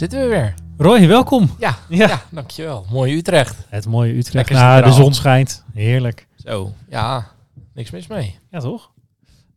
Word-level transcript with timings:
Zitten 0.00 0.20
we 0.20 0.26
weer? 0.26 0.54
Roy, 0.78 1.06
welkom! 1.06 1.50
Ja, 1.58 1.78
Ja. 1.88 2.08
ja. 2.08 2.22
dankjewel. 2.30 2.86
Mooi 2.90 3.16
Utrecht. 3.16 3.56
Het 3.68 3.86
mooie 3.86 4.14
Utrecht. 4.14 4.50
Nou, 4.50 4.82
de 4.82 4.92
zon 4.92 5.14
schijnt. 5.14 5.64
Heerlijk. 5.74 6.26
Zo, 6.36 6.72
ja, 6.88 7.26
niks 7.74 7.90
mis 7.90 8.06
mee. 8.06 8.38
Ja, 8.50 8.60
toch? 8.60 8.90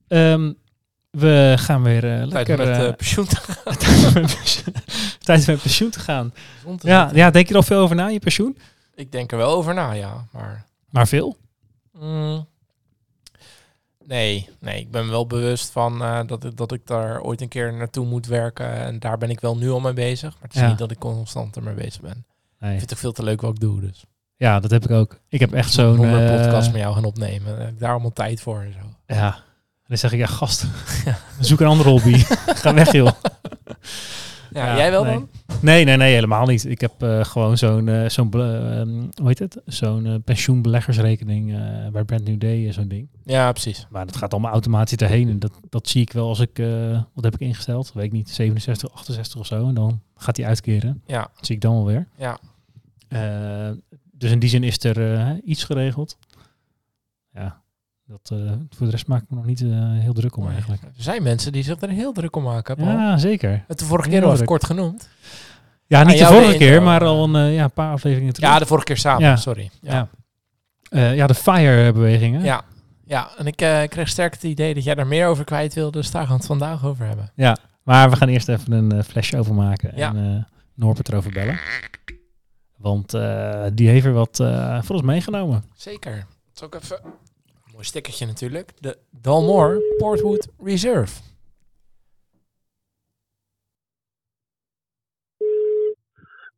Ehm, 0.07 0.51
we 1.11 1.53
gaan 1.57 1.83
weer 1.83 2.01
Tijd 2.01 2.31
lekker... 2.31 2.57
met 2.57 2.67
eh, 2.67 2.87
eh, 2.87 2.95
pensioen 2.95 3.25
te 3.25 3.35
gaan. 3.35 3.75
tijd 5.19 5.47
met 5.47 5.61
pensioen 5.61 5.89
te 5.89 5.99
gaan. 5.99 6.33
Te 6.77 6.87
Ja, 6.87 7.09
ja, 7.13 7.29
denk 7.31 7.45
je 7.45 7.51
er 7.51 7.59
al 7.59 7.65
veel 7.65 7.79
over 7.79 7.95
na, 7.95 8.07
je 8.07 8.19
pensioen? 8.19 8.57
Ik 8.95 9.11
denk 9.11 9.31
er 9.31 9.37
wel 9.37 9.51
over 9.51 9.73
na, 9.73 9.91
ja. 9.91 10.25
Maar 10.31 10.65
Maar 10.89 11.07
veel? 11.07 11.37
mm, 11.91 12.47
nee, 14.13 14.49
nee, 14.59 14.79
ik 14.79 14.91
ben 14.91 15.09
wel 15.09 15.27
bewust 15.27 15.71
van 15.71 16.01
eh, 16.03 16.19
dat, 16.25 16.43
ik- 16.43 16.57
dat 16.57 16.71
ik 16.71 16.87
daar 16.87 17.21
ooit 17.21 17.41
een 17.41 17.47
keer 17.47 17.73
naartoe 17.73 18.05
moet 18.05 18.25
werken. 18.27 18.73
En 18.73 18.99
daar 18.99 19.17
ben 19.17 19.29
ik 19.29 19.39
wel 19.39 19.57
nu 19.57 19.69
al 19.71 19.79
mee 19.79 19.93
bezig. 19.93 20.33
Maar 20.33 20.41
het 20.47 20.55
is 20.55 20.61
Ja. 20.61 20.67
niet 20.67 20.77
dat 20.77 20.91
ik 20.91 20.99
constant 20.99 21.55
ermee 21.55 21.73
bezig 21.73 22.01
ben. 22.01 22.25
Nee. 22.59 22.71
Ik 22.71 22.77
vind 22.77 22.81
het 22.81 22.93
ook 22.93 22.97
veel 22.99 23.11
te 23.11 23.23
leuk 23.23 23.41
wat 23.41 23.53
ik 23.53 23.59
doe, 23.59 23.79
dus. 23.81 24.05
Ja, 24.35 24.59
dat 24.59 24.71
heb 24.71 24.83
ik 24.83 24.91
ook. 24.91 25.19
Ik 25.29 25.39
heb 25.39 25.53
echt 25.53 25.73
zo'n... 25.73 26.05
Eh, 26.05 26.41
podcast 26.41 26.71
met 26.71 26.81
jou 26.81 26.93
gaan 26.93 27.03
opnemen. 27.05 27.51
Daar 27.55 27.59
heb 27.65 27.73
ik 27.73 27.79
daar 27.79 27.91
allemaal 27.91 28.13
tijd 28.13 28.41
voor 28.41 28.61
en 28.61 28.73
zo. 28.73 29.13
Ja. 29.15 29.37
Dan 29.87 29.97
zeg 29.97 30.11
ik, 30.11 30.19
ja, 30.19 30.25
gast, 30.25 30.65
zoek 31.39 31.59
een 31.59 31.67
andere 31.67 31.89
hobby. 31.89 32.17
Ga 32.63 32.73
weg, 32.73 32.91
joh. 32.91 33.11
Ja, 34.51 34.65
Ja, 34.65 34.75
jij 34.77 34.91
wel 34.91 35.03
nee. 35.03 35.13
dan? 35.13 35.29
Nee, 35.63 35.83
nee, 35.85 35.97
nee, 35.97 36.13
helemaal 36.13 36.45
niet. 36.45 36.65
Ik 36.65 36.81
heb 36.81 37.01
eh, 37.01 37.23
gewoon 37.23 37.57
zo'n, 37.57 37.87
eh, 37.87 38.09
zo'n 38.09 38.31
ehm, 38.33 38.89
hoe 39.15 39.27
heet 39.27 39.39
het? 39.39 39.61
Zo'n 39.65 40.05
eh, 40.05 40.15
pensioenbeleggersrekening 40.23 41.51
bij 41.91 42.03
Brand 42.03 42.23
New 42.23 42.39
Day, 42.39 42.67
eh, 42.67 42.73
zo'n 42.73 42.87
ding. 42.87 43.07
Ja, 43.23 43.51
precies. 43.51 43.87
Maar 43.89 44.05
dat 44.05 44.15
gaat 44.15 44.31
allemaal 44.31 44.51
automatisch 44.51 44.97
erheen. 44.97 45.29
En 45.29 45.39
dat, 45.39 45.51
dat 45.69 45.87
zie 45.87 46.01
ik 46.01 46.13
wel 46.13 46.27
als 46.27 46.39
ik, 46.39 46.57
wat 47.13 47.23
heb 47.23 47.33
ik 47.33 47.39
ingesteld? 47.39 47.93
Weet 47.93 48.05
ik 48.05 48.11
niet, 48.11 48.29
67, 48.29 48.91
68 48.93 49.39
of 49.39 49.45
zo. 49.45 49.67
En 49.67 49.73
dan 49.73 50.01
gaat 50.15 50.35
die 50.35 50.45
uitkeren. 50.45 51.01
Ja, 51.05 51.21
Dat 51.35 51.45
zie 51.45 51.55
ik 51.55 51.61
dan 51.61 51.73
wel 51.73 51.85
weer. 51.85 52.07
ja. 52.17 52.37
Dus 54.17 54.31
in 54.31 54.39
die 54.39 54.49
zin 54.49 54.63
is 54.63 54.83
er 54.83 55.39
iets 55.43 55.63
geregeld. 55.63 56.17
Ja, 57.33 57.61
dat, 58.05 58.33
voor 58.69 58.85
de 58.85 58.91
rest 58.91 59.07
maak 59.07 59.21
ik 59.23 59.29
me 59.29 59.35
nog 59.35 59.45
niet 59.45 59.59
heel 59.99 60.13
druk 60.13 60.37
om 60.37 60.47
eigenlijk. 60.49 60.81
Er 60.81 60.89
zijn 60.95 61.23
mensen 61.23 61.51
die 61.51 61.63
zich 61.63 61.81
er 61.81 61.89
heel 61.89 62.11
druk 62.13 62.35
om 62.35 62.43
maken. 62.43 62.75
Paul. 62.75 62.87
Ja, 62.89 63.17
zeker. 63.17 63.63
Het 63.67 63.79
de 63.79 63.85
vorige 63.85 64.09
Heel 64.09 64.19
keer 64.19 64.27
al 64.29 64.35
druk. 64.35 64.47
kort 64.47 64.65
genoemd. 64.65 65.09
Ja, 65.93 66.03
niet 66.03 66.17
de 66.19 66.25
vorige 66.25 66.57
keer, 66.57 66.67
intro. 66.71 66.83
maar 66.85 67.03
al 67.03 67.23
een, 67.23 67.35
eh, 67.35 67.55
ja, 67.55 67.63
een 67.63 67.71
paar 67.71 67.91
afleveringen 67.91 68.33
terug. 68.33 68.49
Ja, 68.49 68.59
de 68.59 68.65
vorige 68.65 68.85
keer 68.85 68.97
samen, 68.97 69.21
Ja. 69.21 69.35
sorry. 69.35 69.69
Ja. 69.81 69.93
ja. 69.93 70.07
Eh, 70.89 71.15
ja, 71.15 71.27
de 71.27 71.33
FIRE-bewegingen. 71.33 72.43
Ja. 72.43 72.61
ja, 73.05 73.29
en 73.37 73.47
ik 73.47 73.61
eh, 73.61 73.81
kreeg 73.87 74.07
sterk 74.09 74.33
het 74.33 74.43
idee 74.43 74.73
dat 74.73 74.83
jij 74.83 74.95
daar 74.95 75.07
meer 75.07 75.27
over 75.27 75.43
kwijt 75.45 75.73
wilde. 75.73 75.97
Dus 75.97 76.11
daar 76.11 76.21
gaan 76.21 76.31
we 76.31 76.37
het 76.37 76.45
vandaag 76.45 76.85
over 76.85 77.05
hebben. 77.05 77.31
Maar 77.83 78.09
we 78.09 78.15
gaan 78.15 78.27
eerst 78.27 78.49
even 78.49 78.71
een 78.71 79.03
flesje 79.03 79.37
overmaken 79.37 79.91
Ja. 79.95 80.09
en 80.09 80.17
eh 80.47 80.51
Norbert 80.75 81.09
erover 81.09 81.31
bellen. 81.31 81.59
Want 82.77 83.11
die 83.77 83.89
heeft 83.89 84.05
er 84.05 84.13
wat 84.13 84.39
eh, 84.39 84.81
voor 84.81 84.95
ons 84.95 85.05
meegenomen. 85.05 85.63
Zeker. 85.75 86.13
Het 86.15 86.25
is 86.55 86.61
ook 86.63 86.75
even 86.75 86.99
een 87.03 87.71
mooi 87.73 87.85
stickertje 87.85 88.25
natuurlijk. 88.25 88.73
De 88.79 88.97
Dalmore 89.11 89.95
Portwood 89.97 90.47
Reserve. 90.63 91.13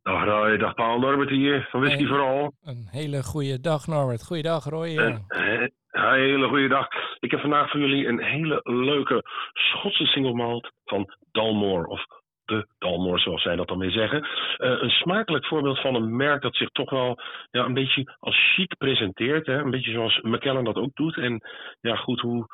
Dag 0.06 0.24
Roy, 0.24 0.56
dag 0.56 0.74
Paul 0.74 0.98
Norbert 0.98 1.30
hier, 1.30 1.68
van 1.70 1.80
Whisky. 1.80 2.06
Vooral. 2.06 2.52
Een 2.64 2.86
hele 2.90 3.22
goede 3.22 3.60
dag 3.60 3.86
Norbert. 3.86 4.24
Goeiedag 4.24 4.64
Roy. 4.64 4.96
Een 4.96 5.24
he- 5.28 5.68
hele 5.90 6.48
goede 6.48 6.68
dag. 6.68 6.88
Ik 7.20 7.30
heb 7.30 7.40
vandaag 7.40 7.70
voor 7.70 7.80
jullie 7.80 8.06
een 8.06 8.22
hele 8.22 8.60
leuke 8.62 9.22
Schotse 9.52 10.04
single 10.06 10.32
malt 10.34 10.70
van 10.84 11.14
Dalmore. 11.32 11.86
Of 11.86 12.04
de 12.44 12.66
Dalmore, 12.78 13.18
zoals 13.18 13.42
zij 13.42 13.56
dat 13.56 13.68
dan 13.68 13.78
weer 13.78 13.90
zeggen. 13.90 14.22
Eh, 14.56 14.70
een 14.80 14.90
smakelijk 14.90 15.46
voorbeeld 15.46 15.80
van 15.80 15.94
een 15.94 16.16
merk 16.16 16.42
dat 16.42 16.56
zich 16.56 16.68
toch 16.68 16.90
wel 16.90 17.20
ja, 17.50 17.64
een 17.64 17.74
beetje 17.74 18.16
als 18.18 18.54
chic 18.54 18.76
presenteert. 18.78 19.46
Hè? 19.46 19.58
Een 19.58 19.70
beetje 19.70 19.92
zoals 19.92 20.20
McKellen 20.22 20.64
dat 20.64 20.76
ook 20.76 20.94
doet. 20.94 21.16
En 21.16 21.40
ja, 21.80 21.96
goed, 21.96 22.20
hoe, 22.20 22.46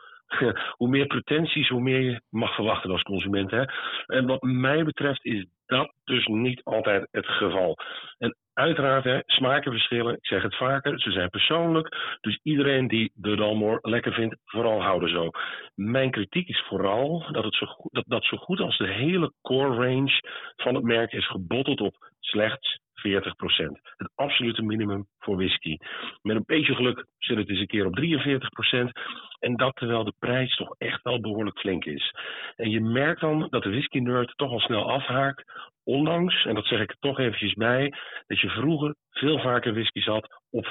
hoe 0.77 0.89
meer 0.89 1.07
pretenties, 1.07 1.69
hoe 1.69 1.81
meer 1.81 2.01
je 2.01 2.21
mag 2.31 2.55
verwachten 2.55 2.91
als 2.91 3.03
consument. 3.03 3.51
Hè? 3.51 3.65
En 4.07 4.27
wat 4.27 4.43
mij 4.43 4.85
betreft 4.85 5.25
is 5.25 5.47
dat 5.67 5.93
dus 6.05 6.27
niet 6.27 6.65
altijd 6.65 7.09
het 7.11 7.27
geval. 7.27 7.77
En 8.19 8.37
uiteraard, 8.55 9.05
hè, 9.05 9.21
smaken 9.27 9.73
verschillen. 9.73 10.15
Ik 10.15 10.27
zeg 10.27 10.43
het 10.43 10.57
vaker, 10.57 11.01
ze 11.01 11.11
zijn 11.11 11.29
persoonlijk. 11.29 12.17
Dus 12.21 12.39
iedereen 12.43 12.89
die 12.89 13.13
de 13.15 13.37
Dalmore 13.37 13.79
lekker 13.83 14.13
vindt, 14.13 14.37
vooral 14.45 14.83
houden 14.83 15.09
zo. 15.09 15.31
Mijn 15.75 16.11
kritiek 16.11 16.49
is 16.49 16.65
vooral 16.69 17.27
dat, 17.33 17.45
het 17.45 17.55
zo 17.55 17.67
dat, 17.91 18.05
dat 18.07 18.25
zo 18.25 18.37
goed 18.37 18.61
als 18.61 18.79
de 18.79 18.89
hele 18.89 19.33
core 19.43 19.75
range 19.75 20.21
van 20.57 20.75
het 20.75 20.85
merk 20.85 21.13
is 21.13 21.27
gebotteld 21.27 21.81
op 21.81 22.11
slechts 22.21 22.81
40%. 23.07 23.81
Het 23.97 24.11
absolute 24.15 24.63
minimum 24.63 25.07
voor 25.19 25.37
whisky. 25.37 25.77
Met 26.23 26.37
een 26.37 26.45
beetje 26.47 26.75
geluk 26.75 27.07
zit 27.19 27.37
het 27.37 27.49
eens 27.49 27.61
een 27.61 27.67
keer 27.67 27.87
op 27.87 27.99
43%. 27.99 28.93
En 29.39 29.57
dat 29.57 29.77
terwijl 29.77 30.05
de 30.05 30.15
prijs 30.19 30.57
toch 30.57 30.75
echt 30.79 31.03
wel 31.03 31.21
behoorlijk 31.21 31.59
flink 31.59 31.85
is. 31.85 32.15
En 32.57 32.71
je 32.71 32.81
merkt 32.81 33.21
dan 33.21 33.47
dat 33.51 33.63
de 33.63 33.71
whisky 33.71 33.99
nerd 33.99 34.33
toch 34.37 34.51
al 34.51 34.61
snel 34.61 34.91
afhaakt. 34.91 35.45
Ondanks, 35.85 36.45
en 36.45 36.55
dat 36.55 36.67
zeg 36.67 36.81
ik 36.81 36.91
er 36.91 36.97
toch 36.99 37.19
eventjes 37.19 37.53
bij, 37.53 37.93
dat 38.27 38.41
je 38.41 38.49
vroeger 38.49 38.95
veel 39.11 39.39
vaker 39.39 39.73
whisky 39.73 40.01
zat 40.01 40.41
op 40.51 40.67
40%. 40.67 40.71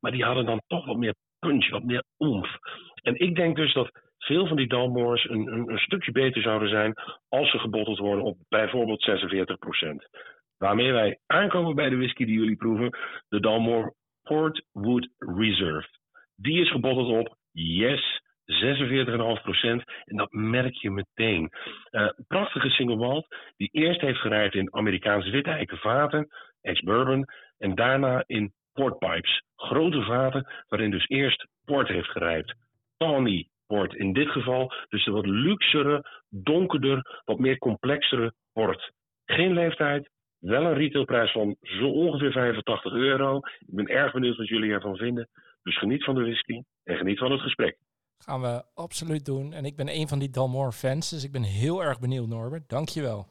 Maar 0.00 0.12
die 0.12 0.24
hadden 0.24 0.46
dan 0.46 0.62
toch 0.66 0.86
wat 0.86 0.96
meer 0.96 1.14
punch, 1.38 1.70
wat 1.70 1.84
meer 1.84 2.02
omf. 2.16 2.56
En 3.02 3.18
ik 3.18 3.36
denk 3.36 3.56
dus 3.56 3.72
dat 3.72 3.90
veel 4.18 4.46
van 4.46 4.56
die 4.56 4.66
Dalmores 4.66 5.28
een, 5.28 5.52
een, 5.52 5.70
een 5.70 5.78
stukje 5.78 6.12
beter 6.12 6.42
zouden 6.42 6.68
zijn 6.68 6.94
als 7.28 7.50
ze 7.50 7.58
gebotteld 7.58 7.98
worden 7.98 8.24
op 8.24 8.36
bijvoorbeeld 8.48 9.08
46%. 9.10 10.35
Waarmee 10.58 10.92
wij 10.92 11.18
aankomen 11.26 11.74
bij 11.74 11.88
de 11.88 11.96
whisky 11.96 12.24
die 12.24 12.38
jullie 12.38 12.56
proeven, 12.56 12.98
de 13.28 13.40
Dalmore 13.40 13.94
Portwood 14.22 15.08
Reserve. 15.18 15.88
Die 16.36 16.60
is 16.60 16.70
gebotteld 16.70 17.26
op, 17.26 17.36
yes, 17.52 18.20
46,5%. 18.46 19.84
En 20.04 20.16
dat 20.16 20.32
merk 20.32 20.74
je 20.74 20.90
meteen. 20.90 21.50
Eh, 21.90 22.08
prachtige 22.28 22.68
single 22.68 22.96
malt, 22.96 23.26
die 23.56 23.68
eerst 23.72 24.00
heeft 24.00 24.18
gerijpt 24.18 24.54
in 24.54 24.74
Amerikaanse 24.74 25.30
witte 25.30 25.50
eiken 25.50 25.78
vaten, 25.78 26.28
ex-bourbon, 26.60 27.24
en 27.58 27.74
daarna 27.74 28.22
in 28.26 28.52
portpipes. 28.72 29.42
Grote 29.56 30.02
vaten, 30.02 30.46
waarin 30.68 30.90
dus 30.90 31.06
eerst 31.06 31.46
port 31.64 31.88
heeft 31.88 32.10
gerijpt. 32.10 32.54
Tawny 32.96 33.48
port 33.66 33.94
in 33.94 34.12
dit 34.12 34.28
geval, 34.28 34.72
dus 34.88 35.04
de 35.04 35.10
wat 35.10 35.26
luxere, 35.26 36.24
donkerder, 36.28 37.22
wat 37.24 37.38
meer 37.38 37.58
complexere 37.58 38.34
port. 38.52 38.92
Geen 39.24 39.52
leeftijd, 39.52 40.10
wel 40.46 40.64
een 40.64 40.74
retailprijs 40.74 41.32
van 41.32 41.56
zo 41.60 41.88
ongeveer 41.88 42.32
85 42.32 42.92
euro. 42.92 43.36
Ik 43.36 43.74
ben 43.74 43.86
erg 43.86 44.12
benieuwd 44.12 44.36
wat 44.36 44.48
jullie 44.48 44.72
ervan 44.72 44.96
vinden. 44.96 45.28
Dus 45.62 45.78
geniet 45.78 46.04
van 46.04 46.14
de 46.14 46.20
whisky 46.20 46.62
en 46.84 46.96
geniet 46.96 47.18
van 47.18 47.32
het 47.32 47.40
gesprek. 47.40 47.76
Gaan 48.18 48.40
we 48.40 48.62
absoluut 48.74 49.24
doen. 49.24 49.52
En 49.52 49.64
ik 49.64 49.76
ben 49.76 49.88
een 49.88 50.08
van 50.08 50.18
die 50.18 50.30
Dalmore 50.30 50.72
fans. 50.72 51.10
Dus 51.10 51.24
ik 51.24 51.32
ben 51.32 51.42
heel 51.42 51.82
erg 51.82 52.00
benieuwd 52.00 52.28
Norbert. 52.28 52.68
Dankjewel. 52.68 53.26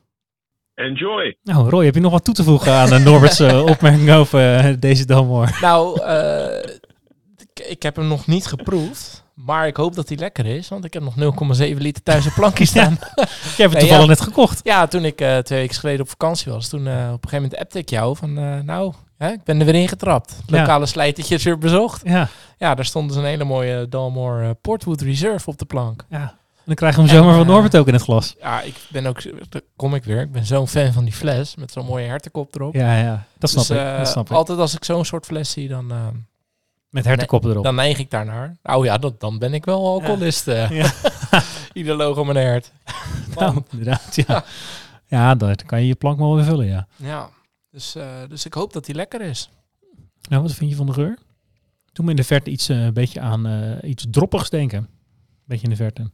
Enjoy! 0.74 1.38
Nou, 1.44 1.70
Roy, 1.70 1.86
heb 1.86 1.94
je 1.94 2.02
nog 2.02 2.12
wat 2.12 2.26
toe 2.26 2.34
te 2.34 2.44
voegen 2.44 2.72
aan 2.72 2.94
uh, 2.94 3.06
Norbert's 3.06 3.40
eh, 3.40 3.66
opmerking 3.74 4.12
over 4.12 4.56
eh, 4.56 4.74
deze 4.80 5.06
Dalmore? 5.06 5.52
Nou, 5.62 6.02
eh, 6.02 6.76
ik 7.70 7.84
heb 7.84 7.96
hem 7.96 8.08
nog 8.08 8.28
niet 8.28 8.46
geproefd. 8.46 9.25
Maar 9.36 9.68
ik 9.68 9.76
hoop 9.76 9.96
dat 9.96 10.08
hij 10.10 10.18
lekker 10.18 10.46
is. 10.46 10.68
Want 10.68 10.86
ik 10.86 10.94
heb 10.94 11.04
nog 11.04 11.16
0,7 11.60 11.78
liter 11.78 12.04
thuis 12.04 12.28
op 12.28 12.34
plankje 12.34 12.66
staan. 12.76 12.98
Je 13.16 13.62
hebt 13.62 13.72
het 13.72 13.80
toevallig 13.80 14.04
ja. 14.04 14.06
net 14.06 14.22
gekocht. 14.22 14.60
Ja, 14.64 14.88
toen 14.88 15.06
ik 15.06 15.22
eh, 15.22 15.38
twee 15.38 15.60
weken 15.60 15.76
geleden 15.76 16.02
op 16.02 16.10
vakantie 16.10 16.52
was, 16.52 16.68
toen 16.68 16.88
eh, 16.88 16.94
op 16.94 17.00
een 17.24 17.30
gegeven 17.30 17.42
moment 17.42 17.58
appte 17.58 17.80
ik 17.80 17.90
jou 17.90 18.16
van, 18.16 18.38
eh, 18.38 18.60
nou, 18.60 18.94
hè, 19.18 19.32
ik 19.32 19.44
ben 19.44 19.60
er 19.60 19.66
weer 19.66 19.76
ingetrapt. 19.76 20.38
Ja. 20.46 20.60
Lokale 20.60 20.86
slijtertjes 20.86 21.44
weer 21.44 21.58
bezocht. 21.58 22.02
Ja, 22.06 22.28
Ja, 22.58 22.76
daar 22.76 22.86
stond 22.86 23.08
dus 23.08 23.18
een 23.18 23.26
hele 23.26 23.44
mooie 23.44 23.90
Dalmore 23.90 24.54
Portwood 24.54 25.02
Reserve 25.02 25.50
op 25.50 25.58
de 25.58 25.66
plank. 25.66 26.06
ja. 26.10 26.38
Dan 26.66 26.76
krijgen 26.76 27.04
we 27.04 27.10
hem 27.10 27.18
zomaar 27.18 27.36
van 27.36 27.46
Norbert 27.48 27.78
ook 27.78 27.88
in 27.88 27.94
het 27.94 28.04
glas. 28.04 28.36
Ja, 28.40 28.62
ik 28.62 28.76
ben 28.90 29.06
ook, 29.06 29.22
daar 29.50 29.62
kom 29.76 29.96
ik 29.96 30.04
weer, 30.04 30.22
ik 30.22 30.32
ben 30.32 30.46
zo'n 30.46 30.68
fan 30.68 30.94
van 30.94 31.04
die 31.04 31.14
fles 31.14 31.56
met 31.56 31.72
zo'n 31.72 31.86
mooie 31.86 32.08
hertenkop 32.08 32.56
erop. 32.56 32.74
Ja, 32.74 32.98
ja. 32.98 33.26
Dat 33.38 33.50
snap 33.50 33.68
dus 33.68 33.78
ik. 33.78 33.98
Dat 33.98 34.08
snap 34.08 34.30
ik. 34.30 34.36
altijd 34.36 34.60
als 34.60 34.76
ik 34.76 34.84
zo'n 34.84 35.06
soort 35.06 35.26
fles 35.26 35.52
zie, 35.52 35.68
dan, 35.68 35.94
Met 36.96 37.06
hertenkoppen 37.06 37.50
erop. 37.52 37.64
dan 37.64 37.76
neig 37.76 37.98
ik 38.00 38.10
daarnaar. 38.10 38.58
Nou 38.64 38.86
ja, 38.86 38.98
dat, 38.98 39.20
dan 39.20 39.38
ben 39.40 39.54
ik 39.54 39.66
wel 39.66 39.86
alcoholist. 39.88 40.48
eh. 40.48 40.70
Ja. 40.70 40.92
Ieder 41.74 41.96
logo 41.96 42.24
mijn 42.24 42.38
hert. 42.38 42.72
Nou, 43.36 43.64
inderdaad, 43.72 44.16
ja. 44.16 44.44
Ja, 45.06 45.36
dan 45.36 45.56
kan 45.66 45.82
je 45.82 45.88
je 45.88 45.96
plank 45.96 46.20
wel 46.20 46.36
weer 46.36 46.44
vullen, 46.44 46.66
ja. 46.66 46.88
Ja, 46.96 47.30
dus, 47.72 47.96
eh, 47.96 48.08
dus 48.30 48.46
ik 48.46 48.54
hoop 48.54 48.74
dat 48.74 48.86
die 48.86 48.96
lekker 48.96 49.22
is. 49.22 49.50
Nou, 50.30 50.42
wat 50.42 50.54
vind 50.54 50.70
je 50.70 50.76
van 50.76 50.86
de 50.86 50.94
geur? 50.94 51.18
Doe 51.92 52.06
me 52.06 52.12
in 52.12 52.18
de 52.18 52.24
verte 52.24 52.50
iets, 52.50 52.70
eh, 52.70 52.84
een 52.84 52.94
beetje 52.94 53.20
aan 53.20 53.78
iets 53.84 54.06
droppigs 54.10 54.50
denken. 54.50 54.88
Beetje 55.46 55.64
in 55.64 55.70
de 55.70 55.76
verte. 55.76 56.12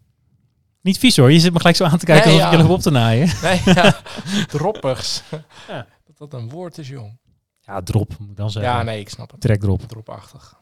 Niet 0.82 0.98
vies 0.98 1.18
hoor, 1.18 1.32
je 1.32 1.40
zit 1.40 1.52
me 1.54 1.58
gelijk 1.60 1.76
zo 1.76 1.84
aan 1.84 1.98
te 1.98 2.06
kijken 2.06 2.28
Nee, 2.30 2.36
ik 2.40 2.52
ja. 2.52 2.58
je 2.58 2.68
op 2.68 2.82
te 2.82 2.90
naaien. 2.92 3.30
Nee, 3.44 3.62
ja, 3.66 4.00
droppigs. 4.48 5.24
Ja. 5.68 5.88
Dat 6.06 6.18
dat 6.18 6.42
een 6.42 6.50
woord 6.50 6.78
is, 6.78 6.88
jong. 6.88 7.20
Ja, 7.62 7.82
drop 7.82 8.16
moet 8.20 8.30
ik 8.30 8.36
dan 8.36 8.52
zeggen. 8.52 8.72
Ja, 8.72 8.84
nee, 8.84 9.00
ik 9.00 9.10
snap 9.10 9.32
het. 9.32 9.42
Trek 9.42 9.60
drop. 9.60 9.82
Dropachtig. 9.82 10.60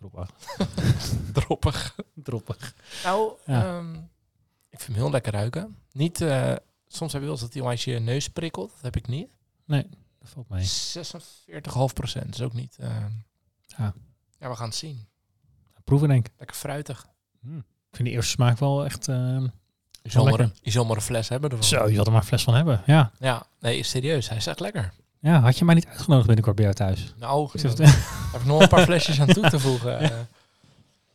Drop 0.00 0.26
Droppig. 1.32 1.96
Droppig. 2.14 2.74
Nou, 3.04 3.32
Ja. 3.46 3.64
ehm, 3.78 3.94
ik 4.70 4.80
vind 4.80 4.86
hem 4.86 4.94
heel 4.94 5.10
lekker 5.10 5.32
ruiken. 5.32 5.76
Niet, 5.92 6.20
eh, 6.20 6.54
soms 6.88 7.12
heb 7.12 7.20
je 7.20 7.26
wel 7.26 7.30
eens 7.30 7.40
dat 7.40 7.52
hij 7.52 7.62
onwijs 7.62 7.84
je 7.84 7.98
neus 7.98 8.28
prikkelt. 8.28 8.70
Dat 8.70 8.80
heb 8.82 8.96
ik 8.96 9.06
niet. 9.06 9.28
Dat 9.66 10.28
valt 10.28 10.48
mee. 10.48 10.64
46,5 10.64 11.92
procent 11.94 12.34
is 12.34 12.40
ook 12.40 12.52
niet. 12.52 12.76
eh, 12.78 13.04
Ja. 13.66 13.94
ja, 14.38 14.48
we 14.48 14.56
gaan 14.56 14.66
het 14.68 14.76
zien. 14.76 15.08
Proeven 15.84 16.08
denk 16.08 16.26
ik. 16.26 16.32
Lekker 16.38 16.56
fruitig. 16.56 17.06
Hm. 17.40 17.56
Ik 17.58 17.96
vind 17.96 18.08
die 18.08 18.16
eerste 18.16 18.30
smaak 18.30 18.58
wel 18.58 18.84
echt... 18.84 19.08
eh, 19.08 19.16
Je 20.02 20.10
zal, 20.10 20.24
maar, 20.24 20.40
een- 20.40 20.54
je 20.62 20.70
zal 20.70 20.84
maar 20.84 20.96
een 20.96 21.02
fles 21.02 21.28
hebben 21.28 21.50
ervan. 21.50 21.64
Zo, 21.66 21.88
je 21.88 21.96
had 21.96 22.06
er 22.06 22.12
maar 22.12 22.20
een 22.20 22.26
fles 22.26 22.42
van 22.42 22.54
hebben. 22.54 22.82
Ja. 22.86 23.12
Ja, 23.18 23.46
nee, 23.60 23.82
serieus. 23.82 24.28
Hij 24.28 24.36
is 24.36 24.46
echt 24.46 24.60
lekker. 24.60 24.92
Ja, 25.20 25.40
had 25.40 25.58
je 25.58 25.64
mij 25.64 25.74
niet 25.74 25.86
uitgenodigd 25.86 26.26
binnenkort 26.26 26.56
bij 26.56 26.64
jou 26.64 26.76
thuis? 26.76 27.14
Nou, 27.18 27.48
Ik 27.52 27.60
heb 27.62 28.40
ik 28.40 28.44
nog 28.46 28.60
een 28.60 28.68
paar 28.68 28.84
flesjes 28.84 29.20
aan 29.20 29.26
toe 29.26 29.48
te 29.50 29.58
voegen. 29.58 29.98
eh. 30.00 30.08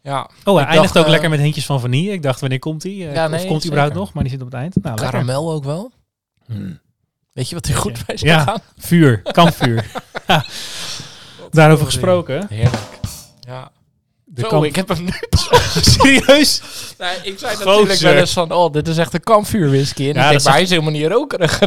ja, 0.01 0.29
Oh, 0.43 0.55
hij 0.57 0.65
eindigt 0.65 0.97
ook 0.97 1.05
eh, 1.05 1.09
lekker 1.11 1.29
met 1.29 1.39
hintjes 1.39 1.65
van 1.65 1.79
vanille. 1.79 2.11
Ik 2.11 2.21
dacht, 2.21 2.39
wanneer 2.39 2.59
komt 2.59 2.83
hij? 2.83 2.91
Ja, 2.91 3.25
of 3.25 3.31
nee, 3.31 3.47
komt 3.47 3.61
hij 3.61 3.71
überhaupt 3.71 3.95
nog? 3.95 4.13
Maar 4.13 4.23
die 4.23 4.31
zit 4.31 4.41
op 4.41 4.51
het 4.51 4.55
eind. 4.55 4.75
Nou, 4.81 4.95
karamel 4.95 5.51
ook 5.51 5.63
wel. 5.63 5.91
Hmm. 6.45 6.79
Weet 7.33 7.49
je 7.49 7.55
wat 7.55 7.65
er 7.65 7.75
goed 7.75 7.97
Ja. 7.97 8.03
bij 8.05 8.17
zou 8.17 8.31
Ja. 8.31 8.43
gaan? 8.43 8.59
Vuur, 8.77 9.21
kampvuur. 9.21 9.91
Daarover 11.51 11.85
gesproken. 11.85 12.45
Heerlijk. 12.49 12.99
Ja. 13.39 13.71
De 14.23 14.47
Zo, 14.49 14.63
ik 14.63 14.75
heb 14.75 14.87
hem 14.87 15.03
nu 15.03 15.11
Serieus? 15.81 16.61
Nee, 16.97 17.15
ik 17.23 17.39
zei 17.39 17.57
natuurlijk 17.57 17.99
wel 17.99 18.13
eens 18.13 18.33
van, 18.33 18.51
oh, 18.51 18.73
dit 18.73 18.87
is 18.87 18.97
echt 18.97 19.13
een 19.13 19.23
kampvuurwhisky. 19.23 20.07
En 20.09 20.13
Ja, 20.13 20.23
ik 20.23 20.29
denk, 20.29 20.43
maar 20.43 20.53
hij 20.53 20.61
is 20.61 20.69
helemaal 20.69 20.91
niet 20.91 21.07
rokerig. 21.07 21.59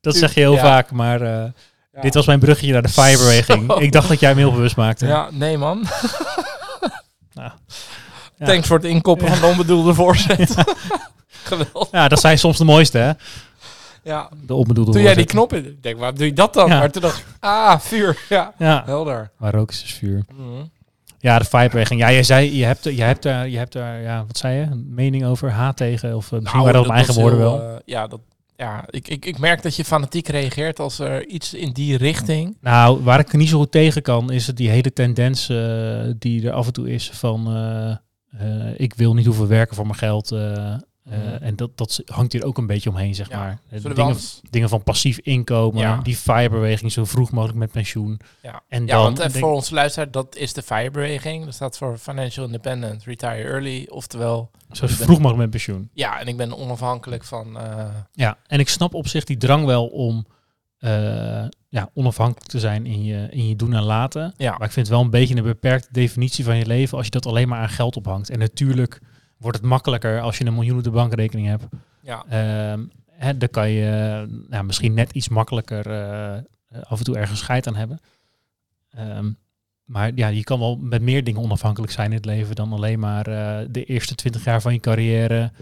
Dat 0.00 0.16
zeg 0.16 0.34
je 0.34 0.40
heel 0.40 0.56
vaak, 0.56 0.90
maar 0.90 1.20
eh, 1.20 1.50
Ja. 1.96 2.02
dit 2.02 2.14
was 2.14 2.26
mijn 2.26 2.38
bruggetje 2.38 2.72
naar 2.72 2.82
de 2.82 2.88
firebeweging. 2.88 3.64
Zo. 3.72 3.78
Ik 3.78 3.92
dacht 3.92 4.08
dat 4.08 4.20
jij 4.20 4.28
hem 4.28 4.38
heel 4.38 4.52
bewust 4.52 4.76
maakte. 4.76 5.06
Ja, 5.06 5.28
nee 5.32 5.58
man. 5.58 5.84
Nou, 7.34 7.50
ja. 8.38 8.46
Thanks 8.46 8.66
voor 8.66 8.76
het 8.76 8.86
inkoppen 8.86 9.28
van 9.28 9.40
de 9.40 9.46
onbedoelde 9.46 9.94
voorzet. 9.94 10.54
Geweldig. 11.44 11.88
Ja, 11.90 12.08
dat 12.08 12.20
zijn 12.20 12.38
soms 12.38 12.58
de 12.58 12.64
mooiste, 12.64 12.98
hè? 12.98 13.12
Ja. 14.02 14.28
De 14.46 14.54
onbedoelde 14.54 14.92
Toen 14.92 15.02
jij 15.02 15.14
die 15.14 15.24
knop 15.24 15.52
in, 15.52 15.64
ik 15.66 15.82
denk, 15.82 15.98
waarom 15.98 16.16
doe 16.16 16.26
je 16.26 16.32
dat 16.32 16.54
dan? 16.54 16.68
Ja. 16.68 16.78
Maar 16.78 16.90
toen 16.90 17.02
dacht 17.02 17.18
ik, 17.18 17.24
ah, 17.40 17.78
vuur. 17.78 18.18
Ja, 18.28 18.52
Ja, 18.58 18.82
helder. 18.86 19.30
maar 19.38 19.54
rook 19.54 19.70
is 19.70 19.80
dus 19.82 19.92
vuur. 19.94 20.24
Mhm. 20.36 20.62
Ja, 21.18 21.38
de 21.38 21.44
firebeweging. 21.44 22.00
Ja, 22.00 22.12
jij 22.12 22.22
zei, 22.22 22.56
je 22.56 22.64
hebt, 22.64 22.84
je 22.84 23.02
hebt 23.02 23.22
daar, 23.22 23.48
je 23.48 23.58
hebt 23.58 23.72
daar, 23.72 24.00
ja, 24.00 24.24
wat 24.26 24.38
zei 24.38 24.54
je? 24.56 24.62
Een 24.62 24.86
mening 24.94 25.24
over? 25.24 25.50
Haat 25.50 25.76
tegen? 25.76 26.16
Of 26.16 26.32
eh, 26.32 26.38
misschien 26.38 26.60
waren 26.60 26.74
dat 26.74 26.84
dat 26.84 26.92
mijn 26.92 27.04
eigen 27.04 27.22
woorden 27.22 27.38
heel, 27.40 27.58
wel. 27.58 27.70
eh, 27.74 27.80
ja, 27.84 28.06
dat, 28.06 28.20
ja 28.56 28.84
ik, 28.90 29.08
ik, 29.08 29.24
ik 29.24 29.38
merk 29.38 29.62
dat 29.62 29.76
je 29.76 29.84
fanatiek 29.84 30.28
reageert 30.28 30.78
als 30.78 30.98
er 30.98 31.26
iets 31.26 31.54
in 31.54 31.72
die 31.72 31.96
richting... 31.96 32.56
Nou, 32.60 33.02
waar 33.02 33.20
ik 33.20 33.32
niet 33.32 33.48
zo 33.48 33.58
goed 33.58 33.70
tegen 33.70 34.02
kan, 34.02 34.32
is 34.32 34.46
die 34.46 34.68
hele 34.68 34.92
tendens 34.92 35.48
eh, 35.48 36.00
die 36.18 36.46
er 36.46 36.52
af 36.52 36.66
en 36.66 36.72
toe 36.72 36.90
is 36.90 37.10
van 37.10 37.46
eh, 37.46 37.90
eh, 38.40 38.80
ik 38.80 38.94
wil 38.94 39.14
niet 39.14 39.26
hoeven 39.26 39.48
werken 39.48 39.76
voor 39.76 39.86
mijn 39.86 39.98
geld. 39.98 40.28
Eh. 41.10 41.42
En 41.42 41.56
dat, 41.56 41.70
dat 41.76 42.02
hangt 42.06 42.32
hier 42.32 42.44
ook 42.44 42.58
een 42.58 42.66
beetje 42.66 42.90
omheen, 42.90 43.14
zeg 43.14 43.28
Ja. 43.28 43.38
maar. 43.38 43.58
Eh, 43.70 43.82
dingen, 43.82 43.96
anders- 43.98 44.40
dingen 44.50 44.68
van 44.68 44.82
passief 44.82 45.18
inkomen, 45.18 45.80
Ja. 45.80 46.00
die 46.02 46.16
firebeweging 46.16 46.92
zo 46.92 47.04
vroeg 47.04 47.30
mogelijk 47.30 47.58
met 47.58 47.70
pensioen. 47.72 48.20
Ja, 48.42 48.62
En 48.68 48.86
ja 48.86 48.96
want 48.98 49.18
eh, 49.18 49.26
denk- 49.26 49.38
voor 49.44 49.52
onze 49.52 49.74
luisteraar, 49.74 50.10
dat 50.10 50.36
is 50.36 50.52
de 50.52 50.62
FIRE-beweging. 50.62 51.44
Dat 51.44 51.54
staat 51.54 51.76
voor 51.76 51.98
Financial 51.98 52.46
Independent 52.46 53.04
Retire 53.04 53.42
Early. 53.42 53.86
Oftewel, 53.90 54.50
Zo 54.72 54.86
vroeg 54.86 55.08
mogelijk 55.08 55.36
met 55.38 55.50
pensioen. 55.50 55.90
ja, 55.92 56.20
en 56.20 56.26
ik 56.26 56.36
ben 56.36 56.56
onafhankelijk 56.58 57.24
van... 57.24 57.58
Ja, 58.12 58.36
en 58.46 58.60
ik 58.60 58.68
snap 58.68 58.94
op 58.94 59.08
zich 59.08 59.24
die 59.24 59.36
drang 59.36 59.64
wel 59.64 59.86
om 59.86 60.26
ja, 61.68 61.90
onafhankelijk 61.94 62.50
te 62.50 62.60
zijn 62.60 62.86
in 62.86 63.04
je, 63.04 63.26
in 63.30 63.48
je 63.48 63.56
doen 63.56 63.74
en 63.74 63.82
laten. 63.82 64.34
ja, 64.36 64.50
Maar 64.50 64.66
ik 64.66 64.72
vind 64.72 64.86
het 64.86 64.96
wel 64.96 65.04
een 65.04 65.10
beetje 65.10 65.36
een 65.36 65.42
beperkte 65.42 65.88
definitie 65.90 66.44
van 66.44 66.56
je 66.56 66.66
leven 66.66 66.96
als 66.96 67.06
je 67.06 67.12
dat 67.12 67.26
alleen 67.26 67.48
maar 67.48 67.60
aan 67.60 67.68
geld 67.68 67.96
ophangt. 67.96 68.30
En 68.30 68.38
natuurlijk 68.38 69.00
wordt 69.36 69.56
het 69.56 69.66
makkelijker 69.66 70.20
als 70.20 70.38
je 70.38 70.44
een 70.44 70.54
miljoen 70.54 70.76
op 70.78 70.84
de 70.84 70.90
bankrekening 70.90 71.46
hebt. 71.48 71.64
ja, 72.00 72.24
Ehm, 72.28 72.80
hè, 73.10 73.36
dan 73.36 73.48
kan 73.48 73.70
je 73.70 74.24
nou, 74.48 74.64
misschien 74.64 74.94
net 74.94 75.12
iets 75.12 75.28
makkelijker 75.28 75.90
eh, 75.90 76.38
af 76.88 76.98
en 76.98 77.04
toe 77.04 77.16
ergens 77.16 77.38
scheid 77.38 77.66
aan 77.66 77.74
hebben. 77.76 78.00
Ehm, 78.90 79.30
maar 79.84 80.10
ja, 80.14 80.28
je 80.28 80.44
kan 80.44 80.58
wel 80.58 80.76
met 80.76 81.02
meer 81.02 81.24
dingen 81.24 81.40
onafhankelijk 81.42 81.92
zijn 81.92 82.10
in 82.10 82.16
het 82.16 82.24
leven 82.24 82.54
dan 82.54 82.72
alleen 82.72 82.98
maar 82.98 83.26
eh, 83.26 83.66
de 83.70 83.84
eerste 83.84 84.14
twintig 84.14 84.44
jaar 84.44 84.60
van 84.60 84.72
je 84.72 84.80
carrière 84.80 85.52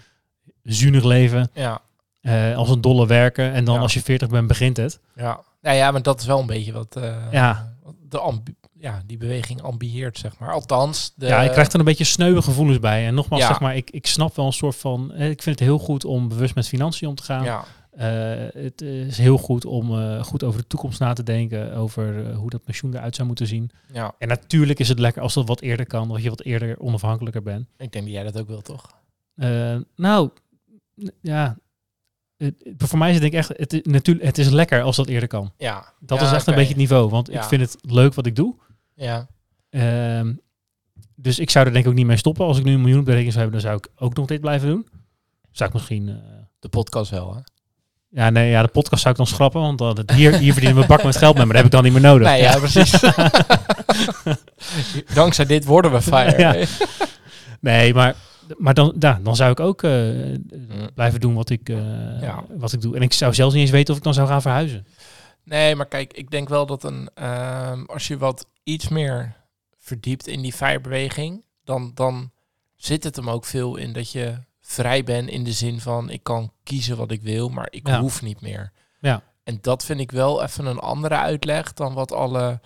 zuinig 0.62 1.04
leven, 1.04 1.50
ja, 1.54 1.80
eh, 2.20 2.56
als 2.56 2.70
een 2.70 2.80
dolle 2.80 3.06
werken 3.06 3.52
en 3.52 3.64
dan 3.64 3.74
Ja. 3.74 3.80
als 3.80 3.94
je 3.94 4.02
40 4.02 4.28
bent 4.28 4.46
begint 4.46 4.76
het. 4.76 5.00
ja. 5.16 5.40
Nou 5.60 5.76
ja, 5.76 5.90
maar 5.90 6.02
dat 6.02 6.20
is 6.20 6.26
wel 6.26 6.40
een 6.40 6.46
beetje 6.46 6.72
wat... 6.72 6.98
Ja. 7.30 7.76
De 8.08 8.18
ambi- 8.18 8.54
ja, 8.84 9.02
die 9.06 9.16
beweging 9.16 9.62
ambieert, 9.62 10.18
zeg 10.18 10.38
maar. 10.38 10.52
Althans, 10.52 11.12
de... 11.16 11.26
ja, 11.26 11.40
je 11.40 11.50
krijgt 11.50 11.72
er 11.72 11.78
een 11.78 11.84
beetje 11.84 12.04
sneuwe 12.04 12.42
gevoelens 12.42 12.78
bij. 12.78 13.06
En 13.06 13.14
nogmaals, 13.14 13.42
Ja. 13.42 13.48
zeg 13.48 13.60
maar, 13.60 13.76
ik, 13.76 13.90
ik 13.90 14.06
snap 14.06 14.36
wel 14.36 14.46
een 14.46 14.52
soort 14.52 14.76
van. 14.76 15.12
eh, 15.12 15.30
Ik 15.30 15.42
vind 15.42 15.58
het 15.58 15.68
heel 15.68 15.78
goed 15.78 16.04
om 16.04 16.28
bewust 16.28 16.54
met 16.54 16.68
financiën 16.68 17.08
om 17.08 17.14
te 17.14 17.22
gaan. 17.22 17.44
Ja, 17.44 17.64
Eh, 17.90 18.62
het 18.62 18.80
is 18.80 19.18
heel 19.18 19.38
goed 19.38 19.64
om 19.64 19.98
eh, 19.98 20.22
goed 20.24 20.42
over 20.44 20.60
de 20.60 20.66
toekomst 20.66 21.00
na 21.00 21.12
te 21.12 21.22
denken. 21.22 21.74
Over 21.74 22.34
hoe 22.34 22.50
dat 22.50 22.64
pensioen 22.64 22.94
eruit 22.94 23.14
zou 23.14 23.26
moeten 23.26 23.46
zien. 23.46 23.70
ja, 23.92 24.14
En 24.18 24.28
natuurlijk 24.28 24.78
is 24.78 24.88
het 24.88 24.98
lekker 24.98 25.22
als 25.22 25.34
dat 25.34 25.48
wat 25.48 25.60
eerder 25.60 25.86
kan. 25.86 26.08
Dat 26.08 26.22
je 26.22 26.28
wat 26.28 26.42
eerder 26.42 26.78
onafhankelijker 26.80 27.42
bent. 27.42 27.66
ik 27.78 27.92
denk 27.92 28.04
dat 28.04 28.14
jij 28.14 28.22
dat 28.22 28.38
ook 28.38 28.46
wil, 28.48 28.60
toch? 28.62 28.90
Nou, 29.96 30.30
ja. 31.20 31.56
Voor 32.76 32.98
mij 32.98 33.08
is 33.08 33.14
het 33.14 33.22
denk 33.22 33.32
ik 33.32 33.38
echt. 33.38 33.58
Het 33.58 33.72
is, 33.72 33.80
natuurlijk, 33.82 34.26
het 34.26 34.38
is 34.38 34.48
lekker 34.50 34.82
als 34.82 34.96
dat 34.96 35.06
eerder 35.08 35.28
kan. 35.28 35.52
Ja. 35.58 35.92
Dat 36.00 36.20
Ja, 36.20 36.26
is 36.26 36.32
echt 36.32 36.46
een 36.46 36.54
beetje 36.54 36.68
het 36.68 36.76
niveau. 36.78 37.08
Want 37.10 37.32
ik 37.34 37.42
vind 37.42 37.60
het 37.62 37.76
leuk 37.80 38.14
wat 38.14 38.26
ik 38.26 38.36
doe. 38.36 38.54
Ja, 38.94 39.26
Ehm, 39.70 40.32
dus 41.14 41.38
ik 41.38 41.50
zou 41.50 41.66
er 41.66 41.72
denk 41.72 41.84
ik 41.84 41.90
ook 41.90 41.96
niet 41.96 42.06
mee 42.06 42.16
stoppen. 42.16 42.46
Als 42.46 42.58
ik 42.58 42.64
nu 42.64 42.72
een 42.72 42.80
miljoen 42.80 42.98
op 42.98 43.04
de 43.04 43.10
rekening 43.10 43.32
zou 43.34 43.44
hebben, 43.44 43.62
dan 43.62 43.70
zou 43.70 43.82
ik 43.84 44.02
ook 44.02 44.14
nog 44.16 44.26
dit 44.26 44.40
blijven 44.40 44.68
doen. 44.68 44.86
Zou 45.52 45.68
ik 45.68 45.74
misschien... 45.74 46.08
eh, 46.08 46.14
de 46.58 46.68
podcast 46.68 47.10
wel, 47.10 47.34
hè? 47.34 47.40
ja, 48.22 48.30
nee, 48.30 48.50
ja, 48.50 48.62
de 48.62 48.68
podcast 48.68 49.00
zou 49.02 49.12
ik 49.14 49.18
dan 49.20 49.26
schrappen. 49.28 49.60
Want 49.60 49.78
dan, 49.78 49.96
het- 49.96 50.10
hier, 50.10 50.38
hier 50.38 50.52
verdienen 50.52 50.80
we 50.80 50.86
bak 50.88 51.02
met 51.04 51.16
geld 51.16 51.36
mee, 51.36 51.44
maar 51.46 51.54
dat 51.54 51.64
heb 51.64 51.72
ik 51.72 51.80
dan 51.80 51.82
niet 51.84 51.92
meer 51.92 52.10
nodig. 52.10 52.28
Nee, 52.28 52.40
ja, 52.42 52.58
precies. 52.58 52.90
Dankzij 55.14 55.44
dit 55.46 55.64
worden 55.64 55.92
we 55.92 56.02
fire. 56.02 56.38
Ja. 56.38 56.66
Nee, 57.60 57.94
maar, 57.94 58.14
maar 58.58 58.74
dan, 58.74 58.94
ja, 58.98 59.20
dan 59.22 59.36
zou 59.36 59.50
ik 59.50 59.60
ook 59.60 59.82
eh, 59.82 59.90
blijven 60.94 61.20
doen 61.20 61.34
wat 61.34 61.50
ik, 61.50 61.68
eh, 61.68 61.76
Ja. 62.20 62.44
wat 62.56 62.72
ik 62.72 62.80
doe. 62.80 62.96
En 62.96 63.02
ik 63.02 63.12
zou 63.12 63.34
zelfs 63.34 63.54
niet 63.54 63.62
eens 63.62 63.70
weten 63.72 63.92
of 63.92 63.98
ik 63.98 64.04
dan 64.04 64.14
zou 64.14 64.28
gaan 64.28 64.42
verhuizen. 64.42 64.86
Nee, 65.44 65.74
maar 65.74 65.86
kijk, 65.86 66.12
ik 66.12 66.30
denk 66.30 66.48
wel 66.48 66.66
dat 66.66 66.84
een, 66.84 67.10
ehm, 67.14 67.84
als 67.84 68.06
je 68.06 68.18
wat 68.18 68.46
iets 68.62 68.88
meer 68.88 69.36
verdiept 69.78 70.26
in 70.26 70.40
die 70.42 70.52
firebeweging, 70.52 71.42
dan, 71.64 71.90
dan 71.94 72.30
zit 72.76 73.04
het 73.04 73.16
hem 73.16 73.30
ook 73.30 73.44
veel 73.44 73.76
in 73.76 73.92
dat 73.92 74.10
je 74.12 74.38
vrij 74.60 75.04
bent 75.04 75.28
in 75.28 75.44
de 75.44 75.52
zin 75.52 75.80
van 75.80 76.10
ik 76.10 76.22
kan 76.22 76.52
kiezen 76.62 76.96
wat 76.96 77.10
ik 77.10 77.22
wil, 77.22 77.48
maar 77.48 77.68
ik 77.70 77.88
Ja. 77.88 78.00
hoef 78.00 78.22
niet 78.22 78.40
meer. 78.40 78.72
Ja. 79.00 79.22
En 79.42 79.58
dat 79.60 79.84
vind 79.84 80.00
ik 80.00 80.10
wel 80.10 80.42
even 80.42 80.66
een 80.66 80.78
andere 80.78 81.16
uitleg 81.16 81.72
dan 81.72 81.94
wat 81.94 82.12
alle 82.12 82.60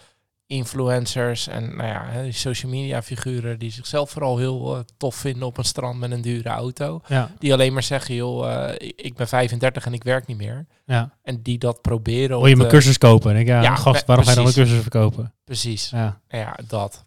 influencers 0.49 1.47
en 1.47 1.76
nou 1.76 1.88
ja, 1.88 2.33
social 2.33 2.71
media 2.71 3.02
figuren 3.02 3.59
die 3.59 3.71
zichzelf 3.71 4.11
vooral 4.11 4.38
heel 4.38 4.75
eh, 4.76 4.81
tof 4.97 5.14
vinden 5.14 5.47
op 5.47 5.59
een 5.59 5.64
strand 5.64 5.99
met 5.99 6.11
een 6.11 6.21
dure 6.21 6.49
auto. 6.49 7.00
Ja, 7.07 7.31
Die 7.38 7.52
alleen 7.52 7.73
maar 7.73 7.83
zeggen, 7.83 8.14
joh, 8.14 8.64
eh, 8.71 8.93
ik- 8.97 9.14
ben 9.17 9.28
35 9.28 9.87
en 9.87 9.93
ik 9.93 10.05
werk 10.05 10.26
niet 10.26 10.37
meer. 10.37 10.67
ja. 10.87 11.17
En 11.23 11.43
die 11.43 11.59
dat 11.59 11.83
proberen. 11.83 12.38
Wil 12.38 12.47
je 12.47 12.57
mijn 12.57 12.69
cursus 12.69 12.99
kopen? 12.99 13.31
En 13.31 13.37
ik, 13.40 13.47
ja, 13.47 13.62
Ja, 13.62 13.75
gast, 13.75 14.07
waarom 14.07 14.25
ga 14.25 14.31
je 14.31 14.37
dan 14.37 14.47
een 14.47 14.52
cursus 14.52 14.81
verkopen? 14.81 15.35
Precies. 15.45 15.90
Ja, 15.90 16.21
Ja, 16.28 16.59
dat. 16.69 17.05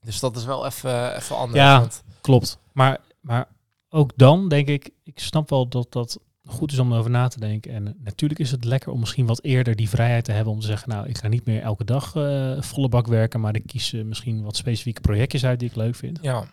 Dus 0.00 0.20
dat 0.20 0.36
is 0.36 0.44
wel 0.44 0.66
even, 0.66 1.16
even 1.16 1.36
anders. 1.36 1.58
Ja. 1.60 1.80
want- 1.80 2.02
klopt. 2.20 2.58
Maar, 2.72 2.98
maar 3.20 3.48
ook 3.88 4.12
dan 4.16 4.48
denk 4.48 4.68
ik, 4.68 4.90
ik 5.04 5.18
snap 5.18 5.50
wel 5.50 5.68
dat 5.68 5.92
dat 5.92 6.18
goed 6.50 6.72
is 6.72 6.78
om 6.78 6.92
erover 6.92 7.10
na 7.10 7.28
te 7.28 7.40
denken. 7.40 7.72
En 7.72 7.96
natuurlijk 8.04 8.40
is 8.40 8.50
het 8.50 8.64
lekker 8.64 8.92
om 8.92 9.00
misschien 9.00 9.26
wat 9.26 9.42
eerder 9.42 9.76
die 9.76 9.88
vrijheid 9.88 10.24
te 10.24 10.32
hebben 10.32 10.52
om 10.52 10.60
te 10.60 10.66
zeggen, 10.66 10.88
nou, 10.88 11.08
ik 11.08 11.18
ga 11.18 11.28
niet 11.28 11.46
meer 11.46 11.60
elke 11.62 11.84
dag 11.84 12.14
eh, 12.16 12.52
volle 12.60 12.88
bak 12.88 13.06
werken, 13.06 13.40
maar 13.40 13.54
ik 13.54 13.66
kies 13.66 13.92
eh, 13.92 14.04
misschien 14.04 14.42
wat 14.42 14.56
specifieke 14.56 15.00
projectjes 15.00 15.44
uit 15.44 15.58
die 15.60 15.68
ik 15.68 15.76
leuk 15.76 15.94
vind. 15.94 16.18
ja. 16.22 16.44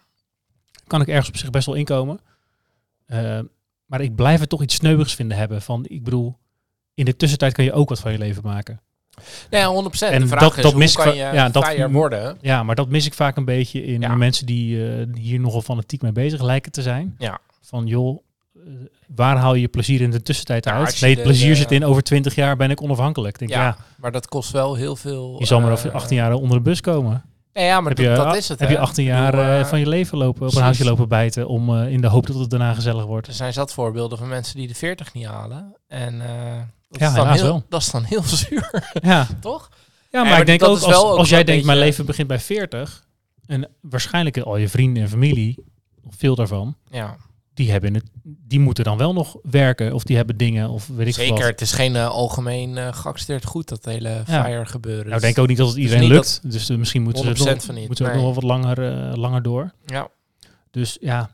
Kan 0.88 1.02
ik 1.02 1.08
ergens 1.08 1.28
op 1.28 1.38
zich 1.38 1.50
best 1.50 1.66
wel 1.66 1.76
inkomen. 1.76 2.20
Eh, 3.06 3.40
maar 3.86 4.02
ik 4.02 4.16
blijf 4.16 4.42
er 4.42 4.48
toch 4.48 4.62
iets 4.62 4.76
sneuwigs 4.76 5.16
vinden 5.16 5.38
hebben 5.38 5.62
van, 5.62 5.86
ik 5.88 6.04
bedoel, 6.04 6.38
in 6.94 7.06
de 7.06 7.16
tussentijd 7.16 7.54
kan 7.54 7.64
je 7.66 7.74
ook 7.74 7.90
wat 7.90 8.00
van 8.00 8.12
je 8.12 8.18
leven 8.18 8.44
maken. 8.44 8.82
Nee, 9.50 9.64
100%. 9.64 9.66
En 10.14 10.22
de 10.22 10.28
vraag 10.28 10.40
dat- 10.40 10.58
is, 10.58 10.64
dat 10.64 10.76
mis 10.76 10.96
kan 10.96 11.08
je 11.16 11.16
ja, 11.16 11.50
dat- 11.50 11.92
worden? 11.92 12.38
Ja, 12.42 12.64
maar 12.64 12.76
dat 12.76 12.90
mis 12.90 13.06
ik 13.06 13.14
vaak 13.14 13.38
een 13.38 13.46
beetje 13.46 13.84
in 13.86 14.02
Ja. 14.02 14.16
mensen 14.16 14.46
die 14.46 14.78
hier 15.14 15.40
nogal 15.40 15.62
fanatiek 15.62 16.02
mee 16.02 16.12
bezig 16.12 16.42
lijken 16.42 16.72
te 16.72 16.82
zijn. 16.82 17.16
Ja. 17.18 17.40
Van 17.62 17.86
joh, 17.88 18.24
waar 19.16 19.38
haal 19.38 19.54
je 19.54 19.62
je 19.62 19.68
plezier 19.68 20.02
in 20.02 20.12
de 20.12 20.22
tussentijd 20.22 20.66
Ja, 20.66 20.72
uit? 20.74 20.98
je 20.98 21.06
Nee, 21.06 21.16
het 21.16 21.24
plezier 21.24 21.50
de- 21.50 21.56
zit 21.56 21.72
in 21.72 21.86
over 21.86 22.04
20 22.04 22.36
jaar 22.36 22.56
ben 22.58 22.70
ik 22.72 22.82
onafhankelijk. 22.82 23.40
Denk, 23.40 23.52
ja, 23.52 23.62
ja, 23.64 23.78
maar 23.98 24.12
dat 24.12 24.28
kost 24.28 24.52
wel 24.52 24.76
heel 24.76 24.96
veel. 24.96 25.36
je 25.40 25.46
zal 25.46 25.60
maar 25.60 25.68
eh, 25.72 25.74
over 25.78 25.92
18 25.92 26.18
jaar 26.18 26.34
onder 26.34 26.58
de 26.58 26.64
bus 26.64 26.82
komen. 26.82 27.24
Nee, 27.54 27.66
ja, 27.66 27.80
maar 27.82 27.88
heb 27.96 27.98
dat, 28.06 28.18
je, 28.18 28.24
dat 28.24 28.36
is 28.36 28.48
het. 28.48 28.60
heb 28.60 28.68
hè. 28.70 28.74
je 28.76 28.80
18 28.82 29.04
Ik 29.04 29.10
jaar 29.10 29.32
bedoel, 29.32 29.46
eh, 29.46 29.60
eh, 29.60 29.66
van 29.66 29.80
je 29.80 29.88
leven 29.88 30.18
lopen, 30.18 30.32
op 30.34 30.38
precies. 30.38 30.58
een 30.58 30.64
houtje 30.64 30.84
lopen 30.84 31.08
bijten 31.08 31.48
om 31.48 31.76
eh, 31.78 31.92
in 31.92 32.02
de 32.02 32.08
hoop 32.08 32.28
dat 32.28 32.36
het 32.40 32.50
daarna 32.50 32.74
gezellig 32.74 33.06
wordt. 33.06 33.28
Er 33.28 33.34
zijn 33.34 33.54
zat 33.54 33.74
voorbeelden 33.74 34.18
van 34.18 34.28
mensen 34.28 34.56
die 34.58 34.68
de 34.68 34.76
40 34.76 35.14
niet 35.14 35.26
halen. 35.26 35.76
En 35.88 36.22
eh, 36.22 36.28
dat, 36.90 37.00
Ja, 37.00 37.08
is 37.10 37.16
dan 37.16 37.28
heel, 37.32 37.44
wel. 37.44 37.64
dat 37.70 37.82
is 37.82 37.92
dan 37.92 38.04
heel 38.04 38.24
zuur, 38.48 38.92
Ja, 39.02 39.28
toch? 39.42 39.70
ja 40.12 40.22
maar 40.22 40.30
maar 40.30 40.40
ik 40.40 40.46
denk 40.46 40.60
dat 40.60 40.70
ook 40.70 40.82
als, 40.82 40.94
ook 41.04 41.18
als 41.18 41.30
jij 41.30 41.44
denkt 41.44 41.66
mijn 41.66 41.78
leven 41.78 42.06
begint 42.06 42.28
bij 42.28 42.40
40 42.40 43.04
en 43.46 43.70
waarschijnlijk 43.82 44.38
al 44.38 44.58
je 44.58 44.70
vrienden 44.70 45.04
en 45.04 45.10
familie, 45.10 45.64
of 46.08 46.14
veel 46.18 46.36
daarvan, 46.36 46.76
Ja, 46.90 47.16
die, 47.56 47.72
hebben 47.72 47.94
het, 47.94 48.04
die 48.24 48.60
moeten 48.60 48.84
dan 48.84 48.98
wel 48.98 49.14
nog 49.14 49.38
werken 49.44 49.94
of 49.94 50.04
die 50.04 50.16
hebben 50.16 50.38
dingen 50.38 50.70
of 50.70 50.88
weet 50.88 51.08
ik 51.08 51.14
veel 51.14 51.24
zeker. 51.26 51.40
wat. 51.40 51.48
Het 51.52 51.62
is 51.62 51.72
geen 51.72 51.96
eh, 51.96 52.08
algemeen 52.08 52.78
eh 52.78 52.94
geaccepteerd 52.94 53.46
goed, 53.46 53.68
dat 53.70 53.86
hele 53.86 54.10
Ja. 54.10 54.44
fire 54.44 54.66
gebeuren. 54.66 55.04
Nou, 55.04 55.16
ik 55.16 55.22
Dus- 55.22 55.22
denk 55.22 55.38
ook 55.40 55.48
niet 55.48 55.58
dat 55.58 55.68
het 55.68 55.78
iedereen 55.78 56.02
niet 56.02 56.12
lukt. 56.12 56.40
Dus 56.44 56.70
eh, 56.70 56.78
misschien 56.78 57.02
moeten 57.02 57.24
ze 57.24 57.30
het 57.30 57.38
100% 57.38 57.44
nog, 57.56 57.64
van 57.66 57.76
niet, 57.76 57.88
moeten 57.88 58.06
nee. 58.06 58.14
nog 58.14 58.24
wel 58.24 58.34
wat 58.34 58.44
langer, 58.44 58.78
langer 59.18 59.42
door. 59.42 59.72
Ja, 59.86 60.08
Dus 60.72 60.98
ja, 61.02 61.30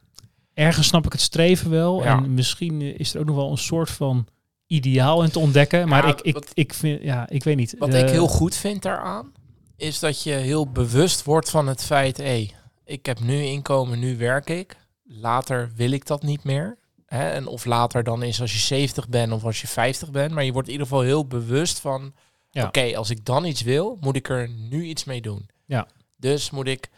ergens 0.53 0.87
snap 0.87 1.05
ik 1.05 1.11
het 1.11 1.21
streven 1.21 1.69
wel. 1.69 2.03
Ja. 2.03 2.17
En 2.17 2.33
misschien 2.33 2.81
is 2.99 3.13
er 3.13 3.19
ook 3.19 3.25
nog 3.25 3.35
wel 3.35 3.51
een 3.51 3.57
soort 3.57 3.89
van 3.89 4.27
ideaal 4.67 5.23
in 5.23 5.31
te 5.31 5.39
ontdekken. 5.39 5.87
Maar 5.87 6.03
Ja, 6.05 6.11
ik, 6.11 6.21
ik, 6.21 6.33
wat- 6.33 6.51
ik 6.53 6.73
vind, 6.73 7.01
ja, 7.03 7.29
ik 7.29 7.43
weet 7.43 7.55
niet. 7.57 7.75
Wat 7.77 7.93
ik 7.93 8.09
heel 8.09 8.27
goed 8.27 8.55
vind 8.55 8.81
daaraan, 8.81 9.31
is 9.77 9.99
dat 9.99 10.23
je 10.23 10.31
heel 10.31 10.67
bewust 10.71 11.23
wordt 11.23 11.49
van 11.49 11.67
het 11.67 11.83
feit, 11.83 12.17
hé, 12.17 12.47
ik 12.85 13.05
heb 13.05 13.19
nu 13.19 13.43
inkomen, 13.43 13.99
nu 13.99 14.17
werk 14.17 14.49
ik. 14.49 14.79
Later 15.13 15.71
wil 15.75 15.91
ik 15.91 16.05
dat 16.05 16.23
niet 16.23 16.43
meer. 16.43 16.77
Hè? 17.05 17.29
En 17.29 17.47
of 17.47 17.65
later 17.65 18.03
dan 18.03 18.23
is 18.23 18.41
als 18.41 18.51
je 18.53 18.59
70 18.59 19.09
bent 19.09 19.31
of 19.31 19.43
als 19.43 19.61
je 19.61 19.67
50 19.67 20.11
bent. 20.11 20.31
Maar 20.33 20.43
je 20.43 20.51
wordt 20.51 20.67
in 20.67 20.73
ieder 20.73 20.87
geval 20.87 21.03
heel 21.03 21.27
bewust 21.27 21.79
van, 21.79 22.13
Ja. 22.49 22.65
oké, 22.65 22.97
als 22.97 23.09
ik 23.09 23.25
dan 23.25 23.45
iets 23.45 23.61
wil, 23.61 23.97
moet 24.01 24.15
ik 24.15 24.29
er 24.29 24.49
nu 24.49 24.83
iets 24.83 25.03
mee 25.03 25.21
doen. 25.21 25.49
Ja. 25.65 25.87
Dus 26.17 26.49
moet 26.49 26.67
ik 26.67 26.89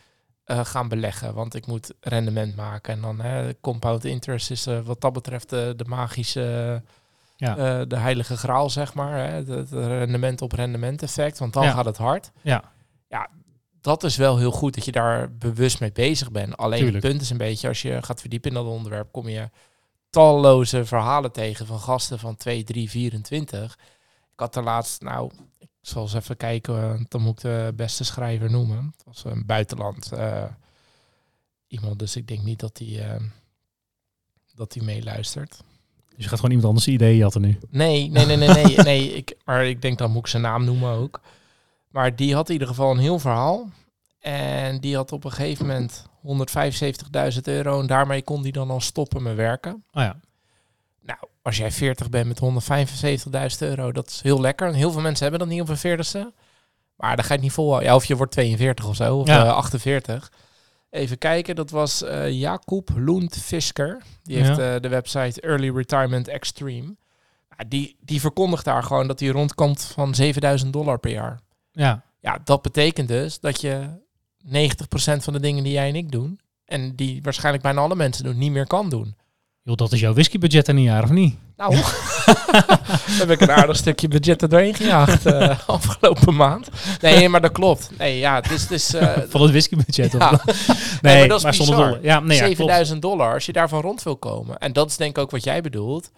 eh, 0.43 0.65
gaan 0.65 0.88
beleggen, 0.88 1.34
want 1.34 1.55
ik 1.55 1.65
moet 1.67 1.93
rendement 2.00 2.55
maken. 2.55 2.93
En 2.93 3.01
dan 3.01 3.22
hè, 3.22 3.60
compound 3.62 4.05
interest 4.05 4.51
is 4.51 4.65
eh, 4.65 4.79
wat 4.79 5.01
dat 5.01 5.13
betreft 5.13 5.53
eh, 5.53 5.70
de 5.75 5.86
magische, 5.88 6.82
Ja. 7.36 7.86
de 7.86 7.98
heilige 7.98 8.38
graal, 8.38 8.70
zeg 8.70 8.93
maar. 8.93 9.17
Hè? 9.17 9.32
Het, 9.34 9.48
het 9.48 9.72
rendement 9.72 10.41
op 10.41 10.51
rendement 10.51 11.03
effect, 11.03 11.39
want 11.39 11.53
dan 11.53 11.63
Ja. 11.63 11.72
gaat 11.72 11.86
het 11.86 11.98
hard. 11.98 12.32
Ja. 12.41 12.63
Ja, 13.08 13.29
dat 13.84 14.04
is 14.04 14.16
wel 14.16 14.38
heel 14.38 14.52
goed 14.52 14.75
dat 14.75 14.86
je 14.86 14.92
daar 14.92 15.38
bewust 15.38 15.80
mee 15.80 15.92
bezig 15.92 16.32
bent. 16.32 16.58
Alleen 16.58 16.80
Tuurlijk. 16.80 17.04
het 17.04 17.12
punt 17.12 17.24
is 17.24 17.30
een 17.30 17.38
beetje, 17.38 17.68
als 17.68 17.82
je 17.82 18.04
gaat 18.04 18.20
verdiepen 18.20 18.50
in 18.50 18.56
dat 18.56 18.66
onderwerp, 18.66 19.12
kom 19.12 19.30
je 19.30 19.50
talloze 20.10 20.86
verhalen 20.86 21.32
tegen 21.32 21.66
van 21.66 21.80
gasten 21.80 22.20
van 22.20 22.36
2, 22.36 22.63
3, 22.63 22.90
24. 22.90 23.78
Ik 24.34 24.40
had 24.40 24.56
er 24.56 24.63
laatst, 24.63 25.02
nou, 25.02 25.32
ik 25.60 25.70
zal 25.82 26.02
eens 26.02 26.13
even 26.13 26.38
kijken, 26.38 27.06
dan 27.10 27.22
moet 27.22 27.38
ik 27.38 27.42
de 27.42 27.74
beste 27.75 28.04
schrijver 28.04 28.52
noemen. 28.52 28.94
Het 28.98 29.06
was 29.06 29.24
een 29.25 29.46
buitenland 29.46 30.12
eh, 30.12 30.44
iemand, 31.68 32.00
dus 32.00 32.16
ik 32.16 32.28
denk 32.28 32.44
niet 32.44 32.60
dat 32.60 32.78
hij 32.78 33.10
eh, 33.10 33.22
dat 34.56 34.74
hij 34.74 34.84
meeluistert. 34.84 35.63
Dus 36.16 36.24
je 36.24 36.30
gaat 36.30 36.40
gewoon 36.40 36.52
iemand 36.52 36.68
anders 36.68 36.88
ideeën 36.88 37.18
jatten 37.18 37.42
nu. 37.42 37.60
Nee, 37.70 38.10
nee, 38.10 38.25
nee, 38.25 38.38
nee, 38.38 38.50
nee, 38.50 38.75
nee. 38.75 39.13
Ik, 39.13 39.36
maar 39.46 39.66
ik 39.66 39.82
denk 39.82 39.98
dan 39.98 40.12
moet 40.12 40.22
ik 40.22 40.28
zijn 40.28 40.44
naam 40.44 40.63
noemen 40.66 40.92
ook. 40.92 41.22
Maar 41.93 42.15
die 42.15 42.33
had 42.35 42.47
in 42.47 42.53
ieder 42.53 42.67
geval 42.67 42.91
een 42.91 42.97
heel 42.97 43.19
verhaal. 43.19 43.69
En 44.19 44.79
die 44.79 44.95
had 44.95 45.12
op 45.12 45.23
een 45.23 45.31
gegeven 45.31 45.65
moment 45.65 46.05
175.000 47.35 47.41
euro. 47.43 47.79
En 47.79 47.88
daarmee 47.88 48.21
kon 48.21 48.41
hij 48.41 48.51
dan 48.51 48.69
al 48.69 48.81
stoppen 48.81 49.23
met 49.23 49.35
werken. 49.35 49.73
Oh 49.91 50.03
ja. 50.03 50.15
Nou, 51.01 51.19
als 51.41 51.57
jij 51.57 51.71
40 51.71 52.09
bent 52.09 52.27
met 52.27 52.39
175.000 52.39 53.57
euro, 53.59 53.91
dat 53.91 54.07
is 54.07 54.21
heel 54.21 54.41
lekker. 54.41 54.67
En 54.67 54.73
heel 54.73 54.91
veel 54.91 55.01
mensen 55.01 55.21
hebben 55.29 55.39
dat 55.47 55.50
niet 55.57 55.62
op 55.62 55.69
een 55.69 55.77
40ste. 55.97 56.33
Maar 56.95 57.15
dan 57.15 57.25
ga 57.25 57.27
je 57.27 57.33
het 57.33 57.41
niet 57.41 57.51
vol. 57.51 57.81
Ja, 57.81 57.95
of 57.95 58.05
je 58.05 58.15
wordt 58.15 58.31
42 58.31 58.88
of 58.88 58.95
zo, 58.95 59.17
of 59.17 59.27
Ja. 59.27 59.45
eh, 59.45 59.53
48. 59.53 60.31
Even 60.89 61.17
kijken, 61.17 61.55
dat 61.55 61.69
was 61.69 62.03
eh 62.03 62.31
Jacob 62.31 62.89
Lund 62.95 63.38
Fisker. 63.38 64.01
Die 64.23 64.38
Ja. 64.38 64.43
heeft 64.45 64.59
eh, 64.59 64.75
de 64.81 64.88
website 64.89 65.41
Early 65.41 65.69
Retirement 65.75 66.27
Extreme. 66.27 66.95
Ja, 67.57 67.63
die, 67.67 67.95
die 68.00 68.19
verkondigt 68.21 68.65
daar 68.65 68.83
gewoon 68.83 69.07
dat 69.07 69.19
hij 69.19 69.29
rondkomt 69.29 69.83
van 69.83 70.15
7000 70.15 70.73
dollar 70.73 71.00
per 71.00 71.12
jaar. 71.12 71.39
Ja. 71.74 72.01
Ja, 72.20 72.39
dat 72.44 72.62
betekent 72.62 73.08
dus 73.08 73.39
dat 73.39 73.62
je 73.62 73.80
90% 74.46 74.50
van 75.24 75.34
de 75.34 75.39
dingen 75.39 75.63
die 75.63 75.74
jij 75.74 75.88
en 75.89 75.96
ik 75.96 76.12
doen, 76.12 76.39
en 76.65 76.96
die 76.96 77.20
waarschijnlijk 77.24 77.63
bijna 77.63 77.82
alle 77.82 77.96
mensen 77.96 78.24
doen, 78.24 78.38
niet 78.38 78.51
meer 78.51 78.68
kan 78.68 78.89
doen. 78.89 79.15
Joh, 79.62 79.75
dat 79.75 79.92
is 79.92 80.00
jouw 80.00 80.13
whiskybudget 80.13 80.68
in 80.68 80.75
een 80.75 80.82
jaar, 80.84 81.03
of 81.03 81.10
niet? 81.10 81.36
Nou, 81.58 81.75
heb 83.20 83.30
ik 83.30 83.42
een 83.42 83.51
aardig 83.51 83.75
stukje 83.77 84.08
budget 84.08 84.42
er 84.42 84.50
doorheen 84.50 84.74
gejaagd 84.74 85.25
eh, 85.25 85.60
afgelopen 85.70 86.36
maand. 86.36 86.70
Nee, 87.01 87.30
maar 87.30 87.42
dat 87.42 87.51
klopt. 87.51 87.89
Nee, 87.98 88.18
ja, 88.20 88.36
het 88.36 88.51
is... 88.51 88.62
Het 88.62 88.72
is 88.72 88.94
eh, 88.94 89.18
Van 89.30 89.42
het 89.42 89.51
whiskybudget. 89.51 90.12
ja. 90.12 90.32
of- 90.32 90.46
Nee, 90.68 90.77
Nee, 91.01 91.20
maar 91.20 91.27
dat 91.27 91.38
is 91.38 91.44
maar 91.44 91.53
zonder 91.53 91.75
dolle. 91.77 92.00
Ja, 92.01 92.20
nee, 92.20 92.38
ja, 92.38 92.44
klopt. 92.44 92.58
7000 92.58 93.01
dollar, 93.01 93.34
als 93.34 93.46
je 93.46 93.53
daarvan 93.53 93.82
rond 93.82 94.03
wil 94.03 94.18
komen. 94.18 94.58
En 94.58 94.74
dat 94.74 94.89
is 94.89 94.98
denk 94.98 95.18
ik 95.18 95.24
ook 95.24 95.32
wat 95.32 95.44
jij 95.44 95.62
bedoelt. 95.62 96.12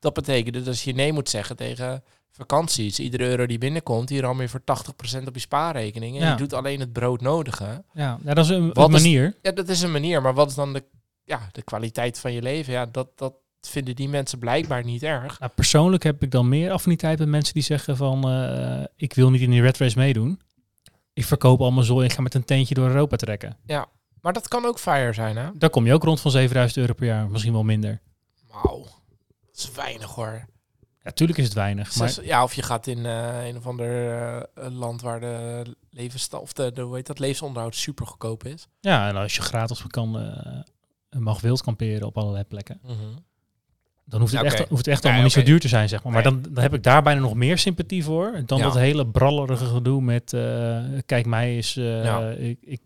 Dat 0.00 0.14
betekent 0.14 0.54
dus 0.54 0.64
dat 0.64 0.80
je 0.80 0.94
nee 0.94 1.12
moet 1.12 1.28
zeggen 1.28 1.56
tegen 1.56 2.02
vakanties. 2.38 2.98
Iedere 2.98 3.24
euro 3.24 3.46
die 3.46 3.58
binnenkomt, 3.58 4.08
hier 4.08 4.22
dan 4.22 4.36
weer 4.36 4.48
voor 4.48 4.60
80% 4.60 5.26
op 5.26 5.34
je 5.34 5.40
spaarrekening. 5.40 6.16
En 6.16 6.22
Ja. 6.22 6.30
je 6.30 6.36
doet 6.36 6.52
alleen 6.52 6.80
het 6.80 6.92
broodnodige. 6.92 7.84
Ja, 7.92 8.18
ja, 8.24 8.34
dat 8.34 8.44
is 8.44 8.50
een, 8.50 8.72
Wat 8.72 8.88
een 8.88 8.94
is- 8.94 9.02
manier. 9.02 9.36
Ja, 9.42 9.50
dat 9.52 9.68
is 9.68 9.82
een 9.82 9.92
manier. 9.92 10.22
Maar 10.22 10.34
wat 10.34 10.48
is 10.48 10.54
dan 10.54 10.72
de, 10.72 10.84
ja, 11.24 11.48
de 11.52 11.62
kwaliteit 11.62 12.18
van 12.18 12.32
je 12.32 12.42
leven? 12.42 12.72
Ja, 12.72 12.86
dat, 12.86 13.08
dat 13.18 13.34
vinden 13.60 13.96
die 13.96 14.08
mensen 14.08 14.38
blijkbaar 14.38 14.84
niet 14.84 15.02
erg. 15.02 15.38
Nou, 15.40 15.52
persoonlijk 15.54 16.02
heb 16.02 16.22
ik 16.22 16.30
dan 16.30 16.48
meer 16.48 16.70
affiniteit 16.70 17.18
met 17.18 17.28
mensen 17.28 17.54
die 17.54 17.62
zeggen 17.62 17.96
van... 17.96 18.28
eh, 18.30 18.84
ik 18.96 19.14
wil 19.14 19.30
niet 19.30 19.40
in 19.40 19.50
die 19.50 19.60
red 19.62 19.78
race 19.78 19.98
meedoen. 19.98 20.40
Ik 21.12 21.24
verkoop 21.24 21.60
al 21.60 21.70
mijn 21.72 21.86
zooi 21.86 22.04
en 22.08 22.10
ga 22.14 22.22
met 22.22 22.34
een 22.34 22.44
tentje 22.44 22.74
door 22.74 22.88
Europa 22.88 23.16
trekken. 23.16 23.56
Maar 24.20 24.32
dat 24.32 24.48
kan 24.48 24.64
ook 24.64 24.78
fire 24.78 25.12
zijn, 25.12 25.36
hè? 25.36 25.48
Daar 25.54 25.70
kom 25.70 25.86
je 25.86 25.92
ook 25.94 26.02
rond 26.02 26.20
van 26.20 26.30
7000 26.30 26.80
euro 26.80 26.92
per 26.94 27.06
jaar. 27.06 27.30
Misschien 27.30 27.52
wel 27.52 27.62
minder. 27.62 28.00
Wauw. 28.50 28.82
Dat 29.46 29.56
is 29.56 29.70
weinig 29.72 30.10
hoor. 30.14 30.44
Ja, 31.08 31.14
tuurlijk 31.14 31.38
is 31.38 31.44
het 31.44 31.54
weinig. 31.54 31.96
Maar 31.96 32.18
ja, 32.22 32.42
of 32.42 32.54
je 32.54 32.62
gaat 32.62 32.86
in 32.86 33.06
eh, 33.06 33.46
een 33.46 33.56
of 33.56 33.66
ander 33.66 34.12
eh, 34.54 34.70
land 34.70 35.00
waar 35.02 35.20
de 35.20 35.62
levensstand 35.90 36.42
of 36.42 36.52
de, 36.52 36.72
de 36.72 36.80
hoe 36.80 36.96
heet 36.96 37.06
dat 37.06 37.18
levensonderhoud 37.18 37.74
super 37.74 38.06
goedkoop 38.06 38.44
is. 38.44 38.68
ja, 38.80 39.08
en 39.08 39.16
als 39.16 39.36
je 39.36 39.42
gratis 39.42 39.84
kan, 39.86 40.18
eh, 40.18 41.20
mag 41.20 41.40
wild 41.40 41.62
kamperen 41.62 42.06
op 42.06 42.18
allerlei 42.18 42.44
plekken. 42.44 42.80
Dan 44.04 44.20
hoeft 44.20 44.32
het 44.32 44.42
echt, 44.42 44.58
hoeft 44.58 44.84
het 44.84 44.86
echt 44.86 45.04
allemaal 45.04 45.22
niet 45.22 45.32
zo 45.32 45.42
duur 45.42 45.60
te 45.60 45.68
zijn, 45.68 45.88
zeg 45.88 46.02
maar. 46.02 46.12
Maar 46.12 46.22
Nee. 46.22 46.32
dan, 46.32 46.52
dan 46.52 46.62
heb 46.62 46.74
ik 46.74 46.82
daar 46.82 47.02
bijna 47.02 47.20
nog 47.20 47.34
meer 47.34 47.58
sympathie 47.58 48.04
voor. 48.04 48.42
Dan 48.46 48.58
Ja. 48.58 48.64
dat 48.64 48.74
hele 48.74 49.06
brallerige 49.06 49.64
gedoe 49.64 50.02
met... 50.02 50.30
kijk, 51.06 51.26
mij 51.26 51.56
is... 51.56 51.74
Ja. 51.74 52.30
Ik, 52.30 52.58
ik 52.60 52.82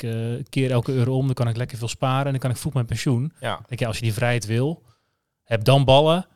keer 0.49 0.71
elke 0.71 0.93
euro 0.93 1.17
om, 1.17 1.27
dan 1.27 1.35
kan 1.35 1.49
ik 1.49 1.57
lekker 1.57 1.79
veel 1.79 1.89
sparen... 1.89 2.25
en 2.25 2.31
dan 2.31 2.41
kan 2.41 2.51
ik 2.51 2.57
vroeg 2.57 2.73
mijn 2.73 2.87
pensioen. 2.87 3.33
Ja, 3.41 3.59
Ik 3.59 3.69
denk, 3.69 3.81
ja, 3.81 3.87
als 3.87 3.97
je 3.97 4.03
die 4.03 4.13
vrijheid 4.13 4.47
wil, 4.47 4.83
heb 5.45 5.65
dan 5.65 5.85
ballen. 5.85 6.27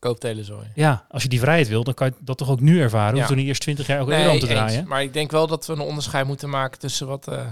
Verkoopt 0.00 0.20
telezooi. 0.20 0.66
Ja, 0.74 1.06
als 1.08 1.22
je 1.22 1.28
die 1.28 1.40
vrijheid 1.40 1.68
wil, 1.68 1.84
dan 1.84 1.94
kan 1.94 2.06
je 2.06 2.14
dat 2.20 2.38
toch 2.38 2.50
ook 2.50 2.60
nu 2.60 2.80
ervaren. 2.80 3.10
Hoef 3.12 3.20
Ja. 3.20 3.26
toch 3.26 3.36
niet 3.36 3.46
eerst 3.46 3.60
20 3.60 3.86
jaar 3.86 3.98
elke 3.98 4.16
euro 4.16 4.30
om 4.32 4.38
te 4.38 4.46
eens. 4.48 4.54
draaien. 4.54 4.88
Maar 4.88 5.02
ik 5.02 5.12
denk 5.12 5.30
wel 5.30 5.46
dat 5.46 5.66
we 5.66 5.72
een 5.72 5.80
onderscheid 5.80 6.26
moeten 6.26 6.50
maken 6.50 6.78
tussen 6.78 7.06
wat 7.06 7.28
eh, 7.28 7.46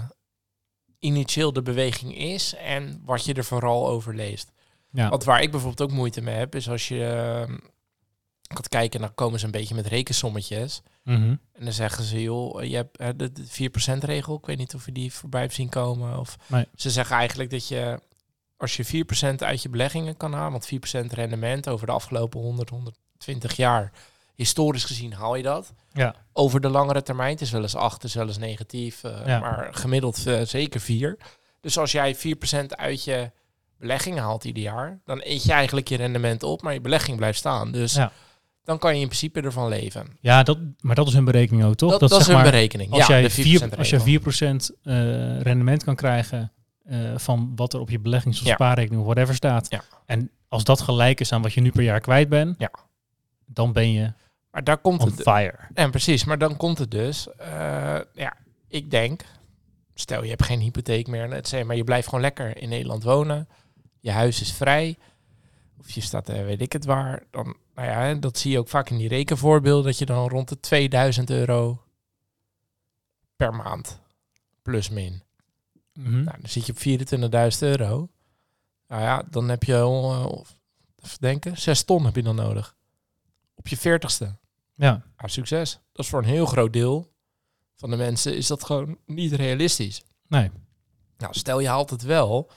initieel 0.99 1.53
de 1.53 1.61
beweging 1.61 2.17
is 2.17 2.55
en 2.55 3.01
wat 3.05 3.25
je 3.25 3.33
er 3.33 3.43
vooral 3.45 3.87
over 3.87 4.15
leest. 4.15 4.51
Ja. 4.91 5.09
Want 5.09 5.23
waar 5.23 5.41
ik 5.41 5.51
bijvoorbeeld 5.51 5.89
ook 5.89 5.95
moeite 5.97 6.21
mee 6.21 6.35
heb, 6.35 6.55
is 6.55 6.69
als 6.69 6.87
je 6.87 7.05
eh, 7.05 7.55
gaat 8.55 8.67
kijken, 8.69 8.99
dan 8.99 9.15
komen 9.15 9.39
ze 9.39 9.45
een 9.45 9.51
beetje 9.51 9.75
met 9.75 9.87
rekensommetjes. 9.87 10.81
Mhm. 11.03 11.35
En 11.53 11.63
dan 11.63 11.71
zeggen 11.73 12.03
ze, 12.03 12.21
joh, 12.21 12.63
je 12.63 12.75
hebt 12.75 12.97
eh, 12.97 13.09
de, 13.15 13.31
de 13.31 13.45
4% 13.95 13.97
regel. 14.03 14.35
Ik 14.35 14.45
weet 14.45 14.57
niet 14.57 14.75
of 14.75 14.85
je 14.85 14.91
die 14.91 15.13
voorbij 15.13 15.41
hebt 15.41 15.53
zien 15.53 15.69
komen. 15.69 16.19
Of 16.19 16.37
Nee. 16.47 16.65
Ze 16.75 16.89
zeggen 16.89 17.15
eigenlijk 17.15 17.49
dat 17.49 17.67
je, 17.67 17.99
als 18.57 18.75
je 18.75 19.05
4% 19.31 19.35
uit 19.35 19.61
je 19.61 19.69
beleggingen 19.69 20.17
kan 20.17 20.33
halen, 20.33 20.51
want 20.51 20.65
4% 20.65 21.13
rendement 21.13 21.69
over 21.69 21.85
de 21.85 21.91
afgelopen 21.93 22.39
100, 22.39 22.69
120 22.69 23.55
jaar, 23.55 23.91
historisch 24.35 24.83
gezien 24.83 25.13
haal 25.13 25.35
je 25.35 25.43
dat. 25.43 25.73
Ja. 25.93 26.15
Over 26.33 26.61
de 26.61 26.69
langere 26.69 27.01
termijn, 27.01 27.31
het 27.31 27.41
is 27.41 27.51
wel 27.51 27.61
eens 27.61 27.75
8, 27.75 27.93
het 27.93 28.03
is 28.03 28.13
wel 28.13 28.27
eens 28.27 28.37
negatief, 28.37 29.03
eh, 29.03 29.25
Ja. 29.25 29.39
maar 29.39 29.67
gemiddeld 29.71 30.27
eh, 30.27 30.41
zeker 30.41 30.79
4. 30.79 31.17
Dus 31.61 31.77
als 31.77 31.91
jij 31.91 32.15
4% 32.15 32.75
uit 32.75 33.03
je 33.03 33.31
beleggingen 33.77 34.23
haalt 34.23 34.43
ieder 34.43 34.63
jaar, 34.63 34.99
dan 35.05 35.21
eet 35.23 35.43
je 35.43 35.51
eigenlijk 35.51 35.87
je 35.87 35.97
rendement 35.97 36.43
op, 36.43 36.61
maar 36.61 36.73
je 36.73 36.81
belegging 36.81 37.17
blijft 37.17 37.37
staan. 37.37 37.71
Dus 37.71 37.93
Ja. 37.93 38.11
dan 38.63 38.77
kan 38.77 38.95
je 38.95 39.01
in 39.01 39.07
principe 39.07 39.41
ervan 39.41 39.67
leven. 39.69 40.17
Ja, 40.21 40.43
dat, 40.43 40.57
maar 40.79 40.95
dat 40.95 41.07
is 41.07 41.13
hun 41.13 41.25
berekening 41.25 41.65
ook, 41.65 41.75
toch? 41.75 41.91
Dat, 41.91 41.99
dat, 41.99 42.11
is 42.11 42.17
zeg 42.17 42.27
een 42.27 42.33
maar, 42.33 42.51
berekening. 42.51 42.91
Als, 42.91 43.07
ja, 43.07 43.19
jij 43.19 43.21
de 43.21 43.29
4% 43.29 43.33
4, 43.33 43.77
als 43.77 43.89
je 43.89 43.97
regel. 43.97 44.21
4% 44.21 44.71
eh, 44.83 45.41
rendement 45.41 45.83
kan 45.83 45.95
krijgen 45.95 46.51
eh, 46.85 47.17
van 47.17 47.51
wat 47.55 47.73
er 47.73 47.79
op 47.79 47.89
je 47.89 47.99
beleggings- 47.99 48.39
of 48.41 48.47
Ja. 48.47 48.53
spaarrekening 48.53 49.01
of 49.01 49.07
whatever 49.07 49.35
staat. 49.35 49.69
Ja. 49.69 49.83
En 50.05 50.29
als 50.47 50.63
dat 50.63 50.81
gelijk 50.81 51.19
is 51.19 51.31
aan 51.31 51.41
wat 51.41 51.53
je 51.53 51.61
nu 51.61 51.71
per 51.71 51.83
jaar 51.83 51.99
kwijt 51.99 52.29
bent, 52.29 52.55
Ja. 52.59 52.71
dan 53.45 53.73
ben 53.73 53.91
je 53.91 54.13
Maar 54.51 54.63
daar 54.63 54.77
komt 54.77 55.01
on 55.01 55.07
het. 55.09 55.21
fire. 55.21 55.57
En 55.73 55.91
precies, 55.91 56.23
maar 56.23 56.37
dan 56.37 56.57
komt 56.57 56.77
het 56.77 56.91
dus. 56.91 57.27
eh, 57.37 57.97
ja, 58.13 58.33
ik 58.67 58.91
denk, 58.91 59.23
stel 59.93 60.23
je 60.23 60.29
hebt 60.29 60.43
geen 60.43 60.59
hypotheek 60.59 61.07
meer, 61.07 61.41
maar 61.65 61.75
je 61.75 61.83
blijft 61.83 62.07
gewoon 62.07 62.21
lekker 62.23 62.57
in 62.57 62.69
Nederland 62.69 63.03
wonen. 63.03 63.47
Je 63.99 64.11
huis 64.11 64.41
is 64.41 64.53
vrij. 64.53 64.97
of 65.79 65.91
je 65.91 66.01
staat, 66.01 66.29
eh, 66.29 66.43
weet 66.43 66.61
ik 66.61 66.73
het 66.73 66.85
waar, 66.85 67.23
dan, 67.31 67.55
nou 67.75 67.87
ja, 67.87 68.13
dat 68.13 68.37
zie 68.37 68.51
je 68.51 68.59
ook 68.59 68.67
vaak 68.69 68.89
in 68.89 68.97
die 68.97 69.07
rekenvoorbeelden, 69.07 69.83
dat 69.85 69.97
je 69.97 70.05
dan 70.05 70.29
rond 70.29 70.49
de 70.49 70.59
2000 70.59 71.29
euro 71.29 71.81
per 73.35 73.53
maand, 73.53 73.99
plus 74.61 74.89
min. 74.89 75.21
Mhm. 75.99 76.23
Nou, 76.23 76.37
dan 76.39 76.49
zit 76.49 76.65
je 76.65 76.71
op 76.71 76.79
24.000 76.79 77.59
euro. 77.59 78.09
Nou 78.87 79.01
ja, 79.01 79.23
dan 79.29 79.49
heb 79.49 79.63
je, 79.63 79.79
al, 79.79 80.11
eh, 80.11 80.41
even 81.05 81.17
denken, 81.19 81.57
6 81.57 81.83
ton 81.83 82.05
heb 82.05 82.15
je 82.15 82.23
dan 82.23 82.35
nodig. 82.35 82.75
Op 83.55 83.67
je 83.67 83.77
40ste. 83.77 84.35
Ja. 84.73 85.03
Nou, 85.17 85.29
succes. 85.29 85.79
Dat 85.91 86.05
is 86.05 86.11
voor 86.11 86.19
een 86.19 86.29
heel 86.29 86.45
groot 86.45 86.73
deel 86.73 87.13
van 87.75 87.89
de 87.89 87.95
mensen 87.95 88.37
is 88.37 88.47
dat 88.47 88.63
gewoon 88.63 88.97
niet 89.05 89.33
realistisch. 89.33 90.03
Nee. 90.27 90.51
Nou, 91.17 91.33
stel 91.33 91.59
je 91.59 91.67
haalt 91.67 91.89
het 91.89 92.01
wel. 92.01 92.51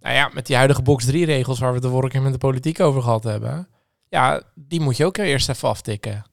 Nou 0.00 0.14
ja, 0.14 0.30
met 0.34 0.46
die 0.46 0.56
huidige 0.56 0.82
box 0.82 1.04
3 1.04 1.24
regels 1.24 1.58
waar 1.58 1.72
we 1.72 1.80
de 1.80 1.88
vorige 1.88 2.12
keer 2.12 2.22
met 2.22 2.32
de 2.32 2.38
politiek 2.38 2.80
over 2.80 3.02
gehad 3.02 3.24
hebben. 3.24 3.68
Ja, 4.08 4.42
die 4.54 4.80
moet 4.80 4.96
je 4.96 5.04
ook 5.04 5.16
eerst 5.16 5.48
even 5.48 5.68
aftikken. 5.68 6.24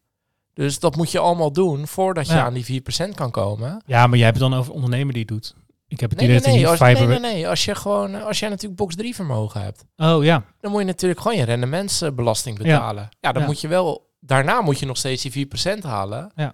Dus 0.53 0.79
dat 0.79 0.95
moet 0.95 1.11
je 1.11 1.19
allemaal 1.19 1.51
doen 1.51 1.87
voordat 1.87 2.27
je 2.27 2.33
aan 2.33 2.53
die 2.53 2.65
4% 2.65 3.15
kan 3.15 3.31
komen. 3.31 3.81
Ja, 3.85 4.07
maar 4.07 4.17
jij 4.17 4.25
hebt 4.25 4.39
het 4.39 4.49
dan 4.49 4.59
over 4.59 4.73
ondernemer 4.73 5.13
die 5.13 5.21
het 5.21 5.31
doet. 5.31 5.55
Ik 5.93 5.99
heb 5.99 6.09
het 6.09 6.19
Nee, 6.19 6.27
idee 6.29 6.39
nee, 6.39 6.55
nee, 6.55 6.67
als, 6.67 6.79
nee, 6.79 6.95
fiber... 6.95 7.19
nee, 7.19 7.33
nee. 7.33 7.47
Als 7.47 7.65
je 7.65 7.75
gewoon, 7.75 8.23
als 8.23 8.39
jij 8.39 8.49
natuurlijk 8.49 8.75
box 8.79 8.95
3 8.95 9.15
vermogen 9.15 9.61
hebt, 9.61 9.85
Oh 9.97 10.23
ja. 10.23 10.43
dan 10.61 10.71
moet 10.71 10.79
je 10.79 10.85
natuurlijk 10.85 11.21
gewoon 11.21 11.37
je 11.37 11.43
rendementsbelasting 11.43 12.57
betalen. 12.57 13.09
Ja, 13.19 13.31
dan 13.31 13.41
Ja. 13.41 13.47
moet 13.47 13.61
je 13.61 13.67
wel, 13.67 14.09
daarna 14.19 14.61
moet 14.61 14.79
je 14.79 14.85
nog 14.85 14.97
steeds 14.97 15.21
die 15.23 15.31
4% 15.31 15.83
halen. 15.83 16.31
Ja. 16.35 16.53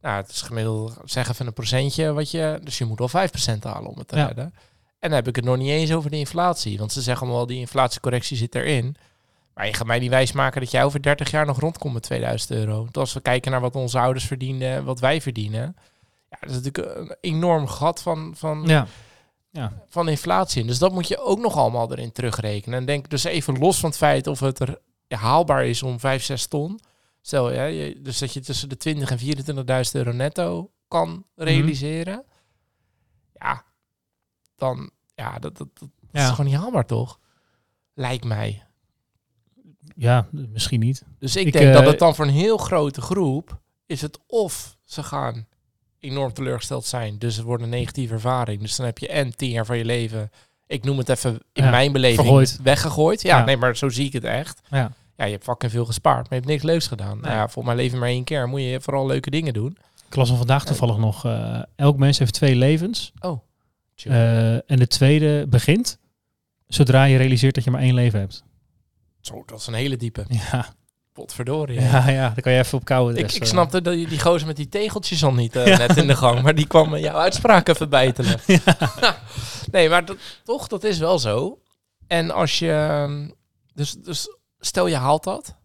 Nou, 0.00 0.16
het 0.16 0.30
is 0.30 0.42
gemiddeld, 0.42 0.98
zeg 1.04 1.28
even 1.28 1.46
een 1.46 1.52
procentje 1.52 2.12
wat 2.12 2.30
je, 2.30 2.60
dus 2.62 2.78
je 2.78 2.84
moet 2.84 2.98
wel 2.98 3.08
5% 3.08 3.62
halen 3.62 3.90
om 3.90 3.98
het 3.98 4.08
te 4.08 4.14
redden. 4.24 4.44
En 4.98 5.08
dan 5.08 5.12
heb 5.12 5.28
ik 5.28 5.36
het 5.36 5.44
nog 5.44 5.56
niet 5.56 5.68
eens 5.70 5.92
over 5.92 6.10
de 6.10 6.16
inflatie, 6.18 6.78
want 6.78 6.92
ze 6.92 7.02
zeggen 7.02 7.26
allemaal 7.26 7.46
die 7.46 7.58
inflatiecorrectie 7.58 8.36
zit 8.36 8.54
erin. 8.54 8.96
Maar 9.54 9.66
je 9.66 9.74
gaat 9.74 9.86
mij 9.86 9.98
niet 9.98 10.10
wijsmaken 10.10 10.60
dat 10.60 10.70
jij 10.70 10.84
over 10.84 11.02
30 11.02 11.30
jaar 11.30 11.46
nog 11.46 11.60
rondkomt 11.60 11.94
met 11.94 12.02
2000 12.02 12.50
euro. 12.50 12.76
Want 12.82 12.96
als 12.96 13.12
we 13.12 13.20
kijken 13.20 13.50
naar 13.50 13.60
wat 13.60 13.76
onze 13.76 13.98
ouders 13.98 14.24
verdienen 14.24 14.68
en 14.70 14.84
wat 14.84 15.00
wij 15.00 15.20
verdienen, 15.20 15.76
ja, 16.30 16.36
dat 16.40 16.50
is 16.50 16.56
natuurlijk 16.62 16.96
een 16.98 17.16
enorm 17.20 17.66
gat 17.66 18.02
van, 18.02 18.32
van, 18.36 18.62
Ja. 18.66 18.86
van 19.88 20.08
inflatie. 20.08 20.60
in. 20.60 20.66
Dus 20.66 20.78
dat 20.78 20.92
moet 20.92 21.08
je 21.08 21.18
ook 21.18 21.38
nog 21.38 21.56
allemaal 21.56 21.92
erin 21.92 22.12
terugrekenen. 22.12 22.78
En 22.78 22.84
denk 22.86 23.10
dus 23.10 23.24
even 23.24 23.58
los 23.58 23.78
van 23.80 23.88
het 23.88 23.98
feit 23.98 24.26
of 24.26 24.40
het 24.40 24.58
er 24.60 24.78
ja, 25.06 25.16
haalbaar 25.18 25.64
is 25.66 25.82
om 25.82 26.00
5, 26.00 26.22
6 26.22 26.46
ton. 26.46 26.80
Stel, 27.20 27.52
ja, 27.52 27.64
je, 27.64 28.00
dus 28.02 28.18
dat 28.18 28.32
je 28.32 28.40
tussen 28.40 28.68
de 28.68 28.76
20 28.76 29.10
en 29.10 29.18
24.000 29.86 29.90
euro 29.92 30.12
netto 30.12 30.70
kan 30.88 31.24
realiseren. 31.34 32.24
Ja, 33.34 33.64
dan, 34.56 34.90
ja, 35.14 35.38
dat, 35.38 35.56
dat, 35.56 35.68
dat 35.78 35.88
is 36.12 36.20
Ja. 36.20 36.28
gewoon 36.30 36.46
niet 36.50 36.54
haalbaar, 36.60 36.86
toch? 36.86 37.18
Lijkt 37.94 38.24
mij. 38.24 38.64
Ja, 39.96 40.28
misschien 40.32 40.80
niet. 40.80 41.04
Dus 41.18 41.36
ik, 41.36 41.46
Ik, 41.46 41.52
denk 41.52 41.66
eh, 41.66 41.72
dat 41.74 41.86
het 41.86 41.98
dan 41.98 42.14
voor 42.14 42.24
een 42.24 42.30
heel 42.30 42.56
grote 42.58 43.00
groep 43.00 43.60
is 43.86 44.00
het 44.02 44.18
of 44.26 44.76
ze 44.84 45.02
gaan 45.02 45.46
enorm 46.00 46.32
teleurgesteld 46.32 46.84
zijn, 46.84 47.18
dus 47.18 47.36
het 47.36 47.44
wordt 47.44 47.62
een 47.62 47.68
negatieve 47.68 48.14
ervaring. 48.14 48.60
Dus 48.60 48.76
dan 48.76 48.86
heb 48.86 48.98
je 48.98 49.08
en 49.08 49.36
tien 49.36 49.50
jaar 49.50 49.66
van 49.66 49.78
je 49.78 49.84
leven, 49.84 50.30
ik 50.66 50.84
noem 50.84 50.98
het 50.98 51.08
even 51.08 51.38
in 51.52 51.64
Ja, 51.64 51.70
mijn 51.70 51.92
beleving, 51.92 52.20
vergooid. 52.20 52.58
weggegooid. 52.62 53.22
Ja, 53.22 53.38
Ja. 53.38 53.44
nee, 53.44 53.56
maar 53.56 53.76
zo 53.76 53.88
zie 53.88 54.06
ik 54.06 54.12
het 54.12 54.24
echt. 54.24 54.60
Ja. 54.70 54.92
Ja, 55.16 55.24
je 55.26 55.32
hebt 55.32 55.44
fucking 55.44 55.72
veel 55.72 55.84
gespaard, 55.84 56.18
maar 56.20 56.28
je 56.28 56.34
hebt 56.34 56.46
niks 56.46 56.62
leuks 56.62 56.86
gedaan. 56.86 57.20
Nou 57.20 57.34
ja, 57.34 57.48
voor 57.48 57.64
mijn 57.64 57.76
leven 57.76 57.98
maar 57.98 58.08
één 58.08 58.24
keer. 58.24 58.48
Moet 58.48 58.60
je 58.60 58.80
vooral 58.80 59.06
leuke 59.06 59.30
dingen 59.30 59.52
doen. 59.52 59.76
Ik 60.08 60.16
las 60.16 60.28
vandaag 60.32 60.64
toevallig 60.64 60.96
nog. 60.96 61.24
eh, 61.24 61.62
elk 61.76 61.96
mens 61.96 62.18
heeft 62.18 62.32
twee 62.32 62.54
levens. 62.56 63.12
Oh. 63.20 63.40
Eh, 64.04 64.52
en 64.54 64.76
de 64.76 64.86
tweede 64.86 65.46
begint 65.48 65.98
zodra 66.66 67.04
je 67.04 67.16
realiseert 67.16 67.54
dat 67.54 67.64
je 67.64 67.70
maar 67.70 67.80
één 67.80 67.94
leven 67.94 68.18
hebt. 68.20 68.44
Zo, 69.20 69.42
dat 69.46 69.58
is 69.60 69.66
een 69.66 69.74
hele 69.74 69.96
diepe. 69.96 70.24
Ja, 70.28 70.74
Potverdorie. 71.20 71.80
ja, 71.80 72.08
ja 72.08 72.28
daar 72.28 72.40
kan 72.42 72.52
je 72.52 72.58
even 72.58 72.78
op 72.78 72.84
kouwen. 72.84 73.16
Ik, 73.16 73.32
ik 73.32 73.44
snapte 73.44 73.82
dat 73.82 73.98
je 74.00 74.06
die 74.06 74.20
gozer 74.20 74.46
met 74.46 74.56
die 74.56 74.68
tegeltjes 74.68 75.24
al 75.24 75.32
niet 75.32 75.56
eh, 75.56 75.78
net 75.86 75.96
in 75.96 76.06
de 76.06 76.16
gang, 76.16 76.42
maar 76.42 76.54
die 76.54 76.66
kwam 76.66 76.96
jouw 76.96 77.16
uitspraak 77.16 77.68
even 77.68 77.88
bijtelen. 77.88 78.40
nee, 79.72 79.88
maar 79.88 80.04
dat, 80.04 80.16
toch, 80.44 80.66
dat 80.66 80.84
is 80.84 80.98
wel 80.98 81.18
zo. 81.18 81.58
En 82.06 82.30
als 82.30 82.58
je, 82.58 82.72
ehm, 82.72 83.28
dus, 83.74 83.92
dus 83.92 84.36
stel 84.58 84.86
je 84.86 84.96
haalt 84.96 85.24
dat, 85.24 85.56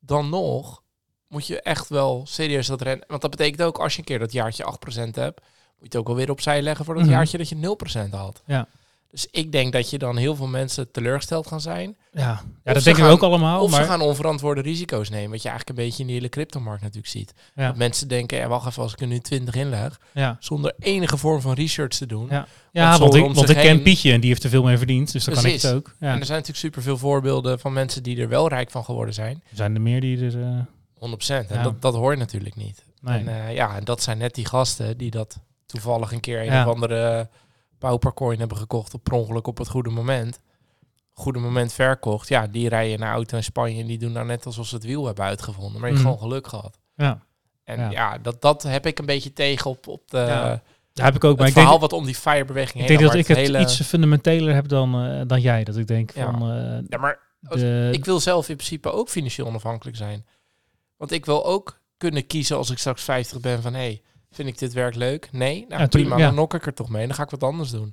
dan 0.00 0.28
nog 0.28 0.82
moet 1.28 1.46
je 1.46 1.60
echt 1.62 1.88
wel 1.88 2.22
serieus 2.26 2.66
dat 2.66 2.82
rennen. 2.82 3.04
Want 3.08 3.20
dat 3.22 3.30
betekent 3.30 3.62
ook 3.62 3.78
als 3.78 3.92
je 3.92 3.98
een 3.98 4.04
keer 4.04 4.18
dat 4.18 4.32
jaartje 4.32 4.64
8% 4.64 5.14
hebt, 5.14 5.40
moet 5.40 5.78
je 5.78 5.84
het 5.84 5.96
ook 5.96 6.08
alweer 6.08 6.30
opzij 6.30 6.62
leggen 6.62 6.84
voor 6.84 6.94
dat 6.94 7.02
Mhm. 7.04 7.12
jaartje 7.12 7.38
dat 7.38 7.48
je 7.48 7.56
0% 7.56 8.12
haalt. 8.14 8.42
Ja. 8.46 8.66
Dus 9.12 9.26
ik 9.30 9.52
denk 9.52 9.72
dat 9.72 9.90
je 9.90 9.98
dan 9.98 10.16
heel 10.16 10.36
veel 10.36 10.46
mensen 10.46 10.90
teleurgesteld 10.90 11.46
gaan 11.46 11.60
zijn. 11.60 11.96
Ja, 12.12 12.20
ja 12.22 12.32
Of 12.64 12.72
dat 12.72 12.84
denken 12.84 13.04
we 13.04 13.10
ook 13.10 13.22
allemaal. 13.22 13.62
of 13.62 13.70
maar, 13.70 13.82
ze 13.82 13.88
gaan 13.88 14.00
onverantwoorde 14.00 14.60
risico's 14.60 15.10
nemen. 15.10 15.30
Wat 15.30 15.42
je 15.42 15.48
eigenlijk 15.48 15.78
een 15.78 15.84
beetje 15.84 16.00
in 16.00 16.06
die 16.06 16.16
hele 16.16 16.28
cryptomarkt 16.28 16.80
natuurlijk 16.82 17.08
ziet. 17.12 17.34
Ja. 17.54 17.66
Dat 17.66 17.76
mensen 17.76 18.08
denken, 18.08 18.38
ja, 18.38 18.48
wacht 18.48 18.66
even, 18.66 18.82
als 18.82 18.92
ik 18.92 19.00
er 19.00 19.06
nu 19.06 19.18
20 19.18 19.54
inleg, 19.54 20.00
ja. 20.12 20.36
zonder 20.40 20.74
enige 20.78 21.16
vorm 21.16 21.40
van 21.40 21.52
research 21.54 21.96
te 21.96 22.06
doen. 22.06 22.26
Ja. 22.30 22.46
Ja, 22.72 22.98
want 22.98 23.14
ik, 23.14 23.34
want 23.34 23.48
ik 23.48 23.56
ken 23.56 23.82
Pietje 23.82 24.12
en 24.12 24.20
die 24.20 24.28
heeft 24.30 24.44
er 24.44 24.50
veel 24.50 24.62
mee 24.62 24.76
verdiend. 24.78 25.12
Dus 25.12 25.24
dan 25.24 25.34
kan 25.34 25.44
ik 25.46 25.62
het 25.62 25.72
ook. 25.74 25.94
Ja. 26.00 26.12
En 26.12 26.18
er 26.18 26.26
zijn 26.26 26.38
natuurlijk 26.38 26.56
superveel 26.58 26.98
voorbeelden 26.98 27.58
van 27.60 27.72
mensen 27.72 28.02
die 28.02 28.20
er 28.20 28.28
wel 28.28 28.48
rijk 28.48 28.70
van 28.70 28.84
geworden 28.84 29.14
zijn. 29.14 29.42
Er 29.50 29.56
zijn 29.56 29.74
er 29.74 29.80
meer 29.80 30.00
die 30.00 30.26
er... 30.26 30.42
eh, 30.42 31.10
100%. 31.10 31.26
En 31.28 31.46
Ja. 31.48 31.62
dat, 31.62 31.82
dat 31.82 31.94
hoor 31.94 32.10
je 32.12 32.18
natuurlijk 32.18 32.56
niet. 32.56 32.84
nee. 33.00 33.18
En 33.18 33.28
eh, 33.46 33.54
ja, 33.54 33.76
en 33.76 33.84
dat 33.84 34.02
zijn 34.02 34.18
net 34.18 34.34
die 34.34 34.46
gasten 34.46 34.96
die 34.98 35.10
dat 35.10 35.38
toevallig 35.66 36.12
een 36.12 36.20
keer 36.20 36.40
een 36.52 36.66
of 36.66 36.74
andere 36.74 37.28
paupercoin 37.82 38.38
hebben 38.38 38.56
gekocht 38.56 38.94
op 38.94 39.02
per 39.02 39.12
ongeluk 39.12 39.46
op 39.46 39.58
het 39.58 39.68
goede 39.68 39.90
moment. 39.90 40.40
Goede 41.12 41.38
moment 41.38 41.72
verkocht. 41.72 42.28
Ja, 42.28 42.46
die 42.46 42.68
rijden 42.68 42.98
naar 42.98 43.12
auto 43.14 43.36
in 43.36 43.44
Spanje 43.44 43.80
en 43.80 43.86
die 43.86 43.98
doen 43.98 44.12
nou 44.12 44.26
net 44.26 44.46
alsof 44.46 44.66
ze 44.66 44.74
het 44.74 44.84
wiel 44.84 45.06
hebben 45.06 45.24
uitgevonden. 45.24 45.80
Maar 45.80 45.88
je 45.90 45.94
hebt 45.94 46.06
Mhm. 46.08 46.14
gewoon 46.16 46.30
geluk 46.30 46.46
gehad. 46.46 46.78
ja. 46.96 47.20
En 47.64 47.78
Ja. 47.80 47.90
ja, 47.90 48.18
dat, 48.18 48.40
dat 48.42 48.62
heb 48.62 48.86
ik 48.86 48.98
een 48.98 49.06
beetje 49.06 49.32
tegen 49.32 49.70
op, 49.70 49.86
op 49.86 50.10
de, 50.10 50.18
Ja. 50.18 50.62
Daar 50.92 51.06
heb 51.06 51.14
ik 51.14 51.24
ook. 51.24 51.36
Maar 51.36 51.46
het 51.46 51.48
ik 51.48 51.54
denk, 51.54 51.66
verhaal 51.66 51.80
wat 51.80 51.92
om 51.92 52.04
die 52.04 52.14
firebeweging 52.14 52.72
heen 52.74 52.82
ik 52.82 52.88
denk 52.88 53.00
dat 53.00 53.14
ik 53.14 53.26
het 53.26 53.36
hele- 53.36 53.60
iets 53.60 53.80
fundamenteler 53.82 54.54
heb 54.54 54.68
dan, 54.68 55.04
eh, 55.04 55.20
dan 55.26 55.40
jij. 55.40 55.64
Dat 55.64 55.76
ik 55.76 55.86
denk 55.86 56.14
Ja. 56.14 56.24
van... 56.30 56.50
eh, 56.50 56.78
Ja, 56.88 56.98
maar 56.98 57.18
de, 57.40 57.88
ik 57.92 58.04
wil 58.04 58.20
zelf 58.20 58.48
in 58.48 58.56
principe 58.56 58.90
ook 58.92 59.08
financieel 59.08 59.46
onafhankelijk 59.46 59.96
zijn. 59.96 60.26
Want 60.96 61.12
ik 61.12 61.26
wil 61.26 61.46
ook 61.46 61.80
kunnen 61.96 62.26
kiezen 62.26 62.56
als 62.56 62.70
ik 62.70 62.78
straks 62.78 63.02
50 63.02 63.40
ben 63.40 63.62
van... 63.62 63.72
hé, 63.74 63.78
hey, 63.80 64.02
vind 64.32 64.48
ik 64.48 64.58
dit 64.58 64.72
werk 64.72 64.94
leuk? 64.94 65.28
Nee? 65.32 65.66
Nou, 65.68 65.80
Ja, 65.80 65.86
prima, 65.88 66.16
ja. 66.18 66.26
dan 66.26 66.34
nok 66.34 66.54
ik 66.54 66.66
er 66.66 66.74
toch 66.74 66.88
mee. 66.88 67.06
Dan 67.06 67.16
ga 67.16 67.22
ik 67.22 67.30
wat 67.30 67.42
anders 67.42 67.70
doen. 67.70 67.92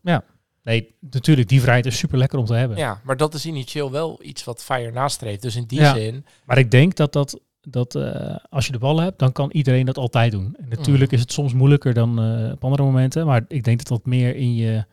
nee, 0.63 0.95
natuurlijk, 0.99 1.47
die 1.49 1.61
vrijheid 1.61 1.85
is 1.85 1.97
super 1.97 2.17
lekker 2.17 2.39
om 2.39 2.45
te 2.45 2.53
hebben. 2.53 2.77
Ja, 2.77 3.01
maar 3.03 3.17
dat 3.17 3.33
is 3.33 3.45
initieel 3.45 3.91
wel 3.91 4.19
iets 4.21 4.43
wat 4.43 4.63
Fire 4.63 4.91
nastreeft. 4.91 5.41
Dus 5.41 5.55
in 5.55 5.65
die 5.65 5.79
Ja. 5.79 5.93
zin... 5.95 6.25
Maar 6.45 6.57
ik 6.57 6.71
denk 6.71 6.95
dat, 6.95 7.13
dat, 7.13 7.39
dat 7.61 7.95
eh, 7.95 8.35
als 8.49 8.65
je 8.65 8.71
de 8.71 8.77
bal 8.77 8.99
hebt, 8.99 9.19
dan 9.19 9.31
kan 9.31 9.51
iedereen 9.51 9.85
dat 9.85 9.97
altijd 9.97 10.31
doen. 10.31 10.55
En 10.59 10.65
natuurlijk 10.69 11.11
is 11.11 11.19
het 11.19 11.31
soms 11.31 11.53
moeilijker 11.53 11.93
dan 11.93 12.19
eh, 12.21 12.51
op 12.51 12.63
andere 12.63 12.83
momenten. 12.83 13.25
Maar 13.25 13.45
ik 13.47 13.63
denk 13.63 13.77
dat 13.77 13.87
dat 13.87 14.05
meer 14.05 14.35
in 14.35 14.55
je, 14.55 14.85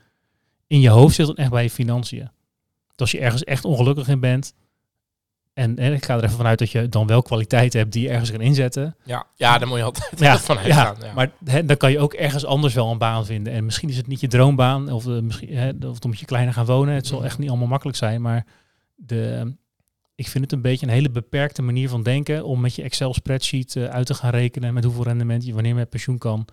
in 0.66 0.80
je 0.80 0.88
hoofd 0.88 1.14
zit 1.14 1.26
dan 1.26 1.36
echt 1.36 1.50
bij 1.50 1.62
je 1.62 1.70
financiën. 1.70 2.30
Dat 2.88 3.00
als 3.00 3.10
je 3.10 3.18
ergens 3.20 3.44
echt 3.44 3.64
ongelukkig 3.64 4.08
in 4.08 4.20
bent. 4.20 4.54
En, 5.56 5.78
en 5.78 5.92
ik 5.92 6.04
ga 6.04 6.16
er 6.16 6.24
even 6.24 6.36
vanuit 6.36 6.58
dat 6.58 6.70
je 6.70 6.88
dan 6.88 7.06
wel 7.06 7.22
kwaliteit 7.22 7.72
hebt 7.72 7.92
die 7.92 8.02
je 8.02 8.08
ergens 8.08 8.30
kan 8.30 8.40
inzetten. 8.40 8.96
Ja, 9.04 9.26
ja 9.34 9.58
daar 9.58 9.68
moet 9.68 9.78
je 9.78 9.84
altijd 9.84 10.18
Ja, 10.20 10.38
van 10.48 10.56
ja, 10.56 10.62
uitgaan. 10.62 10.96
Ja, 11.08 11.12
Maar 11.14 11.30
hè, 11.44 11.64
dan 11.64 11.76
kan 11.76 11.90
je 11.90 11.98
ook 11.98 12.12
ergens 12.12 12.44
anders 12.44 12.74
wel 12.74 12.90
een 12.90 12.98
baan 12.98 13.26
vinden. 13.26 13.52
En 13.52 13.64
misschien 13.64 13.88
is 13.88 13.96
het 13.96 14.06
niet 14.06 14.20
je 14.20 14.28
droombaan. 14.28 14.90
Of, 14.92 15.06
eh, 15.06 15.18
misschien, 15.20 15.56
hè, 15.56 15.68
of 15.68 15.98
dan 15.98 16.10
moet 16.10 16.18
je 16.18 16.26
kleiner 16.26 16.54
gaan 16.54 16.66
wonen. 16.66 16.94
Het 16.94 17.06
zal 17.06 17.16
Mhm. 17.18 17.26
echt 17.26 17.38
niet 17.38 17.48
allemaal 17.48 17.66
makkelijk 17.68 17.98
zijn. 17.98 18.22
Maar 18.22 18.46
de, 18.94 19.54
ik 20.14 20.28
vind 20.28 20.44
het 20.44 20.52
een 20.52 20.62
beetje 20.62 20.86
een 20.86 20.92
hele 20.92 21.10
beperkte 21.10 21.62
manier 21.62 21.88
van 21.88 22.02
denken. 22.02 22.44
Om 22.44 22.60
met 22.60 22.74
je 22.74 22.82
Excel 22.82 23.14
spreadsheet 23.14 23.76
eh, 23.76 23.84
uit 23.84 24.06
te 24.06 24.14
gaan 24.14 24.30
rekenen. 24.30 24.74
Met 24.74 24.84
hoeveel 24.84 25.04
rendement 25.04 25.44
je 25.46 25.54
wanneer 25.54 25.74
met 25.74 25.90
pensioen 25.90 26.18
kan. 26.18 26.46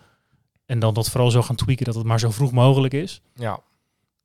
En 0.65 0.79
dan 0.79 0.93
dat 0.93 1.09
vooral 1.09 1.31
zo 1.31 1.41
gaan 1.41 1.55
tweaken 1.55 1.85
dat 1.85 1.95
het 1.95 2.05
maar 2.05 2.19
zo 2.19 2.31
vroeg 2.31 2.51
mogelijk 2.51 2.93
is. 2.93 3.21
ja. 3.35 3.59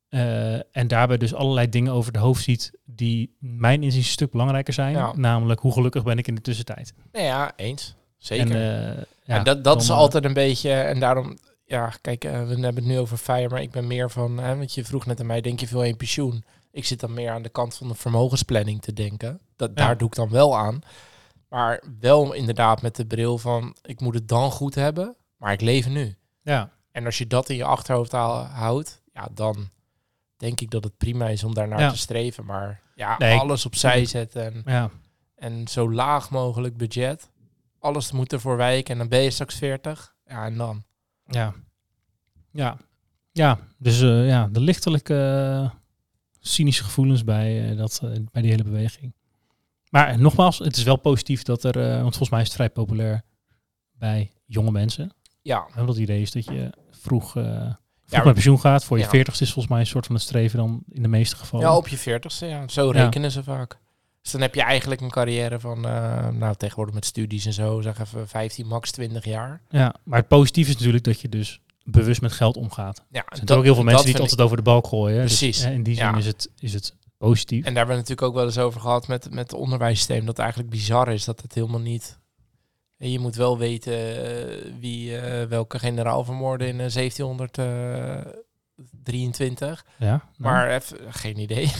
Eh, 0.09 0.53
en 0.77 0.87
daarbij 0.87 1.17
dus 1.17 1.33
allerlei 1.33 1.69
dingen 1.69 1.93
over 1.93 2.11
de 2.11 2.19
hoofd 2.19 2.43
ziet. 2.43 2.71
Die 2.85 3.35
mijn 3.39 3.83
inziens 3.83 4.05
een 4.05 4.11
stuk 4.11 4.31
belangrijker 4.31 4.73
zijn. 4.73 4.91
Ja. 4.91 5.13
Namelijk 5.15 5.59
hoe 5.59 5.73
gelukkig 5.73 6.03
ben 6.03 6.17
ik 6.17 6.27
in 6.27 6.35
de 6.35 6.41
tussentijd. 6.41 6.93
Nee, 7.11 7.23
ja, 7.23 7.53
eens. 7.55 7.95
Zeker. 8.17 8.55
En, 8.55 8.95
eh, 8.97 9.03
ja, 9.23 9.37
en 9.37 9.43
dat, 9.43 9.63
dat 9.63 9.81
is 9.81 9.87
dan, 9.87 9.95
eh, 9.95 10.01
altijd 10.01 10.25
een 10.25 10.33
beetje... 10.33 10.71
En 10.71 10.99
daarom... 10.99 11.37
Ja, 11.65 11.93
kijk, 12.01 12.23
we 12.23 12.29
hebben 12.29 12.75
het 12.75 12.85
nu 12.85 12.99
over 12.99 13.17
Fire, 13.17 13.49
maar 13.49 13.61
ik 13.61 13.71
ben 13.71 13.87
meer 13.87 14.09
van... 14.09 14.37
Hè, 14.37 14.57
want 14.57 14.73
je 14.73 14.85
vroeg 14.85 15.05
net 15.05 15.19
aan 15.19 15.25
mij, 15.25 15.41
denk 15.41 15.59
je 15.59 15.67
veel 15.67 15.83
in 15.83 15.97
pensioen? 15.97 16.43
Ik 16.71 16.85
zit 16.85 16.99
dan 16.99 17.13
meer 17.13 17.31
aan 17.31 17.41
de 17.41 17.49
kant 17.49 17.75
van 17.75 17.87
de 17.87 17.95
vermogensplanning 17.95 18.81
te 18.81 18.93
denken. 18.93 19.39
Dat, 19.55 19.69
Ja. 19.69 19.85
Daar 19.85 19.97
doe 19.97 20.07
ik 20.07 20.15
dan 20.15 20.29
wel 20.29 20.57
aan. 20.57 20.81
Maar 21.49 21.83
wel 21.99 22.33
inderdaad 22.33 22.81
met 22.81 22.95
de 22.95 23.05
bril 23.05 23.37
van... 23.37 23.75
Ik 23.81 23.99
moet 23.99 24.13
het 24.13 24.27
dan 24.27 24.51
goed 24.51 24.75
hebben, 24.75 25.15
maar 25.37 25.53
ik 25.53 25.61
leef 25.61 25.87
nu. 25.89 26.15
Ja, 26.41 26.71
En 26.91 27.05
als 27.05 27.17
je 27.17 27.27
dat 27.27 27.49
in 27.49 27.55
je 27.55 27.63
achterhoofd 27.63 28.11
houdt, 28.11 29.01
ja, 29.13 29.27
dan 29.33 29.69
denk 30.39 30.61
ik 30.61 30.69
dat 30.69 30.83
het 30.83 30.97
prima 30.97 31.27
is 31.27 31.43
om 31.43 31.53
daarnaar 31.53 31.79
Ja. 31.79 31.89
te 31.91 31.97
streven. 31.97 32.45
Maar 32.45 32.81
ja, 32.95 33.15
Nee, 33.17 33.37
alles 33.37 33.65
opzij 33.65 34.05
zetten 34.05 34.53
en, 34.53 34.61
ja. 34.65 34.89
en 35.35 35.67
zo 35.67 35.91
laag 35.91 36.29
mogelijk 36.29 36.77
budget. 36.77 37.29
Alles 37.79 38.11
moet 38.11 38.33
ervoor 38.33 38.57
wijken 38.57 38.91
en 38.93 38.97
dan 38.99 39.07
ben 39.07 39.21
je 39.21 39.29
straks 39.29 39.55
40. 39.55 40.15
Ja, 40.25 40.45
en 40.45 40.57
dan. 40.57 40.83
Ja. 41.25 41.53
Ja. 42.51 42.77
Ja, 43.31 43.59
dus 43.77 44.01
eh, 44.01 44.27
ja, 44.27 44.47
de 44.47 44.59
lichtelijke 44.59 45.15
eh, 45.63 45.77
cynische 46.39 46.83
gevoelens 46.83 47.23
bij, 47.23 47.69
eh, 47.69 47.77
dat, 47.77 47.99
bij 48.31 48.41
die 48.41 48.51
hele 48.51 48.63
beweging. 48.63 49.13
Maar 49.89 50.19
nogmaals, 50.19 50.57
het 50.59 50.77
is 50.77 50.83
wel 50.83 50.95
positief 50.95 51.43
dat 51.43 51.63
er, 51.63 51.73
want 51.79 52.01
volgens 52.01 52.29
mij 52.29 52.39
is 52.41 52.45
het 52.47 52.55
vrij 52.55 52.69
populair 52.69 53.21
bij 53.91 54.31
jonge 54.45 54.71
mensen. 54.71 55.11
Ja, 55.41 55.67
En 55.75 55.85
dat 55.85 55.97
idee 55.97 56.21
is 56.21 56.31
dat 56.31 56.45
je 56.45 56.69
vroeg, 56.91 57.33
maar- 58.17 58.25
met 58.25 58.33
pensioen 58.33 58.59
gaat. 58.59 58.83
Voor 58.83 58.97
je 58.97 59.03
Ja. 59.03 59.09
veertigste 59.09 59.43
is 59.43 59.51
volgens 59.51 59.73
mij 59.73 59.81
een 59.83 59.87
soort 59.89 60.05
van 60.05 60.15
het 60.15 60.23
streven 60.23 60.57
dan 60.57 60.83
in 60.91 61.01
de 61.01 61.07
meeste 61.07 61.35
gevallen. 61.35 61.65
ja 61.67 61.75
op 61.75 61.87
je 61.87 61.97
veertigste, 61.97 62.45
ja. 62.45 62.67
Zo 62.67 62.93
Ja. 62.93 63.03
rekenen 63.03 63.31
ze 63.31 63.43
vaak. 63.43 63.77
Dus 64.21 64.31
dan 64.31 64.41
heb 64.41 64.55
je 64.55 64.61
eigenlijk 64.63 65.01
een 65.01 65.09
carrière 65.09 65.59
van, 65.59 65.85
eh, 65.87 66.27
nou 66.29 66.55
tegenwoordig 66.55 66.95
met 66.95 67.05
studies 67.05 67.45
en 67.45 67.53
zo, 67.53 67.81
zeg 67.81 67.99
even 67.99 68.27
15, 68.27 68.67
max 68.67 68.91
20 68.91 69.25
jaar. 69.25 69.61
Ja, 69.69 69.93
maar 70.03 70.19
het 70.19 70.27
positieve 70.27 70.69
is 70.71 70.75
natuurlijk 70.77 71.03
dat 71.03 71.19
je 71.21 71.29
dus 71.29 71.61
bewust 71.83 72.21
met 72.21 72.31
geld 72.31 72.57
omgaat. 72.57 73.03
Ja, 73.11 73.23
Er 73.29 73.37
zijn 73.45 73.57
ook 73.59 73.63
heel 73.63 73.75
veel 73.75 73.83
mensen 73.83 74.03
die 74.03 74.13
het 74.13 74.21
altijd 74.21 74.41
over 74.41 74.57
de 74.57 74.63
balk 74.63 74.87
gooien. 74.87 75.17
hè. 75.17 75.25
Precies. 75.25 75.57
Dus, 75.61 75.71
in 75.71 75.83
die 75.83 75.95
zin 75.95 76.05
Ja. 76.05 76.17
is, 76.17 76.25
het, 76.25 76.49
is 76.59 76.73
het 76.73 76.95
positief. 77.17 77.57
En 77.65 77.73
daar 77.73 77.85
hebben 77.85 77.95
we 77.95 78.01
natuurlijk 78.01 78.27
ook 78.27 78.33
wel 78.33 78.45
eens 78.45 78.57
over 78.57 78.81
gehad 78.81 79.07
met, 79.07 79.29
met 79.29 79.51
het 79.51 79.53
onderwijssysteem. 79.59 80.19
Dat 80.19 80.27
het 80.27 80.39
eigenlijk 80.39 80.69
bizar 80.69 81.07
is 81.13 81.25
dat 81.25 81.41
het 81.41 81.53
helemaal 81.53 81.79
niet... 81.79 82.17
En 82.99 83.11
je 83.11 83.19
moet 83.19 83.35
wel 83.35 83.57
weten 83.57 83.93
eh, 83.93 84.71
wie 84.79 85.17
eh, 85.17 85.47
welke 85.47 85.79
generaal 85.79 86.23
vermoordde 86.23 86.67
in 86.67 86.79
eh, 86.79 86.93
1723. 86.93 89.85
ja, 89.97 90.07
nou, 90.07 90.21
Maar 90.37 90.69
even, 90.69 91.13
geen 91.13 91.39
idee. 91.39 91.71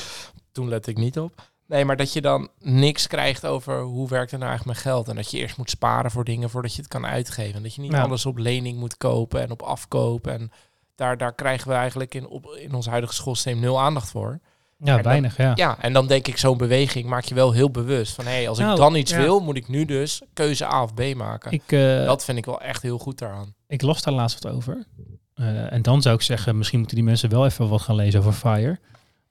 Toen 0.52 0.68
let 0.68 0.86
ik 0.86 0.96
niet 0.96 1.18
op. 1.18 1.42
Nee, 1.66 1.84
maar 1.84 1.96
dat 1.96 2.12
je 2.12 2.20
dan 2.20 2.48
niks 2.58 3.06
krijgt 3.06 3.46
over 3.46 3.80
hoe 3.80 4.08
werkt 4.08 4.30
het 4.30 4.40
nou 4.40 4.52
eigenlijk 4.52 4.78
met 4.78 4.88
geld. 4.92 5.08
En 5.08 5.16
dat 5.16 5.30
je 5.30 5.38
eerst 5.38 5.56
moet 5.56 5.70
sparen 5.70 6.10
voor 6.10 6.24
dingen 6.24 6.50
voordat 6.50 6.74
je 6.74 6.82
het 6.82 6.90
kan 6.90 7.06
uitgeven. 7.06 7.54
En 7.54 7.62
dat 7.62 7.74
je 7.74 7.80
niet 7.80 7.94
alles 7.94 8.26
op 8.26 8.38
lening 8.38 8.78
moet 8.78 8.96
kopen 8.96 9.40
en 9.40 9.50
op 9.50 9.62
afkoop. 9.62 10.26
En 10.26 10.50
daar, 10.94 11.16
daar 11.16 11.34
krijgen 11.34 11.68
we 11.68 11.74
eigenlijk 11.74 12.14
in, 12.14 12.26
op, 12.26 12.46
in 12.46 12.74
ons 12.74 12.86
huidige 12.86 13.14
schoolsysteem 13.14 13.60
nul 13.60 13.80
aandacht 13.80 14.10
voor. 14.10 14.40
Ja, 14.78 15.02
weinig, 15.02 15.36
ja. 15.36 15.52
Ja, 15.54 15.78
en 15.80 15.92
dan 15.92 16.06
denk 16.06 16.26
ik, 16.26 16.38
zo'n 16.38 16.56
beweging 16.56 17.06
maak 17.06 17.24
je 17.24 17.34
wel 17.34 17.52
heel 17.52 17.70
bewust. 17.70 18.14
Van 18.14 18.24
hé, 18.24 18.30
hey, 18.30 18.48
als 18.48 18.58
ik 18.58 18.64
Nou, 18.64 18.78
dan 18.78 18.94
iets 18.94 19.10
ja. 19.10 19.18
wil, 19.18 19.40
moet 19.40 19.56
ik 19.56 19.68
nu 19.68 19.84
dus 19.84 20.22
keuze 20.32 20.64
A 20.64 20.82
of 20.82 20.94
B 20.94 21.14
maken. 21.14 21.52
Ik, 21.52 21.72
eh, 21.72 22.04
dat 22.04 22.24
vind 22.24 22.38
ik 22.38 22.44
wel 22.44 22.60
echt 22.60 22.82
heel 22.82 22.98
goed 22.98 23.18
daaraan. 23.18 23.54
ik 23.66 23.82
las 23.82 24.02
daar 24.02 24.14
laatst 24.14 24.42
wat 24.42 24.52
over. 24.52 24.86
Eh, 25.34 25.72
en 25.72 25.82
dan 25.82 26.02
zou 26.02 26.14
ik 26.14 26.22
zeggen, 26.22 26.56
misschien 26.58 26.78
moeten 26.78 26.96
die 26.96 27.04
mensen 27.04 27.30
wel 27.30 27.44
even 27.44 27.68
wat 27.68 27.80
gaan 27.80 27.94
lezen 27.94 28.20
over 28.20 28.32
FIRE. 28.32 28.78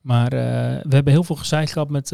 Maar 0.02 0.34
eh, 0.34 0.82
we 0.84 0.96
hebben 0.96 1.14
heel 1.14 1.24
veel 1.24 1.36
gezeik 1.36 1.70
gehad 1.70 1.90
met 1.90 2.08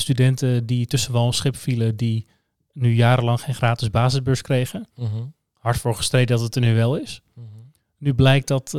studenten 0.00 0.66
die 0.66 0.86
tussen 0.86 1.12
wal 1.12 1.26
en 1.26 1.32
schip 1.32 1.56
vielen, 1.56 1.96
die 1.96 2.26
nu 2.72 2.94
jarenlang 2.94 3.40
geen 3.40 3.54
gratis 3.54 3.90
basisbeurs 3.90 4.42
kregen. 4.42 4.88
Hard 5.52 5.76
voor 5.76 5.94
gestreden 5.94 6.36
dat 6.36 6.44
het 6.44 6.54
er 6.54 6.60
nu 6.60 6.74
wel 6.74 6.96
is. 6.96 7.22
Nu 7.98 8.14
blijkt 8.14 8.48
dat, 8.48 8.72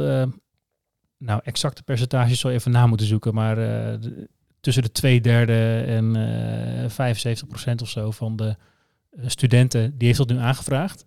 nou 1.20 1.42
exacte 1.44 1.84
percentages 1.84 2.40
zal 2.40 2.50
je 2.52 2.58
even 2.58 2.72
na 2.72 2.88
moeten 2.88 3.08
zoeken, 3.08 3.34
maar 3.34 3.58
eh, 3.58 4.02
de- 4.02 4.30
tussen 4.60 4.84
de 4.84 4.92
twee 4.92 5.22
derde 5.22 5.82
en 5.88 6.16
eh 6.84 6.90
75 6.90 7.48
procent 7.48 7.82
of 7.82 7.90
zo 7.90 8.12
van 8.12 8.36
de 8.36 8.56
eh, 9.10 9.24
studenten, 9.28 9.98
die 9.98 10.08
heeft 10.08 10.18
dat 10.20 10.30
nu 10.30 10.38
aangevraagd. 10.38 11.06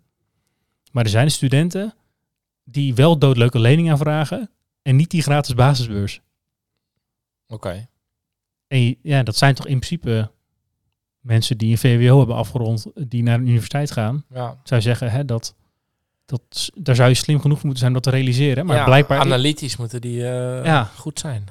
Maar 0.93 1.05
er 1.05 1.11
zijn 1.11 1.31
studenten 1.31 1.95
die 2.65 2.95
wel 2.95 3.19
doodleuke 3.19 3.59
lening 3.59 3.91
aanvragen 3.91 4.51
en 4.83 4.97
niet 4.97 5.11
die 5.11 5.23
gratis 5.23 5.55
basisbeurs. 5.55 6.21
Oké. 7.47 7.89
En 8.67 8.97
ja, 9.03 9.23
dat 9.23 9.37
zijn 9.37 9.55
toch 9.55 9.67
in 9.67 9.79
principe 9.79 10.31
mensen 11.21 11.59
die 11.59 11.71
een 11.71 11.79
VWO 11.79 12.19
hebben 12.19 12.37
afgerond, 12.37 12.87
die 13.09 13.23
naar 13.23 13.35
een 13.39 13.47
universiteit 13.47 13.91
gaan. 13.91 14.25
Ja. 14.29 14.51
Ik 14.51 14.57
zou 14.69 14.81
zeggen, 14.81 15.11
hè, 15.11 15.25
dat, 15.25 15.55
dat, 16.25 16.71
daar 16.75 16.95
zou 16.95 17.09
je 17.09 17.15
slim 17.15 17.41
genoeg 17.41 17.63
moeten 17.63 17.79
zijn 17.79 17.89
om 17.97 18.01
dat 18.03 18.13
te 18.13 18.19
realiseren. 18.19 18.67
Maar 18.67 18.77
Ja, 18.77 18.85
blijkbaar, 18.85 19.19
Analytisch 19.21 19.77
moeten 19.77 20.01
die 20.01 20.29
eh, 20.29 20.65
Ja. 20.65 20.85
goed 20.85 21.19
zijn. 21.19 21.47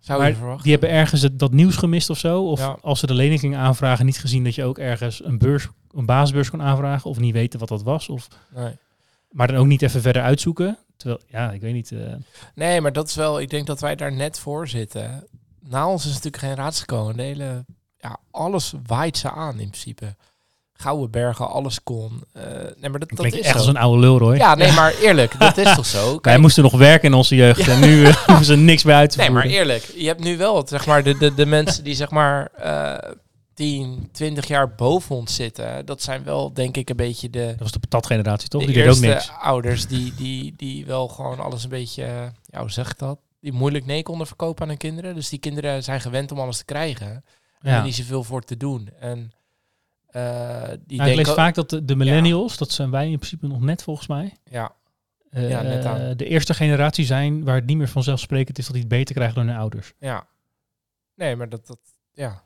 Zou 0.00 0.18
Maar 0.20 0.28
je 0.28 0.34
verwachten. 0.34 0.62
die 0.62 0.72
hebben 0.72 0.90
ergens 0.90 1.22
het, 1.22 1.38
dat 1.38 1.52
nieuws 1.52 1.76
gemist 1.76 2.10
of 2.10 2.18
zo. 2.18 2.42
Of 2.50 2.60
Ja. 2.60 2.76
als 2.82 3.00
ze 3.00 3.06
de 3.06 3.14
lening 3.14 3.40
gingen 3.40 3.58
aanvragen, 3.58 4.06
niet 4.06 4.18
gezien 4.18 4.44
dat 4.44 4.54
je 4.54 4.64
ook 4.64 4.78
ergens 4.78 5.24
een 5.24 5.38
beurs, 5.38 5.68
een 5.90 6.06
basisbeurs 6.06 6.50
kon 6.50 6.62
aanvragen. 6.62 7.10
Of 7.10 7.18
niet 7.18 7.32
weten 7.32 7.58
wat 7.58 7.68
dat 7.68 7.82
was. 7.82 8.08
Of, 8.08 8.28
Nee. 8.54 8.72
maar 9.30 9.46
dan 9.46 9.56
ook 9.56 9.66
niet 9.66 9.82
even 9.82 10.00
verder 10.02 10.22
uitzoeken. 10.22 10.78
Terwijl, 10.96 11.20
ja, 11.28 11.50
ik 11.52 11.60
weet 11.60 11.72
niet. 11.72 11.92
eh, 11.92 11.98
nee, 12.54 12.80
maar 12.80 12.92
dat 12.92 13.08
is 13.08 13.14
wel... 13.14 13.40
Ik 13.40 13.50
denk 13.50 13.66
dat 13.66 13.80
wij 13.80 13.96
daar 13.96 14.12
net 14.12 14.38
voor 14.38 14.68
zitten. 14.68 15.26
Na 15.68 15.88
ons 15.88 16.02
is 16.04 16.08
natuurlijk 16.14 16.42
geen 16.42 16.54
raadsgekomen. 16.54 17.16
De 17.16 17.22
hele... 17.22 17.64
Ja, 17.98 18.16
alles 18.30 18.72
waait 18.86 19.16
ze 19.18 19.30
aan 19.30 19.60
in 19.60 19.68
principe. 19.70 20.16
Gouden 20.82 21.10
bergen, 21.10 21.48
alles 21.50 21.82
kon. 21.82 22.22
Eh, 22.32 22.42
nee, 22.80 22.90
maar 22.90 23.00
dat, 23.00 23.08
dat 23.14 23.26
is 23.26 23.40
echt 23.40 23.56
als 23.56 23.66
een 23.66 23.76
oude 23.76 24.00
lul, 24.00 24.18
hoor. 24.18 24.36
Ja, 24.36 24.54
nee, 24.54 24.72
maar 24.72 24.94
eerlijk, 24.94 25.38
dat 25.38 25.56
is 25.56 25.74
toch 25.74 25.86
zo? 25.86 26.08
Wij 26.10 26.18
Kijk, 26.20 26.38
moesten 26.38 26.62
nog 26.62 26.72
werken 26.76 27.08
in 27.08 27.14
onze 27.14 27.34
jeugd. 27.34 27.68
En 27.68 27.80
nu 27.80 28.04
eh, 28.06 28.14
hoeven 28.26 28.44
ze 28.44 28.56
niks 28.56 28.82
meer 28.84 28.94
uit 28.94 29.10
te 29.10 29.18
Nee, 29.18 29.30
maar 29.30 29.44
eerlijk, 29.46 29.92
je 29.96 30.06
hebt 30.06 30.24
nu 30.24 30.36
wel 30.36 30.62
zeg 30.68 30.86
maar, 30.86 31.02
de, 31.02 31.16
de, 31.18 31.34
de 31.34 31.46
mensen 31.46 31.84
die 31.84 31.94
zeg 31.94 32.10
maar 32.10 32.46
eh 32.56 33.10
10, 33.54 34.08
20 34.12 34.46
jaar 34.46 34.74
boven 34.74 35.16
ons 35.16 35.34
zitten. 35.34 35.86
Dat 35.86 36.02
zijn 36.02 36.24
wel, 36.24 36.52
denk 36.52 36.76
ik, 36.76 36.90
een 36.90 36.96
beetje 36.96 37.30
de, 37.30 37.46
Dat 37.46 37.58
was 37.58 37.72
de 37.72 37.78
patatgeneratie, 37.78 38.48
toch? 38.48 38.60
de 38.60 38.66
Die 38.66 38.76
deed 38.76 38.84
ook 38.84 38.90
eerste 38.90 39.06
niks. 39.06 39.30
ouders 39.40 39.86
die, 39.86 40.14
die, 40.16 40.54
die 40.56 40.86
wel 40.86 41.08
gewoon 41.08 41.40
alles 41.40 41.64
een 41.64 41.70
beetje, 41.70 42.02
ja, 42.46 42.60
hoe 42.60 42.70
zeg 42.70 42.90
ik 42.90 42.98
dat? 42.98 43.18
Die 43.40 43.52
moeilijk 43.52 43.86
nee 43.86 44.02
konden 44.02 44.26
verkopen 44.26 44.62
aan 44.62 44.68
hun 44.68 44.76
kinderen. 44.78 45.14
Dus 45.14 45.28
die 45.28 45.38
kinderen 45.38 45.82
zijn 45.82 46.00
gewend 46.00 46.32
om 46.32 46.38
alles 46.38 46.56
te 46.56 46.64
krijgen. 46.64 47.24
En 47.60 47.70
Ja. 47.72 47.82
niet 47.82 47.94
zoveel 47.94 48.24
voor 48.24 48.42
te 48.42 48.56
doen. 48.56 48.88
En 49.00 49.32
die 50.86 50.98
Nou, 50.98 51.10
ik 51.10 51.16
lees 51.16 51.30
vaak 51.30 51.54
dat 51.54 51.70
de, 51.70 51.84
de 51.84 51.96
millennials, 51.96 52.56
dat 52.56 52.70
zijn 52.70 52.90
wij 52.90 53.10
in 53.10 53.16
principe 53.18 53.46
nog 53.46 53.60
net 53.60 53.82
volgens 53.82 54.06
mij. 54.06 54.36
Ja, 54.50 54.72
eh, 55.30 55.48
Ja, 55.50 55.62
net 55.62 55.84
aan. 55.84 56.16
de 56.16 56.26
eerste 56.26 56.54
generatie 56.54 57.04
zijn 57.04 57.44
waar 57.44 57.54
het 57.54 57.66
niet 57.66 57.76
meer 57.76 57.88
vanzelfsprekend 57.88 58.58
is 58.58 58.64
dat 58.64 58.72
die 58.74 58.82
het 58.84 58.92
beter 58.92 59.14
krijgen 59.14 59.34
dan 59.36 59.46
hun 59.46 59.56
ouders. 59.56 59.92
ja. 59.98 60.26
Nee, 61.14 61.36
maar 61.36 61.48
dat, 61.48 61.66
dat 61.66 61.78
ja. 62.12 62.42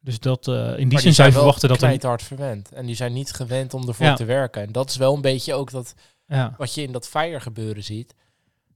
Dus 0.00 0.20
dat, 0.20 0.48
eh, 0.48 0.78
in 0.78 0.88
die 0.88 0.98
zin 0.98 1.14
zijn 1.14 1.30
wel 1.30 1.38
verwachten 1.38 1.68
dat 1.68 1.82
er... 1.82 2.06
hard 2.06 2.22
verwend. 2.22 2.72
En 2.72 2.86
die 2.86 2.94
zijn 2.94 3.12
niet 3.12 3.32
gewend 3.32 3.74
om 3.74 3.88
ervoor 3.88 4.06
Ja. 4.06 4.14
te 4.14 4.24
werken. 4.24 4.62
En 4.62 4.72
dat 4.72 4.90
is 4.90 4.96
wel 4.96 5.14
een 5.14 5.20
beetje 5.20 5.54
ook 5.54 5.70
dat 5.70 5.94
Ja. 6.26 6.54
wat 6.56 6.74
je 6.74 6.82
in 6.82 6.92
dat 6.92 7.08
fire 7.08 7.40
gebeuren 7.40 7.84
ziet. 7.84 8.14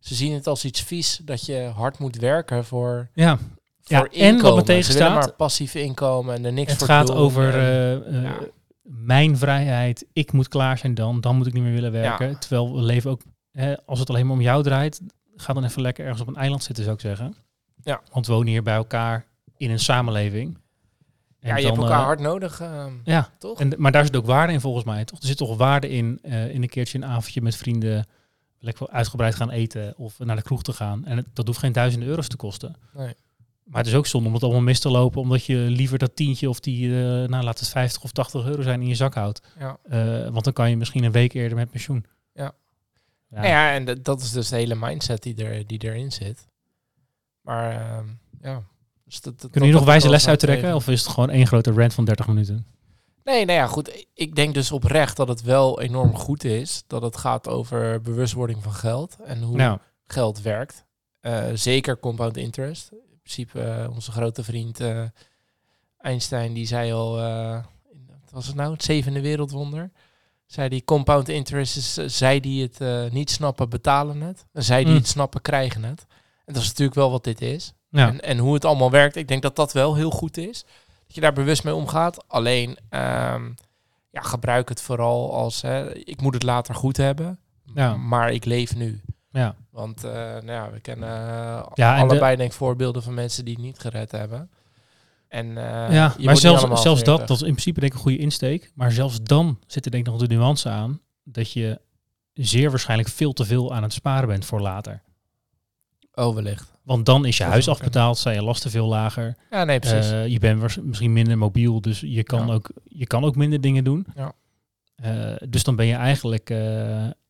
Ze 0.00 0.14
zien 0.14 0.32
het 0.32 0.46
als 0.46 0.64
iets 0.64 0.80
vies 0.82 1.20
dat 1.24 1.46
je 1.46 1.60
hard 1.74 1.98
moet 1.98 2.16
werken 2.16 2.64
voor, 2.64 3.08
Ja. 3.14 3.38
Voor 3.98 4.08
Ja, 4.10 4.20
en 4.20 4.32
wat 4.32 4.32
me 4.32 4.38
inkomen. 4.38 4.64
Tegenstaat, 4.64 5.14
maar 5.14 5.32
passief 5.32 5.74
inkomen 5.74 6.34
en 6.34 6.44
er 6.44 6.52
niks 6.52 6.70
het 6.70 6.78
voor 6.78 6.88
gaat 6.88 7.06
doen. 7.06 7.16
over 7.16 7.54
eh, 7.54 7.92
eh, 7.94 8.22
ja. 8.22 8.38
mijn 8.82 9.36
vrijheid. 9.36 10.06
Ik 10.12 10.32
moet 10.32 10.48
klaar 10.48 10.78
zijn 10.78 10.94
dan. 10.94 11.20
Dan 11.20 11.36
moet 11.36 11.46
ik 11.46 11.52
niet 11.52 11.62
meer 11.62 11.72
willen 11.72 11.92
werken. 11.92 12.28
Ja. 12.28 12.38
Terwijl 12.38 12.74
we 12.74 12.82
leven 12.82 13.10
ook, 13.10 13.20
hè, 13.52 13.84
als 13.86 13.98
het 13.98 14.08
alleen 14.10 14.26
maar 14.26 14.34
om 14.36 14.42
jou 14.42 14.62
draait, 14.62 15.00
ga 15.36 15.52
dan 15.52 15.64
even 15.64 15.82
lekker 15.82 16.04
ergens 16.04 16.22
op 16.22 16.28
een 16.28 16.36
eiland 16.36 16.62
zitten, 16.62 16.84
zou 16.84 16.96
ik 16.96 17.02
zeggen. 17.02 17.34
Ja. 17.82 18.00
Want 18.12 18.26
we 18.26 18.32
wonen 18.32 18.48
hier 18.48 18.62
bij 18.62 18.74
elkaar 18.74 19.26
in 19.56 19.70
een 19.70 19.78
samenleving. 19.78 20.58
En 21.40 21.48
ja, 21.48 21.56
je 21.56 21.62
dan, 21.62 21.70
hebt 21.72 21.82
elkaar 21.82 21.98
eh, 22.00 22.04
hard 22.06 22.20
nodig, 22.20 22.60
ehm, 22.60 22.92
Ja, 23.04 23.28
toch? 23.38 23.60
En, 23.60 23.72
maar 23.76 23.92
daar 23.92 24.04
zit 24.04 24.16
ook 24.16 24.26
waarde 24.26 24.52
in 24.52 24.60
volgens 24.60 24.84
mij, 24.84 25.04
toch? 25.04 25.20
Er 25.20 25.26
zit 25.26 25.36
toch 25.36 25.56
waarde 25.56 25.88
in, 25.88 26.18
in 26.22 26.62
een 26.62 26.68
keertje 26.68 26.98
een 26.98 27.04
avondje 27.04 27.42
met 27.42 27.56
vrienden 27.56 28.06
lekker 28.58 28.88
uitgebreid 28.88 29.34
gaan 29.34 29.50
eten 29.50 29.94
of 29.96 30.18
naar 30.18 30.36
de 30.36 30.42
kroeg 30.42 30.62
te 30.62 30.72
gaan. 30.72 31.04
En 31.04 31.16
het- 31.16 31.26
dat 31.32 31.46
hoeft 31.46 31.58
geen 31.58 31.72
duizenden 31.72 32.08
euro's 32.08 32.28
te 32.28 32.36
kosten. 32.36 32.74
Nee. 32.94 33.14
Maar 33.64 33.80
het 33.80 33.90
is 33.90 33.94
ook 33.98 34.06
zonde 34.06 34.28
om 34.28 34.34
het 34.34 34.42
allemaal 34.42 34.60
mis 34.62 34.80
te 34.80 34.90
lopen, 34.90 35.20
omdat 35.20 35.44
je 35.44 35.54
liever 35.56 35.98
dat 35.98 36.16
tientje 36.16 36.48
of 36.48 36.60
die, 36.60 36.86
eh, 36.88 37.28
nou 37.28 37.44
laat 37.44 37.58
het 37.58 37.68
50 37.68 38.02
of 38.02 38.12
80 38.12 38.46
euro 38.46 38.62
zijn 38.62 38.80
in 38.82 38.88
je 38.88 38.94
zak 38.94 39.14
houdt. 39.14 39.40
Ja. 39.58 39.78
Eh, 39.82 40.28
want 40.28 40.44
dan 40.44 40.52
kan 40.52 40.70
je 40.70 40.76
misschien 40.76 41.04
een 41.04 41.12
week 41.12 41.32
eerder 41.32 41.56
met 41.56 41.70
pensioen. 41.70 42.04
Ja. 42.34 42.52
Ja. 43.30 43.36
Nou 43.36 43.46
ja, 43.46 43.72
en 43.72 43.84
dat- 43.84 44.04
dat 44.04 44.20
is 44.20 44.30
dus 44.30 44.48
de 44.48 44.56
hele 44.56 44.74
mindset 44.74 45.22
die, 45.22 45.44
er, 45.44 45.66
die 45.66 45.78
erin 45.84 46.12
zit. 46.12 46.46
Maar 47.40 47.70
ehm, 47.80 48.06
ja. 48.40 48.62
Dus 49.04 49.20
dat, 49.20 49.40
dat, 49.40 49.50
Kunnen 49.50 49.68
jullie 49.68 49.74
nog 49.74 49.84
wijze 49.84 50.08
les 50.08 50.28
uittrekken? 50.28 50.74
Of 50.74 50.88
is 50.88 51.00
het 51.02 51.10
gewoon 51.10 51.30
één 51.30 51.46
grote 51.46 51.72
rant 51.72 51.94
van 51.94 52.04
30 52.04 52.26
minuten? 52.26 52.66
Nee, 53.24 53.44
nou 53.44 53.58
ja, 53.58 53.66
goed. 53.66 54.06
Ik 54.14 54.34
denk 54.34 54.54
dus 54.54 54.72
oprecht 54.72 55.16
dat 55.16 55.28
het 55.28 55.42
wel 55.42 55.80
enorm 55.80 56.14
goed 56.16 56.44
is 56.44 56.84
dat 56.86 57.02
het 57.02 57.16
gaat 57.16 57.48
over 57.48 58.00
bewustwording 58.00 58.62
van 58.62 58.72
geld 58.72 59.16
en 59.24 59.42
hoe 59.42 59.56
Nou, 59.56 59.78
geld 60.04 60.40
werkt. 60.42 60.84
Eh, 61.20 61.44
zeker 61.54 61.98
compound 61.98 62.36
interest. 62.36 62.90
In 63.24 63.28
principe, 63.30 63.60
eh, 63.60 63.90
onze 63.90 64.12
grote 64.12 64.44
vriend 64.44 64.80
eh, 64.80 65.02
Einstein, 65.98 66.52
die 66.52 66.66
zei 66.66 66.92
al, 66.92 67.18
eh, 67.20 67.52
wat 68.20 68.30
was 68.30 68.46
het 68.46 68.56
nou, 68.56 68.72
het 68.72 68.82
zevende 68.84 69.20
wereldwonder? 69.20 69.90
Zei 70.46 70.68
die 70.68 70.84
compound 70.84 71.28
interest 71.28 71.76
is, 71.76 71.92
zij 72.18 72.40
die 72.40 72.70
het 72.70 73.12
niet 73.12 73.30
snappen, 73.30 73.68
betalen 73.68 74.20
het. 74.20 74.46
En 74.52 74.62
zij 74.62 74.82
die 74.84 74.92
Mm. 74.92 74.98
het 74.98 75.08
snappen, 75.08 75.40
krijgen 75.42 75.84
het. 75.84 76.06
En 76.44 76.52
dat 76.54 76.62
is 76.62 76.68
natuurlijk 76.68 76.96
wel 76.96 77.10
wat 77.10 77.24
dit 77.24 77.40
is. 77.40 77.72
ja. 77.88 78.08
En, 78.08 78.20
en 78.20 78.38
hoe 78.38 78.54
het 78.54 78.64
allemaal 78.64 78.90
werkt, 78.90 79.16
ik 79.16 79.28
denk 79.28 79.42
dat 79.42 79.56
dat 79.56 79.72
wel 79.72 79.94
heel 79.94 80.10
goed 80.10 80.36
is. 80.36 80.64
Dat 81.06 81.14
je 81.14 81.20
daar 81.20 81.32
bewust 81.32 81.64
mee 81.64 81.74
omgaat. 81.74 82.28
Alleen, 82.28 82.78
ehm, 82.88 83.52
ja, 84.10 84.20
gebruik 84.20 84.68
het 84.68 84.80
vooral 84.80 85.34
als, 85.34 85.62
hè, 85.62 85.94
ik 85.94 86.20
moet 86.20 86.34
het 86.34 86.42
later 86.42 86.74
goed 86.74 86.96
hebben. 86.96 87.38
Ja. 87.74 87.96
Maar 87.96 88.32
ik 88.32 88.44
leef 88.44 88.74
nu. 88.76 89.00
Ja. 89.32 89.54
Want 89.70 90.04
eh, 90.04 90.12
nou 90.12 90.46
ja, 90.46 90.70
we 90.70 90.80
kennen 90.80 91.08
eh, 91.08 91.66
Ja, 91.74 91.98
allebei 91.98 92.36
denk 92.36 92.50
ik 92.50 92.56
voorbeelden 92.56 93.02
van 93.02 93.14
mensen 93.14 93.44
die 93.44 93.54
het 93.54 93.62
niet 93.62 93.78
gered 93.78 94.10
hebben. 94.10 94.50
En, 95.28 95.46
eh, 95.48 95.94
ja, 95.94 96.14
maar 96.18 96.36
zelfs, 96.36 96.82
zelfs 96.82 97.02
dat, 97.02 97.18
40. 97.18 97.26
dat 97.26 97.36
is 97.36 97.42
in 97.42 97.52
principe 97.52 97.80
denk 97.80 97.92
ik 97.92 97.98
een 97.98 98.04
goede 98.04 98.18
insteek. 98.18 98.70
Maar 98.74 98.92
zelfs 98.92 99.22
dan 99.22 99.58
zit 99.66 99.84
er 99.84 99.90
denk 99.90 100.06
ik 100.06 100.12
nog 100.12 100.20
de 100.20 100.34
nuance 100.34 100.68
aan 100.68 101.00
dat 101.24 101.52
je 101.52 101.80
zeer 102.32 102.70
waarschijnlijk 102.70 103.08
veel 103.08 103.32
te 103.32 103.44
veel 103.44 103.74
aan 103.74 103.82
het 103.82 103.92
sparen 103.92 104.28
bent 104.28 104.44
voor 104.44 104.60
later. 104.60 105.02
Oh, 106.14 106.34
wellicht. 106.34 106.72
Want 106.82 107.06
dan 107.06 107.24
is 107.24 107.36
je 107.36 107.44
huis 107.44 107.68
afbetaald, 107.68 108.18
zijn 108.18 108.34
je 108.34 108.42
lasten 108.42 108.70
veel 108.70 108.86
lager. 108.86 109.36
Ja, 109.50 109.64
nee, 109.64 109.78
precies. 109.78 110.32
Je 110.32 110.38
bent 110.38 110.82
misschien 110.82 111.12
minder 111.12 111.38
mobiel, 111.38 111.80
dus 111.80 112.00
je 112.00 112.22
kan, 112.22 112.46
Ja. 112.46 112.52
ook, 112.52 112.70
je 112.84 113.06
kan 113.06 113.24
ook 113.24 113.36
minder 113.36 113.60
dingen 113.60 113.84
doen. 113.84 114.06
Ja. 114.14 114.32
Dus 115.48 115.62
dan 115.64 115.76
ben 115.76 115.86
je 115.86 115.94
eigenlijk 115.94 116.50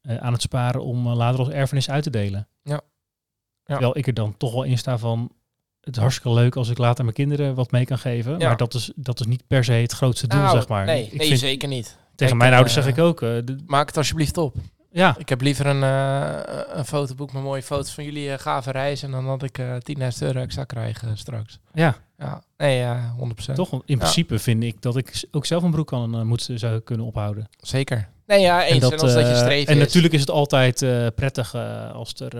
eh, 0.02 0.16
aan 0.16 0.32
het 0.32 0.42
sparen 0.42 0.82
om 0.84 1.06
eh, 1.06 1.14
later 1.16 1.38
als 1.38 1.48
erfenis 1.48 1.90
uit 1.90 2.02
te 2.02 2.10
delen. 2.10 2.48
Ja. 2.62 2.72
Ja. 2.72 2.80
Terwijl 3.64 3.98
ik 3.98 4.06
er 4.06 4.14
dan 4.14 4.36
toch 4.36 4.52
wel 4.52 4.62
in 4.62 4.78
sta 4.78 4.98
van... 4.98 5.32
Het 5.80 5.94
is 5.96 6.00
hartstikke 6.02 6.32
leuk 6.38 6.56
als 6.56 6.68
ik 6.68 6.78
later 6.78 7.04
mijn 7.04 7.16
kinderen 7.16 7.54
wat 7.54 7.70
mee 7.70 7.84
kan 7.84 7.98
geven. 7.98 8.38
Ja. 8.38 8.46
Maar 8.48 8.56
dat 8.56 8.74
is, 8.74 8.92
dat 8.96 9.20
is 9.20 9.26
niet 9.26 9.46
per 9.46 9.64
se 9.64 9.72
het 9.72 9.92
grootste 9.92 10.26
doel, 10.26 10.40
Nou, 10.40 10.56
zeg 10.56 10.68
maar. 10.68 10.84
Nee, 10.84 11.04
ik 11.06 11.18
nee 11.18 11.26
vind, 11.28 11.38
zeker 11.40 11.68
niet. 11.68 11.96
tegen 12.14 12.36
mijn 12.36 12.52
ouders 12.52 12.76
eh, 12.76 12.82
zeg 12.82 12.92
ik 12.92 12.98
ook... 12.98 13.20
de- 13.20 13.56
Maak 13.66 13.86
het 13.86 13.96
alsjeblieft 13.96 14.36
op. 14.36 14.56
ja, 14.90 15.14
Ik 15.18 15.28
heb 15.28 15.40
liever 15.40 15.66
een, 15.66 15.82
een 16.78 16.84
fotoboek 16.84 17.32
met 17.32 17.42
mooie 17.42 17.62
foto's 17.62 17.90
van 17.94 18.04
jullie 18.04 18.30
eh, 18.32 18.38
gave 18.38 18.70
reizen... 18.70 19.10
dan 19.10 19.24
dat 19.26 19.42
ik 19.42 19.58
eh 19.58 19.74
10.000 19.98 20.06
euro 20.20 20.40
extra 20.40 20.64
krijg 20.64 21.02
eh, 21.02 21.10
straks. 21.14 21.58
ja, 21.72 21.96
Ja, 22.18 22.42
nee, 22.56 22.78
ja, 22.78 23.14
100%. 23.50 23.54
toch? 23.54 23.72
In 23.84 23.98
principe 23.98 24.38
vind 24.38 24.62
ik 24.62 24.82
dat 24.82 24.96
ik 24.96 25.24
ook 25.30 25.46
zelf 25.46 25.62
een 25.62 25.70
broek 25.70 25.86
kan, 25.86 26.26
moet, 26.26 26.48
zou 26.54 26.80
kunnen 26.80 27.06
ophouden. 27.06 27.48
Zeker. 27.60 28.08
Nee, 28.26 28.40
ja, 28.40 28.64
eens. 28.64 28.84
En, 28.84 28.90
als 28.98 29.00
dat 29.14 29.26
je 29.26 29.32
eh, 29.32 29.68
En 29.68 29.74
is. 29.74 29.78
natuurlijk 29.78 30.14
is 30.14 30.20
het 30.20 30.30
altijd 30.30 30.82
eh, 30.82 31.06
prettig 31.14 31.54
eh, 31.54 31.92
als 31.92 32.14
er 32.14 32.36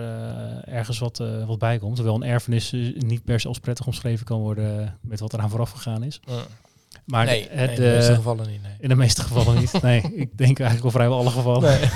ergens 0.65 0.99
wat, 0.99 1.23
wat 1.45 1.59
bij 1.59 1.77
komt. 1.79 1.95
Terwijl 1.95 2.15
een 2.15 2.23
erfenis 2.23 2.71
niet 2.95 3.23
per 3.23 3.39
se 3.39 3.47
als 3.47 3.59
prettig 3.59 3.85
omschreven 3.85 4.25
kan 4.25 4.39
worden 4.39 4.97
met 5.01 5.19
wat 5.19 5.33
eraan 5.33 5.49
vooraf 5.49 5.71
gegaan 5.71 6.03
is. 6.03 6.19
Mm. 6.25 6.35
Maar 7.05 7.25
nee, 7.25 7.47
het, 7.49 7.55
nee, 7.55 7.67
in 7.69 7.75
de 7.75 7.91
meeste 7.95 8.15
gevallen 8.15 8.49
niet, 8.49 8.61
nee. 8.61 8.75
in 8.79 8.89
de 8.89 8.95
meeste 8.95 9.21
gevallen 9.21 9.59
niet. 9.59 9.81
Nee, 9.81 10.01
ik 10.25 10.37
denk 10.37 10.59
eigenlijk 10.59 10.81
wel 10.81 10.91
vrijwel 10.91 11.17
alle 11.17 11.29
gevallen. 11.29 11.79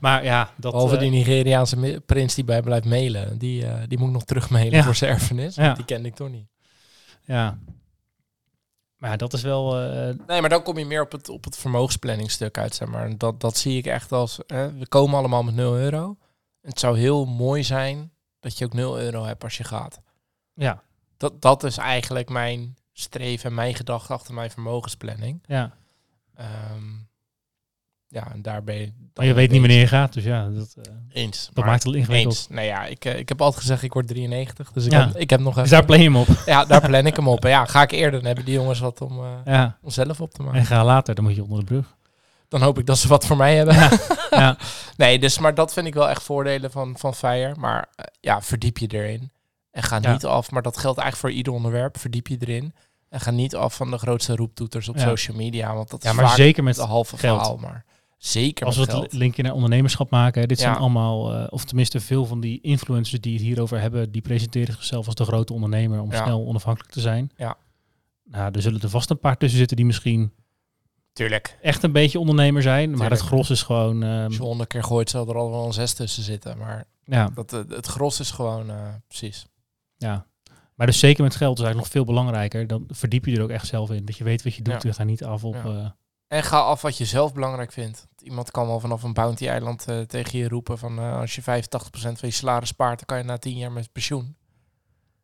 Maar 0.00 0.24
ja, 0.24 0.50
dat... 0.56 0.72
Behalve 0.72 0.94
eh, 0.94 1.00
die 1.00 1.10
Nigeriaanse 1.10 2.02
prins 2.06 2.34
die 2.34 2.44
bij 2.44 2.62
blijft 2.62 2.84
mailen. 2.84 3.38
Die, 3.38 3.64
die 3.88 3.98
moet 3.98 4.06
ik 4.08 4.14
nog 4.14 4.24
terug 4.24 4.50
mailen 4.50 4.78
Ja. 4.78 4.84
voor 4.84 4.94
zijn 4.94 5.12
erfenis. 5.12 5.54
Ja. 5.54 5.74
Die 5.74 5.84
kende 5.84 6.08
ik 6.08 6.14
toch 6.14 6.30
niet. 6.30 6.46
Ja. 7.24 7.58
Maar 9.00 9.16
dat 9.18 9.32
is 9.32 9.42
wel... 9.42 9.80
eh, 9.80 10.14
Nee, 10.26 10.40
maar 10.40 10.48
dan 10.50 10.62
kom 10.62 10.78
je 10.78 10.84
meer 10.86 11.02
op 11.02 11.12
het, 11.12 11.28
op 11.28 11.44
het 11.44 11.56
vermogensplanningstuk 11.56 12.58
uit, 12.58 12.74
zeg 12.74 12.88
maar. 12.88 13.04
En 13.04 13.18
Dat, 13.18 13.40
dat 13.40 13.56
zie 13.56 13.78
ik 13.78 13.86
echt 13.86 14.12
als... 14.12 14.38
Hè, 14.46 14.72
we 14.72 14.88
komen 14.88 15.18
allemaal 15.18 15.42
met 15.42 15.54
0 15.54 15.76
euro. 15.76 16.16
Het 16.60 16.78
zou 16.78 16.98
heel 16.98 17.24
mooi 17.26 17.64
zijn 17.64 18.12
dat 18.40 18.58
je 18.58 18.64
ook 18.64 18.72
0 18.72 19.00
euro 19.00 19.24
hebt 19.24 19.42
als 19.44 19.56
je 19.56 19.64
gaat. 19.64 20.00
ja, 20.54 20.82
Dat, 21.16 21.42
dat 21.42 21.64
is 21.64 21.76
eigenlijk 21.76 22.28
mijn 22.28 22.76
streven 22.92 23.48
en 23.50 23.54
mijn 23.54 23.74
gedachte 23.74 24.12
achter 24.12 24.34
mijn 24.34 24.50
vermogensplanning. 24.50 25.42
ja. 25.46 25.76
Ehm, 26.34 26.88
ja, 28.12 28.32
en 28.32 28.42
daar 28.42 28.64
ben 28.64 28.74
je... 28.74 28.84
dan 28.86 28.94
Maar 29.14 29.26
je 29.26 29.34
weet 29.34 29.50
niet 29.50 29.60
wanneer 29.60 29.78
je 29.78 29.86
gaat. 29.86 30.12
Dus 30.12 30.24
ja, 30.24 30.48
dat, 30.48 30.74
eh, 30.82 30.92
Eens. 31.22 31.46
dat 31.46 31.54
maar 31.54 31.64
maakt 31.66 31.82
het 31.84 31.94
ingewikkeld. 31.94 32.34
Eens. 32.34 32.48
Nou 32.48 32.66
ja, 32.66 32.84
ik, 32.86 33.04
eh, 33.04 33.18
ik 33.18 33.28
heb 33.28 33.40
altijd 33.40 33.60
gezegd, 33.62 33.82
ik 33.82 33.92
word 33.92 34.06
93. 34.08 34.72
Dus 34.72 34.84
ik, 34.86 34.92
Ja. 34.92 35.06
heb, 35.06 35.16
ik 35.16 35.30
heb 35.30 35.40
nog 35.40 35.54
Dus 35.54 35.62
even... 35.64 35.76
daar 35.76 35.84
plan 35.86 35.98
je 35.98 36.04
hem 36.04 36.16
op. 36.16 36.26
Ja, 36.46 36.64
daar 36.64 36.86
plan 36.86 37.06
ik 37.06 37.16
hem 37.16 37.28
op. 37.28 37.44
En 37.44 37.50
ja, 37.50 37.64
ga 37.64 37.82
ik 37.82 37.90
eerder, 37.90 38.10
dan 38.18 38.24
hebben 38.26 38.44
die 38.44 38.54
jongens 38.54 38.78
wat 38.80 39.00
om, 39.00 39.18
eh, 39.18 39.30
Ja. 39.44 39.78
om 39.82 39.90
zelf 39.90 40.20
op 40.20 40.32
te 40.34 40.42
maken. 40.42 40.58
En 40.58 40.66
ga 40.66 40.84
later, 40.84 41.14
dan 41.14 41.24
moet 41.24 41.34
je 41.34 41.42
onder 41.42 41.58
de 41.58 41.64
brug. 41.64 41.96
Dan 42.48 42.62
hoop 42.62 42.78
ik 42.78 42.86
dat 42.86 42.98
ze 42.98 43.08
wat 43.08 43.26
voor 43.26 43.36
mij 43.36 43.56
hebben. 43.56 43.74
Ja. 44.30 44.56
Nee, 44.96 45.18
dus, 45.18 45.38
maar 45.38 45.54
dat 45.54 45.72
vind 45.72 45.86
ik 45.86 45.94
wel 45.94 46.08
echt 46.08 46.22
voordelen 46.22 46.70
van, 46.70 46.94
van 46.98 47.14
Fire. 47.14 47.54
Maar 47.58 47.88
ja, 48.20 48.42
verdiep 48.42 48.78
je 48.78 48.86
erin. 48.86 49.30
En 49.70 49.82
ga 49.82 49.98
Ja. 50.02 50.12
niet 50.12 50.24
af, 50.26 50.50
maar 50.50 50.62
dat 50.62 50.76
geldt 50.78 50.98
eigenlijk 50.98 51.16
voor 51.28 51.38
ieder 51.38 51.52
onderwerp. 51.52 51.98
Verdiep 51.98 52.26
je 52.26 52.36
erin. 52.40 52.74
En 53.08 53.20
ga 53.20 53.30
niet 53.30 53.54
af 53.56 53.74
van 53.74 53.90
de 53.90 53.98
grootste 53.98 54.36
roeptoeters 54.36 54.88
op 54.88 54.96
Ja. 54.96 55.02
social 55.02 55.36
media. 55.36 55.74
Want 55.74 55.90
dat 55.90 56.02
Ja, 56.02 56.10
is 56.10 56.16
maar 56.16 56.26
vaak 56.26 56.36
zeker 56.36 56.62
met 56.64 56.74
de 56.76 56.82
halve 56.82 57.16
geld. 57.16 57.38
verhaal. 57.38 57.56
Maar 57.56 57.84
zeker 58.22 58.66
Als 58.66 58.74
we 58.76 58.82
het 58.82 58.90
geld. 58.90 59.12
linkje 59.12 59.42
naar 59.42 59.52
ondernemerschap 59.52 60.10
maken, 60.10 60.48
dit 60.48 60.58
zijn 60.58 60.74
allemaal, 60.76 61.34
eh, 61.34 61.46
of 61.50 61.64
tenminste 61.64 62.00
veel 62.00 62.24
van 62.26 62.40
die 62.40 62.60
influencers 62.60 63.20
die 63.20 63.32
het 63.34 63.42
hierover 63.42 63.80
hebben, 63.80 64.12
die 64.12 64.22
presenteren 64.22 64.74
zichzelf 64.74 65.06
als 65.06 65.14
de 65.14 65.24
grote 65.24 65.52
ondernemer 65.52 66.00
om 66.00 66.10
Ja. 66.12 66.22
snel 66.24 66.46
onafhankelijk 66.46 66.92
te 66.92 67.00
zijn. 67.00 67.30
Ja. 67.36 67.56
Nou, 68.24 68.50
er 68.54 68.62
zullen 68.62 68.80
er 68.80 68.88
vast 68.90 69.10
een 69.10 69.18
paar 69.18 69.36
tussen 69.36 69.58
zitten 69.58 69.76
die 69.76 69.86
misschien 69.86 70.32
Tuurlijk. 71.12 71.58
echt 71.62 71.82
een 71.82 71.92
beetje 71.92 72.18
ondernemer 72.18 72.62
zijn, 72.62 72.96
maar 72.96 73.10
het 73.10 73.20
gros 73.20 73.50
is 73.50 73.62
gewoon, 73.62 74.02
ehm, 74.02 74.24
Als 74.24 74.36
je 74.36 74.42
honderd 74.42 74.68
keer 74.68 74.84
gooit, 74.84 75.10
zal 75.10 75.28
er 75.28 75.36
al 75.36 75.50
wel 75.50 75.66
een 75.66 75.72
zes 75.72 75.92
tussen 75.94 76.22
zitten. 76.22 76.58
Maar 76.58 76.84
ja, 77.04 77.30
dat, 77.34 77.50
het, 77.50 77.70
het 77.70 77.86
gros 77.86 78.20
is 78.20 78.30
gewoon, 78.30 78.70
eh, 78.70 78.88
precies. 79.08 79.46
ja. 79.96 80.26
Maar 80.74 80.86
dus 80.88 80.98
zeker 80.98 81.22
met 81.22 81.36
geld 81.36 81.58
is 81.58 81.64
eigenlijk 81.64 81.92
nog 81.94 82.04
veel 82.04 82.14
belangrijker. 82.14 82.66
Dan 82.66 82.84
verdiep 82.88 83.24
je 83.24 83.36
er 83.36 83.42
ook 83.42 83.50
echt 83.50 83.66
zelf 83.66 83.90
in. 83.90 84.04
Dat 84.04 84.16
je 84.16 84.24
weet 84.24 84.42
wat 84.42 84.54
je 84.54 84.62
doet. 84.62 84.72
Ja. 84.82 84.88
Je 84.88 84.92
gaat 84.92 85.06
niet 85.06 85.24
af 85.24 85.44
op. 85.44 85.54
Ja. 85.54 85.64
eh, 85.64 85.90
En 86.30 86.42
ga 86.42 86.58
af 86.58 86.82
wat 86.82 86.96
je 86.98 87.04
zelf 87.04 87.32
belangrijk 87.34 87.72
vindt. 87.72 88.06
Iemand 88.22 88.50
kan 88.50 88.66
wel 88.66 88.80
vanaf 88.80 89.02
een 89.02 89.12
bounty-eiland 89.12 89.86
eh, 89.88 90.00
tegen 90.00 90.38
je 90.38 90.48
roepen 90.48 90.78
van 90.78 90.98
eh, 90.98 91.18
als 91.18 91.34
je 91.34 91.42
85% 91.42 91.44
van 91.90 92.14
je 92.20 92.30
salaris 92.30 92.68
spaart, 92.68 92.96
dan 92.98 93.06
kan 93.06 93.18
je 93.18 93.24
na 93.24 93.36
10 93.38 93.56
jaar 93.56 93.72
met 93.72 93.92
pensioen. 93.92 94.36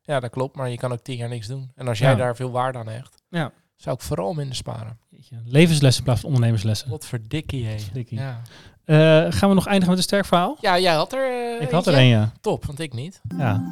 Ja, 0.03 0.21
dat 0.21 0.31
klopt, 0.31 0.57
maar 0.57 0.71
je 0.71 0.77
kan 0.77 0.93
ook 0.93 1.01
10 1.03 1.17
jaar 1.17 1.29
niks 1.29 1.47
doen. 1.47 1.71
En 1.75 1.89
als 1.89 1.99
jij 1.99 2.11
Ja. 2.11 2.17
daar 2.17 2.37
veel 2.37 2.51
waarde 2.51 2.79
aan 2.79 2.89
hecht, 2.89 3.23
Ja. 3.31 3.53
zou 3.77 3.97
ik 3.97 4.03
vooral 4.03 4.33
minder 4.35 4.57
sparen. 4.57 4.99
levenslessen 5.45 5.99
in 5.99 6.05
plaats 6.05 6.21
van 6.21 6.29
ondernemerslessen. 6.31 6.91
Wat 6.91 7.07
verdikkie, 7.07 7.67
hé. 7.67 7.77
Ja. 8.09 8.41
Eh, 8.85 9.33
gaan 9.33 9.49
we 9.49 9.55
nog 9.55 9.67
eindigen 9.67 9.89
met 9.89 9.99
een 9.99 10.03
sterk 10.05 10.25
verhaal? 10.25 10.57
ja, 10.61 10.79
jij 10.79 10.95
had 10.95 11.13
er 11.13 11.61
ik 11.61 11.71
had 11.71 11.87
er 11.87 11.95
een, 11.95 12.05
ja. 12.07 12.33
Top, 12.41 12.65
want 12.65 12.81
ik 12.81 12.93
niet. 12.93 13.21
ja. 13.37 13.65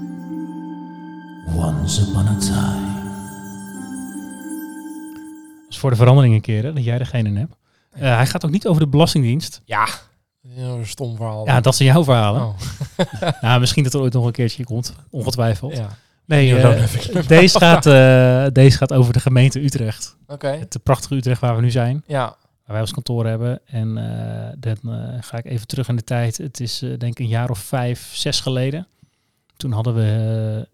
Once 1.57 2.03
upon 2.03 2.27
a 2.27 2.37
time. 2.39 3.04
Is 5.75 5.81
voor 5.81 5.91
de 5.91 5.97
verandering 5.97 6.35
een 6.35 6.41
keer, 6.41 6.63
hè, 6.63 6.73
dat 6.73 6.85
jij 6.85 6.99
degene 6.99 7.39
hebt. 7.39 7.57
Eh, 7.91 8.01
hij 8.17 8.27
gaat 8.27 8.45
ook 8.45 8.51
niet 8.51 8.67
over 8.67 8.83
de 8.83 8.89
Belastingdienst. 8.89 9.63
Ja, 9.65 9.87
een 10.57 10.87
stom 10.87 11.17
verhaal. 11.17 11.47
Ja, 11.47 11.61
dat 11.61 11.75
zijn 11.77 11.89
jouw 11.89 12.05
verhalen. 12.05 12.43
Oh, 12.43 12.55
Nou, 13.41 13.61
misschien 13.61 13.85
dat 13.85 13.95
er 13.95 14.01
ooit 14.01 14.13
nog 14.13 14.27
een 14.27 14.33
keertje 14.33 14.65
komt, 14.65 14.95
ongetwijfeld. 15.11 15.77
ja. 15.77 15.89
Nee, 16.27 16.57
eh, 16.57 17.27
deze, 17.27 17.59
gaat, 17.59 17.87
eh, 17.87 18.47
deze 18.53 18.77
gaat 18.77 18.93
over 18.93 19.13
de 19.13 19.21
gemeente 19.21 19.65
Utrecht. 19.65 20.17
Oké. 20.27 20.49
Het 20.49 20.79
prachtige 20.83 21.15
Utrecht 21.15 21.41
waar 21.41 21.57
we 21.57 21.63
nu 21.63 21.71
zijn. 21.71 22.03
Ja, 22.07 22.25
waar 22.25 22.37
wij 22.67 22.81
ons 22.81 22.93
kantoor 22.93 23.27
hebben. 23.27 23.61
En 23.67 23.95
dan 24.59 24.79
ga 25.21 25.37
ik 25.37 25.45
even 25.45 25.67
terug 25.67 25.89
in 25.89 25.97
de 25.97 26.05
tijd. 26.05 26.37
Het 26.37 26.61
is 26.61 26.79
denk 26.79 27.03
ik 27.03 27.19
een 27.19 27.27
jaar 27.27 27.51
of 27.51 27.59
vijf, 27.59 28.11
zes 28.13 28.41
geleden. 28.41 28.87
Toen 29.57 29.73
hadden 29.73 29.95
we 29.95 30.69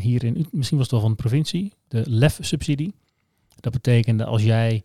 hier 0.00 0.24
in, 0.24 0.46
misschien 0.50 0.78
was 0.78 0.86
het 0.86 0.90
wel 0.90 1.00
van 1.00 1.10
de 1.10 1.16
provincie, 1.16 1.72
de 1.88 2.02
LEF-subsidie. 2.06 2.94
Dat 3.62 3.72
betekende 3.72 4.24
als 4.24 4.42
jij 4.42 4.82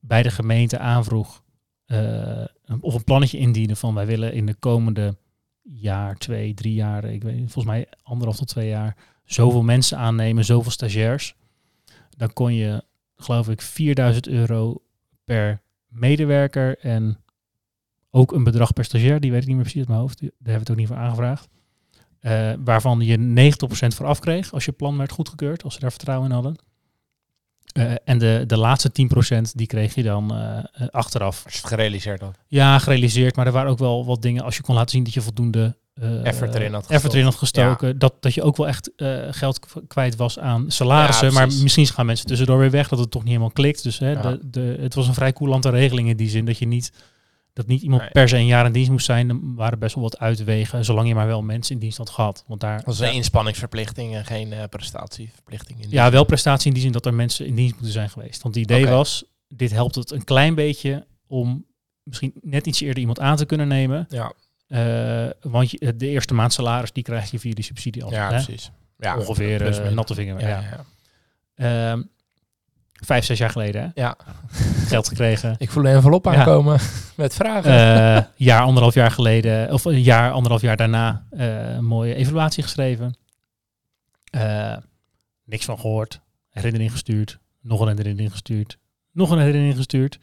bij 0.00 0.22
de 0.22 0.30
gemeente 0.30 0.78
aanvroeg 0.78 1.42
eh, 1.86 2.44
of 2.80 2.94
een 2.94 3.04
plannetje 3.04 3.38
indienen 3.38 3.76
van 3.76 3.94
wij 3.94 4.06
willen 4.06 4.32
in 4.32 4.46
de 4.46 4.54
komende 4.54 5.16
jaar, 5.62 6.16
twee, 6.16 6.54
drie 6.54 6.74
jaar, 6.74 7.04
ik 7.04 7.22
weet 7.22 7.38
volgens 7.38 7.64
mij 7.64 7.88
anderhalf 8.02 8.36
tot 8.36 8.48
twee 8.48 8.68
jaar, 8.68 8.96
zoveel 9.24 9.62
mensen 9.62 9.98
aannemen, 9.98 10.44
zoveel 10.44 10.70
stagiairs. 10.70 11.34
Dan 12.16 12.32
kon 12.32 12.54
je, 12.54 12.84
geloof 13.16 13.48
ik, 13.48 13.62
4000 13.62 14.28
euro 14.28 14.82
per 15.24 15.60
medewerker 15.86 16.78
en 16.78 17.18
ook 18.10 18.32
een 18.32 18.44
bedrag 18.44 18.72
per 18.72 18.84
stagiair, 18.84 19.20
die 19.20 19.30
weet 19.30 19.42
ik 19.42 19.46
niet 19.46 19.56
meer 19.56 19.64
precies 19.64 19.80
uit 19.80 19.88
mijn 19.88 20.00
hoofd, 20.00 20.20
daar 20.20 20.30
hebben 20.30 20.52
we 20.52 20.58
het 20.58 20.70
ook 20.70 20.76
niet 20.76 20.88
voor 20.88 20.96
aangevraagd. 20.96 21.48
Eh, 22.18 22.52
waarvan 22.64 23.00
je 23.00 23.16
90% 23.18 23.94
voor 23.94 24.06
afkreeg 24.06 24.52
als 24.52 24.64
je 24.64 24.72
plan 24.72 24.96
werd 24.96 25.12
goedgekeurd, 25.12 25.62
als 25.62 25.74
ze 25.74 25.80
daar 25.80 25.90
vertrouwen 25.90 26.28
in 26.28 26.34
hadden. 26.34 26.56
Eh, 27.72 27.92
en 28.04 28.18
de, 28.18 28.44
de 28.46 28.56
laatste 28.56 28.90
10% 29.36 29.40
die 29.54 29.66
kreeg 29.66 29.94
je 29.94 30.02
dan 30.02 30.34
eh, 30.34 30.58
eh, 30.58 30.88
achteraf. 30.90 31.44
als 31.44 31.52
je 31.52 31.58
het 31.58 31.68
gerealiseerd 31.68 32.20
had. 32.20 32.38
Ja, 32.46 32.78
gerealiseerd, 32.78 33.36
maar 33.36 33.46
er 33.46 33.52
waren 33.52 33.70
ook 33.70 33.78
wel 33.78 34.04
wat 34.06 34.22
dingen 34.22 34.44
als 34.44 34.56
je 34.56 34.62
kon 34.62 34.74
laten 34.74 34.90
zien 34.90 35.04
dat 35.04 35.14
je 35.14 35.20
voldoende 35.20 35.76
Effort 36.22 36.54
erin 36.54 36.72
had 36.72 36.90
erin 36.90 37.32
gestoken. 37.32 37.98
Dat, 37.98 38.14
dat 38.20 38.34
je 38.34 38.42
ook 38.42 38.56
wel 38.56 38.68
echt 38.68 38.90
geld 39.30 39.66
kwijt 39.88 40.16
was 40.16 40.38
aan 40.38 40.70
salarissen. 40.70 41.26
Ja, 41.26 41.32
maar 41.32 41.46
misschien 41.46 41.86
gaan 41.86 42.06
mensen 42.06 42.26
tussendoor 42.26 42.58
weer 42.58 42.70
weg 42.70 42.88
dat 42.88 42.98
het 42.98 43.10
toch 43.10 43.22
niet 43.22 43.30
helemaal 43.30 43.52
klikt. 43.52 43.82
Dus 43.82 43.98
hè, 43.98 44.10
Ja. 44.10 44.20
de, 44.20 44.38
de, 44.42 44.76
het 44.80 44.94
was 44.94 45.08
een 45.08 45.14
vrij 45.14 45.32
coulante 45.32 45.70
regeling 45.70 46.08
in 46.08 46.16
die 46.16 46.28
zin 46.28 46.44
dat 46.44 46.58
je 46.58 46.66
niet 46.66 46.92
dat 47.58 47.66
niet 47.66 47.82
iemand 47.82 48.02
Nee. 48.02 48.10
per 48.10 48.28
se 48.28 48.36
een 48.36 48.46
jaar 48.46 48.66
in 48.66 48.72
dienst 48.72 48.90
moest 48.90 49.04
zijn. 49.06 49.28
Er 49.30 49.36
waren 49.40 49.78
best 49.78 49.94
wel 49.94 50.04
wat 50.04 50.18
uitwegen, 50.18 50.84
zolang 50.84 51.08
je 51.08 51.14
maar 51.14 51.26
wel 51.26 51.42
mensen 51.42 51.74
in 51.74 51.80
dienst 51.80 51.98
had 51.98 52.10
gehad. 52.10 52.44
Want 52.46 52.60
daar 52.60 52.82
was 52.84 52.98
een 53.00 53.12
inspanningsverplichting 53.12 54.14
en 54.14 54.24
geen 54.24 54.52
eh, 54.52 54.64
prestatieverplichting. 54.70 55.82
In 55.82 55.90
ja, 55.90 56.10
wel 56.10 56.24
prestatie 56.24 56.66
in 56.68 56.72
die 56.72 56.82
zin 56.82 56.92
dat 56.92 57.06
er 57.06 57.14
mensen 57.14 57.46
in 57.46 57.54
dienst 57.54 57.72
moeten 57.74 57.92
zijn 57.92 58.10
geweest. 58.10 58.42
Want 58.42 58.54
het 58.54 58.64
idee 58.64 58.86
was, 58.86 59.24
dit 59.48 59.70
helpt 59.70 59.94
het 59.94 60.10
een 60.10 60.24
klein 60.24 60.54
beetje 60.54 61.06
om 61.26 61.66
misschien 62.02 62.32
net 62.42 62.66
iets 62.66 62.80
eerder 62.80 62.98
iemand 62.98 63.20
aan 63.20 63.36
te 63.36 63.44
kunnen 63.46 63.68
nemen. 63.68 64.06
Ja, 64.08 64.32
Eh, 64.68 65.26
want 65.40 65.70
je, 65.70 65.96
de 65.96 66.08
eerste 66.08 66.34
maand 66.34 66.52
salaris, 66.52 66.92
die 66.92 67.02
krijg 67.02 67.30
je 67.30 67.38
via 67.38 67.54
die 67.54 67.64
subsidie 67.64 68.04
al. 68.04 68.10
ja 68.12 68.22
hè? 68.28 68.34
precies. 68.44 68.70
Ja, 68.98 69.18
Ongeveer 69.18 69.58
plus 69.58 69.78
eh, 69.78 69.84
min. 69.84 69.94
natte 69.94 70.14
vinger. 70.14 70.40
Ja, 70.40 70.48
Ja, 70.48 70.60
ja, 70.60 70.84
ja. 71.56 71.90
Ehm, 71.92 72.02
vijf, 73.04 73.24
zes 73.24 73.38
jaar 73.38 73.50
geleden 73.50 73.82
hè? 73.82 73.88
Ja. 74.02 74.16
geld 74.86 75.08
gekregen. 75.08 75.54
Ik 75.58 75.70
voel 75.70 75.84
een 75.84 75.94
envelop 75.94 76.24
Ja. 76.24 76.34
aankomen 76.34 76.78
met 77.16 77.34
vragen. 77.34 77.70
Eh 77.72 78.24
jaar, 78.36 78.62
anderhalf 78.62 78.94
jaar 78.94 79.10
geleden, 79.10 79.72
of 79.72 79.84
een 79.84 80.02
jaar, 80.02 80.30
anderhalf 80.32 80.62
jaar 80.62 80.76
daarna, 80.76 81.26
eh, 81.30 81.74
een 81.74 81.84
mooie 81.84 82.14
evaluatie 82.14 82.62
geschreven. 82.62 83.16
Eh, 84.30 84.76
niks 85.44 85.64
van 85.64 85.78
gehoord. 85.78 86.20
Herinnering 86.50 86.90
gestuurd. 86.92 87.38
Nog 87.60 87.80
een 87.80 87.96
herinnering 87.96 88.30
gestuurd. 88.30 88.78
Nog 89.12 89.30
een 89.30 89.38
herinnering 89.38 89.76
gestuurd. 89.76 90.18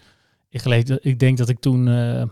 Ik, 0.50 0.62
geleef, 0.62 0.90
ik 0.90 1.20
denk 1.20 1.38
dat 1.38 1.50
ik 1.50 1.60
toen, 1.60 1.88
eh, 1.88 2.24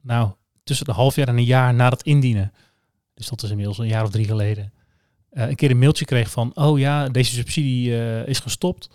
nou, 0.00 0.30
tussen 0.64 0.86
de 0.86 0.92
half 0.92 1.16
jaar 1.16 1.28
en 1.28 1.36
een 1.36 1.44
jaar 1.44 1.74
na 1.74 1.90
dat 1.90 2.02
indienen, 2.02 2.52
dus 3.14 3.28
dat 3.28 3.42
is 3.42 3.50
inmiddels 3.50 3.78
een 3.78 3.86
jaar 3.86 4.02
of 4.04 4.10
drie 4.10 4.26
geleden, 4.26 4.72
eh, 5.30 5.48
een 5.48 5.54
keer 5.54 5.70
een 5.70 5.78
mailtje 5.78 6.04
kreeg 6.04 6.30
van, 6.30 6.50
oh 6.54 6.78
ja, 6.78 7.08
deze 7.08 7.34
subsidie 7.34 8.00
eh, 8.00 8.26
is 8.26 8.38
gestopt. 8.38 8.88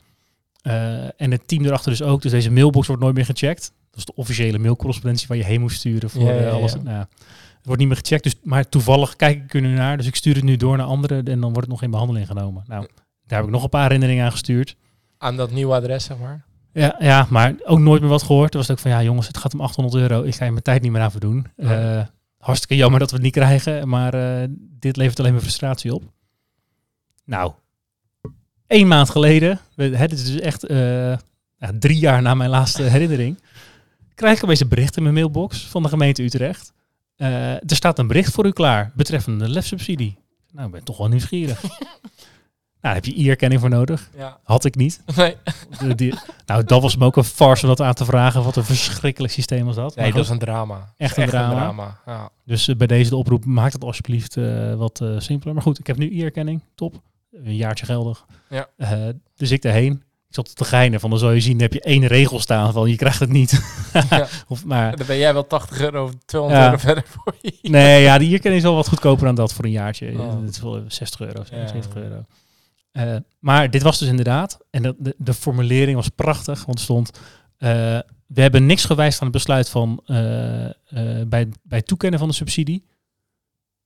Eh, 0.61 1.21
en 1.21 1.31
het 1.31 1.47
team 1.47 1.65
erachter 1.65 1.91
dus 1.91 2.01
ook, 2.01 2.21
dus 2.21 2.31
deze 2.31 2.51
mailbox 2.51 2.87
wordt 2.87 3.01
nooit 3.01 3.15
meer 3.15 3.25
gecheckt. 3.25 3.71
Dat 3.89 3.99
is 3.99 4.05
de 4.05 4.15
officiële 4.15 4.57
mailcorrespondentie 4.57 5.27
waar 5.27 5.37
je 5.37 5.43
heen 5.43 5.61
moest 5.61 5.77
sturen 5.77 6.09
voor 6.09 6.21
Ja, 6.21 6.31
ja, 6.33 6.47
eh, 6.47 6.53
alles. 6.53 6.73
ja. 6.73 6.81
Nou, 6.81 6.97
het 6.97 7.65
wordt 7.65 7.79
niet 7.79 7.87
meer 7.87 7.97
gecheckt, 7.97 8.23
dus, 8.23 8.35
maar 8.43 8.69
toevallig 8.69 9.15
kijk 9.15 9.43
ik 9.43 9.53
er 9.53 9.61
nu 9.61 9.73
naar. 9.73 9.97
Dus 9.97 10.05
ik 10.07 10.15
stuur 10.15 10.35
het 10.35 10.43
nu 10.43 10.55
door 10.55 10.77
naar 10.77 10.85
anderen 10.85 11.17
en 11.17 11.39
dan 11.39 11.41
wordt 11.41 11.57
het 11.59 11.67
nog 11.69 11.81
in 11.83 11.91
behandeling 11.91 12.27
genomen. 12.27 12.63
Nou, 12.67 12.87
daar 13.25 13.37
heb 13.37 13.47
ik 13.47 13.53
nog 13.53 13.63
een 13.63 13.69
paar 13.69 13.83
herinneringen 13.83 14.25
aan 14.25 14.31
gestuurd. 14.31 14.75
Aan 15.17 15.37
dat 15.37 15.51
nieuwe 15.51 15.73
adres, 15.73 16.03
zeg 16.03 16.17
maar. 16.17 16.45
Ja, 16.73 16.95
ja, 16.99 17.27
maar 17.29 17.55
ook 17.63 17.79
nooit 17.79 18.01
meer 18.01 18.09
wat 18.09 18.23
gehoord. 18.23 18.51
Toen 18.51 18.61
was 18.61 18.71
ook 18.71 18.79
van, 18.79 18.91
ja 18.91 19.03
jongens, 19.03 19.27
het 19.27 19.37
gaat 19.37 19.53
om 19.53 19.61
800 19.61 19.95
euro. 19.95 20.23
Ik 20.23 20.35
ga 20.35 20.45
je 20.45 20.51
mijn 20.51 20.63
tijd 20.63 20.81
niet 20.81 20.91
meer 20.91 21.01
aan 21.01 21.11
verdoen. 21.11 21.47
Ja. 21.55 21.97
Eh, 21.99 22.05
hartstikke 22.37 22.75
jammer 22.75 22.99
dat 22.99 23.09
we 23.09 23.15
het 23.15 23.25
niet 23.25 23.33
krijgen, 23.33 23.87
maar 23.89 24.47
dit 24.79 24.97
levert 24.97 25.19
alleen 25.19 25.31
maar 25.31 25.41
frustratie 25.41 25.93
op. 25.93 26.03
Nou, 27.25 27.51
één 28.67 28.87
maand 28.87 29.09
geleden, 29.09 29.59
dit 29.75 30.11
is 30.11 30.25
dus 30.25 30.39
echt 30.39 30.63
eh, 30.65 31.13
drie 31.79 31.99
jaar 31.99 32.21
na 32.21 32.33
mijn 32.33 32.49
laatste 32.49 32.83
herinnering, 32.83 33.39
krijg 34.15 34.37
ik 34.37 34.43
opeens 34.43 34.59
een 34.59 34.67
bericht 34.67 34.97
in 34.97 35.03
mijn 35.03 35.15
mailbox 35.15 35.65
van 35.67 35.83
de 35.83 35.89
gemeente 35.89 36.23
Utrecht. 36.23 36.73
Eh, 37.15 37.51
er 37.53 37.75
staat 37.75 37.99
een 37.99 38.07
bericht 38.07 38.33
voor 38.33 38.45
u 38.45 38.51
klaar 38.51 38.91
betreffende 38.95 39.45
de 39.45 39.51
lefsubsidie. 39.51 40.17
Nou, 40.51 40.65
ik 40.65 40.73
ben 40.73 40.83
toch 40.83 40.97
wel 40.97 41.07
nieuwsgierig. 41.07 41.61
nou, 41.61 41.79
daar 42.81 42.93
heb 42.93 43.05
je 43.05 43.23
e-erkenning 43.23 43.61
voor 43.61 43.69
nodig. 43.69 44.09
Ja. 44.17 44.39
Had 44.43 44.65
ik 44.65 44.75
niet. 44.75 45.01
Nee, 45.15 45.35
De- 45.79 45.95
die, 45.95 46.13
nou, 46.45 46.63
dat 46.63 46.81
was 46.81 46.95
me 46.95 47.05
ook 47.05 47.17
een 47.17 47.23
farce 47.23 47.63
om 47.63 47.69
dat 47.69 47.81
aan 47.81 47.93
te 47.93 48.05
vragen. 48.05 48.43
Wat 48.43 48.55
een 48.55 48.63
verschrikkelijk 48.63 49.33
systeem 49.33 49.65
was 49.65 49.75
dat. 49.75 49.95
nee 49.95 50.05
Maar 50.05 50.13
dat 50.13 50.23
is 50.23 50.29
goed, 50.31 50.41
een 50.41 50.47
drama. 50.47 50.93
Echt 50.97 51.17
een 51.17 51.27
drama. 51.27 51.99
Ja. 52.05 52.29
Dus 52.45 52.67
eh, 52.67 52.75
bij 52.75 52.87
deze 52.87 53.09
de 53.09 53.15
oproep, 53.15 53.45
maak 53.45 53.71
het 53.73 53.83
alsjeblieft 53.83 54.35
wat 54.75 55.01
simpeler. 55.17 55.53
Maar 55.53 55.63
goed, 55.63 55.79
ik 55.79 55.87
heb 55.87 55.97
nu 55.97 56.19
e-erkenning. 56.19 56.61
Top. 56.75 57.01
Een 57.31 57.55
jaartje 57.55 57.85
geldig. 57.85 58.25
Ja. 58.49 58.69
Eh, 58.77 59.07
dus 59.35 59.51
ik 59.51 59.61
daarheen. 59.61 59.91
Ik 60.27 60.33
zat 60.35 60.55
te 60.55 60.65
geinen 60.65 60.99
van, 60.99 61.09
dan 61.09 61.19
zal 61.19 61.31
je 61.31 61.39
zien, 61.41 61.51
dan 61.51 61.61
heb 61.61 61.73
je 61.73 61.81
één 61.81 62.05
regel 62.07 62.39
staan 62.39 62.73
van, 62.73 62.89
je 62.89 62.95
krijgt 62.95 63.19
het 63.19 63.29
niet. 63.29 63.51
Ja. 64.09 64.27
of, 64.47 64.65
maar 64.65 64.97
Dan 64.97 65.07
ben 65.07 65.17
jij 65.17 65.33
wel 65.33 65.47
80 65.47 65.79
euro, 65.79 66.11
200 66.25 66.61
Ja. 66.61 66.67
euro 66.67 66.77
verder 66.81 67.03
voor 67.07 67.35
je. 67.41 67.57
nee, 67.61 68.01
ja, 68.01 68.17
die 68.17 68.29
e-erkenning 68.29 68.61
is 68.61 68.67
wel 68.67 68.75
wat 68.77 68.87
goedkoper 68.87 69.25
dan 69.25 69.35
dat 69.35 69.53
voor 69.53 69.65
een 69.65 69.71
jaartje. 69.71 70.11
Oh. 70.19 70.41
Het 70.41 70.49
is 70.49 70.61
wel 70.61 70.83
60 70.87 71.19
euro, 71.21 71.43
70 71.43 71.93
Ja. 71.93 72.01
euro. 72.01 72.25
Eh, 72.91 73.15
maar 73.39 73.69
dit 73.69 73.81
was 73.81 73.99
dus 73.99 74.07
inderdaad, 74.07 74.57
en 74.69 74.81
de, 74.81 74.95
de, 74.97 75.15
de 75.17 75.33
formulering 75.33 75.95
was 75.95 76.09
prachtig, 76.09 76.65
want 76.65 76.77
er 76.77 76.83
stond, 76.83 77.11
eh, 77.57 77.69
we 78.27 78.41
hebben 78.41 78.65
niks 78.65 78.85
gewijzigd 78.85 79.19
aan 79.21 79.27
het 79.27 79.35
besluit 79.37 79.69
van 79.69 80.01
bij, 80.05 81.27
bij 81.63 81.77
het 81.77 81.87
toekennen 81.87 82.19
van 82.19 82.27
de 82.27 82.33
subsidie. 82.33 82.85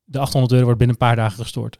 De 0.03 0.19
800 0.19 0.51
euro 0.53 0.63
wordt 0.65 0.79
binnen 0.79 0.97
een 0.99 1.07
paar 1.07 1.15
dagen 1.15 1.37
gestort. 1.43 1.79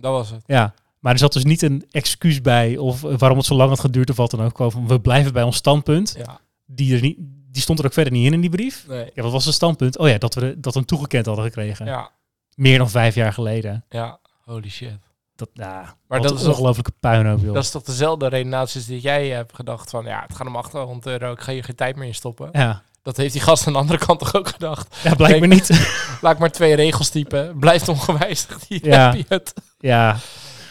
Dat 0.00 0.12
was 0.12 0.30
het. 0.30 0.42
Ja, 0.46 0.74
maar 0.98 1.12
er 1.12 1.18
zat 1.18 1.32
dus 1.32 1.44
niet 1.44 1.62
een 1.62 1.86
excuus 1.90 2.40
bij 2.40 2.76
of 2.76 3.00
waarom 3.00 3.36
het 3.38 3.46
zo 3.46 3.54
lang 3.54 3.68
had 3.68 3.80
geduurd 3.80 4.10
of 4.10 4.16
wat 4.16 4.30
dan 4.30 4.40
ook. 4.42 4.72
We 4.86 5.00
blijven 5.00 5.32
bij 5.32 5.42
ons 5.42 5.56
standpunt. 5.56 6.14
Ja. 6.18 6.40
Die, 6.66 6.94
er 6.94 7.00
niet, 7.00 7.16
die 7.50 7.62
stond 7.62 7.78
er 7.78 7.84
ook 7.84 7.92
verder 7.92 8.12
niet 8.12 8.26
in 8.26 8.32
in 8.32 8.40
die 8.40 8.50
brief. 8.50 8.84
Nee. 8.88 9.10
Ja, 9.14 9.22
wat 9.22 9.32
was 9.32 9.44
het 9.44 9.54
standpunt? 9.54 9.98
Oh 9.98 10.08
ja, 10.08 10.18
dat 10.18 10.34
we, 10.34 10.60
dat 10.60 10.74
hem 10.74 10.84
toegekend 10.84 11.26
hadden 11.26 11.44
gekregen. 11.44 11.86
Ja. 11.86 12.10
Meer 12.54 12.78
dan 12.78 12.90
vijf 12.90 13.14
jaar 13.14 13.32
geleden. 13.32 13.84
Ja. 13.88 14.18
Holy 14.44 14.68
shit. 14.68 14.98
Dat, 15.36 15.48
ja, 15.52 15.94
Maar 16.08 16.20
dat 16.20 16.34
is 16.34 16.40
toch- 16.42 16.48
ongelooflijke 16.50 16.92
puinhoop, 17.00 17.40
joh. 17.40 17.54
Dat 17.54 17.62
is 17.62 17.70
toch 17.70 17.82
dezelfde 17.82 18.28
redenaties 18.28 18.86
die 18.86 19.00
jij 19.00 19.28
hebt 19.28 19.54
gedacht 19.54 19.90
van... 19.90 20.04
Ja, 20.04 20.22
het 20.26 20.36
gaat 20.36 20.46
om 20.46 20.56
800 20.56 21.06
euro, 21.06 21.32
ik 21.32 21.40
ga 21.40 21.52
hier 21.52 21.64
geen 21.64 21.74
tijd 21.74 21.96
meer 21.96 22.06
in 22.06 22.14
stoppen. 22.14 22.48
Ja. 22.52 22.82
Dat 23.02 23.16
heeft 23.16 23.32
die 23.32 23.42
gast 23.42 23.66
aan 23.66 23.72
de 23.72 23.78
andere 23.78 23.98
kant 23.98 24.18
toch 24.18 24.34
ook 24.34 24.48
gedacht. 24.48 24.96
ja, 25.02 25.14
blijkbaar 25.14 25.48
niet. 25.48 25.68
Laat 26.22 26.32
ik 26.32 26.38
maar 26.38 26.50
twee 26.50 26.74
regels 26.74 27.08
typen. 27.08 27.56
Blijft 27.58 27.88
ongewijzigd. 27.88 28.64
Hier 28.68 28.86
Ja. 28.86 29.04
heb 29.10 29.14
je 29.14 29.24
het. 29.28 29.52
ja, 29.80 30.16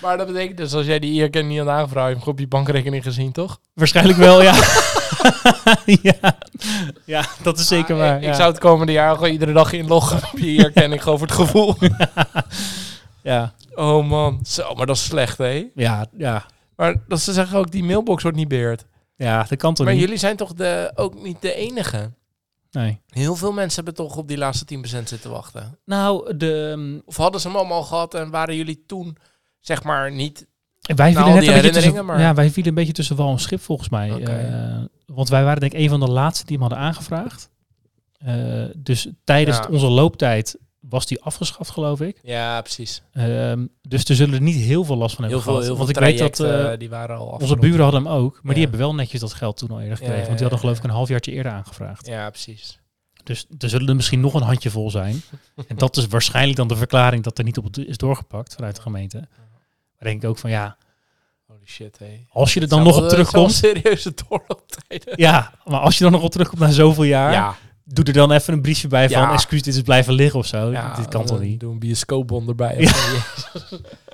Maar 0.01 0.17
dat 0.17 0.27
betekent 0.27 0.57
dus 0.57 0.73
als 0.73 0.85
jij 0.85 0.99
die 0.99 1.19
e-erkenning 1.19 1.53
niet 1.53 1.67
had 1.67 1.75
aangevraagd... 1.77 2.07
heb 2.07 2.17
je 2.17 2.23
hem 2.23 2.31
op 2.33 2.39
je 2.39 2.47
bankrekening 2.47 3.03
gezien, 3.03 3.31
toch? 3.31 3.59
waarschijnlijk 3.73 4.17
wel, 4.17 4.41
ja. 4.41 4.53
ja. 6.01 6.37
ja, 7.05 7.25
dat 7.41 7.59
is 7.59 7.67
zeker 7.67 7.95
Ah, 7.95 8.01
waar. 8.01 8.15
Ik, 8.17 8.23
ja. 8.23 8.29
ik 8.29 8.35
zou 8.35 8.49
het 8.51 8.59
komende 8.59 8.91
jaar 8.91 9.13
gewoon 9.15 9.29
iedere 9.31 9.53
dag 9.53 9.71
inloggen 9.71 10.17
op 10.31 10.39
je 10.39 10.47
e-erkenning. 10.57 11.03
gewoon 11.03 11.17
voor 11.17 11.27
het 11.27 11.35
gevoel. 11.35 11.75
ja. 13.23 13.53
Oh 13.75 14.07
man. 14.09 14.39
Zo, 14.47 14.73
maar 14.73 14.85
dat 14.85 14.95
is 14.95 15.03
slecht, 15.03 15.37
hè? 15.37 15.65
Ja, 15.75 16.05
ja. 16.17 16.45
Maar 16.75 16.95
dat 17.07 17.19
ze 17.21 17.33
zeggen 17.33 17.57
ook, 17.57 17.71
die 17.71 17.83
mailbox 17.83 18.23
wordt 18.23 18.37
niet 18.37 18.47
beheerd. 18.47 18.85
Ja, 19.17 19.43
dat 19.49 19.57
kan 19.57 19.73
toch 19.73 19.85
Maar 19.85 19.93
niet? 19.95 20.03
jullie 20.03 20.19
zijn 20.19 20.35
toch 20.35 20.53
de, 20.53 20.91
ook 20.95 21.21
niet 21.21 21.41
de 21.41 21.53
enige? 21.53 22.11
Nee. 22.71 23.01
Heel 23.09 23.35
veel 23.35 23.51
mensen 23.51 23.83
hebben 23.83 24.05
toch 24.05 24.17
op 24.17 24.27
die 24.27 24.37
laatste 24.37 24.77
10% 24.77 24.81
zitten 25.03 25.29
wachten. 25.31 25.79
Nou, 25.85 26.37
de, 26.37 26.51
um, 26.71 27.01
Of 27.05 27.17
hadden 27.17 27.41
ze 27.41 27.47
hem 27.47 27.57
allemaal 27.57 27.83
gehad 27.83 28.13
en 28.13 28.29
waren 28.29 28.55
jullie 28.55 28.83
toen, 28.87 29.17
zeg 29.59 29.83
maar, 29.83 30.11
niet... 30.11 30.47
wij 30.81 31.11
vielen 31.11 31.13
net 31.13 31.33
een 31.33 31.33
beetje 31.33 31.39
tussen, 31.39 31.53
herinneringen, 31.53 32.05
maar- 32.05 32.19
ja, 32.19 32.33
wij 32.33 32.49
vielen 32.49 32.69
een 32.69 32.75
beetje 32.77 32.93
tussen 32.93 33.15
wal 33.15 33.31
en 33.31 33.39
schip 33.39 33.61
volgens 33.61 33.89
mij. 33.89 34.23
Eh, 34.23 34.83
want 35.05 35.29
wij 35.29 35.43
waren 35.43 35.59
denk 35.59 35.73
ik 35.73 35.79
een 35.79 35.89
van 35.89 35.99
de 35.99 36.07
laatste 36.11 36.45
die 36.45 36.57
hem 36.57 36.67
hadden 36.67 36.85
aangevraagd. 36.85 37.49
Eh, 38.17 38.63
dus 38.77 39.07
tijdens 39.23 39.57
Ja. 39.57 39.67
onze 39.69 39.87
looptijd 39.87 40.57
was 40.89 41.05
die 41.05 41.21
afgeschaft, 41.21 41.69
geloof 41.69 42.01
ik. 42.01 42.19
Ja, 42.23 42.61
precies. 42.61 43.01
Ehm, 43.13 43.65
dus 43.81 44.03
er 44.05 44.15
zullen 44.15 44.33
er 44.33 44.41
niet 44.41 44.55
heel 44.55 44.83
veel 44.83 44.95
last 44.97 45.15
van 45.15 45.25
Heel 45.25 45.33
hebben 45.35 45.53
veel, 45.53 45.61
heel 45.63 45.75
veel 45.75 45.85
want 45.85 45.89
ik 45.97 46.03
weet 46.03 46.17
dat 46.17 46.39
eh, 46.39 46.77
die 46.79 46.89
waren 46.89 47.15
al 47.17 47.21
onze 47.25 47.33
afgerond. 47.35 47.59
buren 47.61 47.81
hadden 47.81 48.03
hem 48.03 48.11
ook, 48.11 48.33
maar 48.33 48.41
Ja. 48.45 48.51
die 48.53 48.61
hebben 48.61 48.79
wel 48.79 48.95
netjes 48.95 49.19
dat 49.21 49.33
geld 49.33 49.57
toen 49.57 49.69
al 49.69 49.79
eerder 49.79 49.97
gekregen. 49.97 50.19
Ja, 50.19 50.25
want 50.25 50.37
die 50.39 50.41
hadden 50.47 50.59
geloof 50.59 50.77
ik 50.77 50.83
een 50.83 50.89
halfjaartje 50.89 51.31
eerder 51.31 51.51
aangevraagd. 51.51 52.07
Ja, 52.07 52.29
precies. 52.29 52.79
Dus 53.23 53.45
er 53.57 53.69
zullen 53.69 53.87
er 53.89 53.95
misschien 53.95 54.19
nog 54.19 54.33
een 54.33 54.41
handjevol 54.41 54.91
zijn. 54.91 55.21
en 55.67 55.75
dat 55.75 55.97
is 55.97 56.07
waarschijnlijk 56.07 56.57
dan 56.57 56.67
de 56.67 56.75
verklaring 56.75 57.23
dat 57.23 57.37
er 57.37 57.43
niet 57.43 57.57
op 57.57 57.77
is 57.77 57.97
doorgepakt 57.97 58.53
vanuit 58.53 58.75
de 58.75 58.81
gemeente. 58.81 59.17
Maar 59.17 60.09
denk 60.09 60.23
ik 60.23 60.29
ook 60.29 60.37
van 60.37 60.49
ja, 60.49 60.77
Holy 61.45 61.59
shit, 61.65 61.99
hé. 61.99 62.25
als 62.29 62.53
je 62.53 62.59
er 62.61 62.67
dan 62.67 62.83
nog 62.83 62.95
wel- 62.95 63.03
op 63.03 63.09
terugkomt. 63.09 63.51
serieuze 63.51 64.13
doorlooptijden. 64.27 65.13
Ja, 65.15 65.53
maar 65.65 65.79
als 65.79 65.97
je 65.97 66.03
dan 66.03 66.11
nog 66.13 66.21
op 66.23 66.31
terugkomt 66.31 66.61
na 66.61 66.69
zoveel 66.71 67.03
jaar, 67.03 67.31
Ja, 67.31 67.55
doe 67.89 68.05
er 68.05 68.13
dan 68.13 68.31
even 68.31 68.53
een 68.53 68.61
briefje 68.61 68.87
bij 68.87 69.09
van 69.09 69.29
excuus, 69.31 69.61
dit 69.61 69.75
is 69.75 69.81
blijven 69.81 70.13
liggen 70.13 70.39
of 70.39 70.45
zo. 70.45 70.71
ja 70.71 70.95
dit 70.95 71.07
kan 71.07 71.25
toch 71.25 71.39
niet? 71.39 71.59
Doe 71.59 71.71
een 71.71 71.79
bioscoopbon 71.79 72.47
erbij. 72.47 72.75
Ja. 72.79 72.91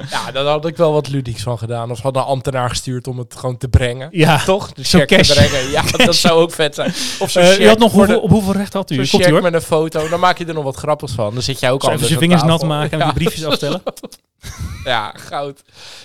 Ja. 0.10 0.32
daar 0.32 0.46
had 0.46 0.66
ik 0.66 0.78
wel 0.78 0.92
wat 0.94 1.08
ludieks 1.10 1.44
van 1.44 1.58
gedaan. 1.58 1.92
Of 1.92 2.00
hadden 2.02 2.22
een 2.22 2.28
ambtenaar 2.28 2.70
gestuurd 2.70 3.08
om 3.08 3.18
het 3.18 3.36
gewoon 3.36 3.58
te 3.58 3.68
brengen. 3.68 4.08
Ja, 4.12 4.44
Toch? 4.44 4.72
De 4.74 4.84
Zo 4.86 4.98
check 4.98 5.24
te 5.24 5.34
brengen. 5.34 5.70
Ja, 5.70 5.82
dat 6.06 6.16
zou 6.16 6.42
ook 6.42 6.52
vet 6.52 6.76
zijn. 6.76 6.90
Of 7.20 7.30
zo'n 7.32 7.42
Eh, 7.44 7.58
je 7.58 7.68
had 7.68 7.78
nog 7.80 7.92
hoeveel, 7.92 8.16
de- 8.16 8.22
op 8.22 8.30
hoeveel 8.30 8.54
recht 8.54 8.74
had 8.74 8.92
u? 8.92 9.06
Zo'n 9.06 9.20
ie 9.20 9.26
check 9.26 9.42
met 9.42 9.54
een 9.54 9.62
foto, 9.62 10.10
dan 10.10 10.20
maak 10.20 10.38
je 10.38 10.46
er 10.46 10.54
nog 10.54 10.64
wat 10.64 10.76
grappigs 10.76 11.14
van. 11.14 11.34
Dan 11.34 11.44
zit 11.44 11.60
jij 11.60 11.72
ook 11.72 11.84
Zo 11.84 11.90
even 11.92 12.12
aan 12.12 12.18
vingers 12.18 12.44
nat 12.44 12.64
maken 12.64 13.00
en 13.00 13.06
die 13.06 13.14
briefjes 13.14 13.46
afstellen. 13.46 13.84
Ja, 14.84 15.12
goud. 15.16 15.62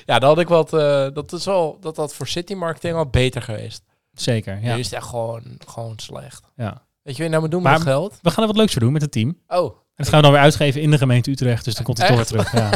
Ja, 0.06 0.18
dan 0.18 0.28
had 0.28 0.38
ik 0.38 0.48
wat. 0.48 0.72
eh, 0.72 1.06
dat 1.14 1.32
is 1.32 1.44
wel 1.44 1.78
dat 1.80 1.96
dat 1.96 2.14
voor 2.14 2.28
city 2.28 2.54
marketing 2.54 2.94
al 2.96 3.06
beter 3.06 3.42
geweest. 3.42 3.82
Zeker, 4.14 4.58
ja. 4.62 4.72
Nu 4.74 4.78
is 4.78 4.84
het 4.86 4.94
echt 4.94 5.06
gewoon, 5.06 5.42
gewoon 5.66 5.92
slecht. 5.96 6.42
ja. 6.56 6.82
Weet 7.08 7.16
je 7.16 7.28
nou 7.28 7.40
moet 7.42 7.50
doen 7.50 7.62
Maar- 7.62 7.72
met 7.72 7.82
geld? 7.82 8.18
We 8.22 8.30
gaan 8.30 8.40
er 8.42 8.46
wat 8.48 8.56
leuks 8.56 8.72
voor 8.72 8.80
doen 8.82 8.92
met 8.92 9.02
het 9.02 9.12
team. 9.12 9.28
En 9.46 9.58
Oh, 9.58 9.76
dat 9.96 10.08
gaan 10.08 10.16
we 10.16 10.22
dan 10.22 10.32
weer 10.32 10.40
uitgeven 10.40 10.80
in 10.80 10.90
de 10.90 10.98
gemeente 10.98 11.30
Utrecht. 11.30 11.64
Dus 11.64 11.74
dan 11.74 11.84
komt 11.84 11.98
het 11.98 12.06
toch 12.06 12.16
weer 12.16 12.26
terug. 12.26 12.52
Ja. 12.52 12.70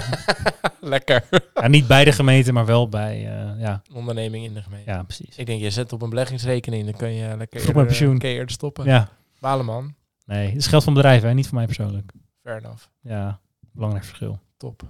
lekker. 0.95 1.25
ja, 1.55 1.69
niet 1.69 1.87
bij 1.87 2.05
de 2.05 2.13
gemeente, 2.13 2.53
maar 2.53 2.67
wel 2.67 2.89
bij... 2.89 3.15
eh, 3.17 3.61
ja. 3.61 3.83
Onderneming 3.95 4.45
in 4.45 4.55
de 4.55 4.63
gemeente. 4.63 4.91
ja, 4.91 5.03
precies. 5.03 5.37
Ik 5.37 5.47
denk, 5.47 5.61
je 5.61 5.71
zet 5.71 5.93
op 5.93 6.03
een 6.03 6.09
beleggingsrekening, 6.09 6.85
dan 6.85 6.95
kun 6.97 7.13
je 7.13 7.27
lekker 7.37 7.57
mijn 7.57 7.67
eerder, 7.69 7.87
pensioen. 7.87 8.19
kun 8.19 8.29
je 8.29 8.35
eerder 8.35 8.51
stoppen. 8.51 8.85
Ja, 8.85 9.09
Balen 9.41 9.65
man. 9.65 9.95
nee. 10.25 10.47
Het 10.49 10.57
is 10.57 10.67
geld 10.67 10.85
van 10.85 10.95
bedrijven, 10.95 11.29
hè? 11.29 11.35
niet 11.35 11.47
van 11.49 11.57
mij 11.57 11.67
persoonlijk. 11.67 12.13
Fair 12.43 12.57
enough. 12.59 12.85
Ja, 13.01 13.41
belangrijk 13.73 14.05
verschil. 14.05 14.39
Top. 14.57 14.83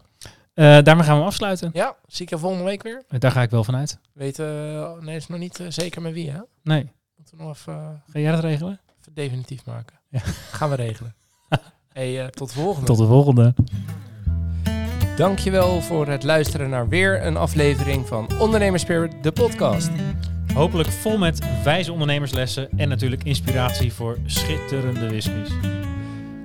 Eh, 0.55 0.79
daarmee 0.83 1.05
gaan 1.05 1.19
we 1.19 1.25
afsluiten. 1.25 1.71
Ja, 1.73 1.97
zie 2.07 2.25
ik 2.25 2.31
je 2.31 2.39
volgende 2.39 2.65
week 2.65 2.83
weer. 2.83 3.03
Eh, 3.09 3.21
Daar 3.21 3.31
ga 3.31 3.43
ik 3.43 3.51
wel 3.51 3.65
vanuit. 3.65 3.99
Weet, 4.13 4.39
eh, 4.39 4.93
nee, 5.01 5.17
is 5.17 5.27
nog 5.27 5.39
niet 5.39 5.61
eh, 5.61 5.67
zeker 5.69 6.03
met 6.03 6.13
wie, 6.13 6.31
hè? 6.31 6.39
Nee. 6.63 6.91
Moeten 7.17 7.37
we 7.37 7.43
nog 7.43 7.57
even, 7.57 7.73
eh, 7.73 8.13
Ga 8.13 8.19
jij 8.19 8.33
dat 8.33 8.41
regelen? 8.41 8.81
Definitief 9.15 9.65
maken. 9.65 9.97
Ja. 10.09 10.21
Gaan 10.51 10.71
we 10.71 10.77
regelen. 10.77 11.15
hey, 11.93 12.21
eh, 12.21 12.27
tot 12.27 12.49
de 12.49 12.55
volgende. 12.55 12.87
Tot 12.87 12.99
de 12.99 13.07
volgende. 13.07 13.55
Dankjewel 15.17 15.81
voor 15.81 16.07
het 16.07 16.23
luisteren 16.23 16.71
naar 16.71 16.89
weer 16.89 17.27
een 17.27 17.37
aflevering 17.37 18.07
van 18.07 18.29
Ondernemerspirit, 18.39 19.23
de 19.23 19.33
podcast. 19.33 19.91
Hopelijk 20.55 20.89
vol 20.89 21.19
met 21.19 21.63
wijze 21.65 21.93
ondernemerslessen 21.93 22.69
en 22.77 22.89
natuurlijk 22.89 23.25
inspiratie 23.25 23.93
voor 23.93 24.19
schitterende 24.27 25.09
whiskies. 25.09 25.51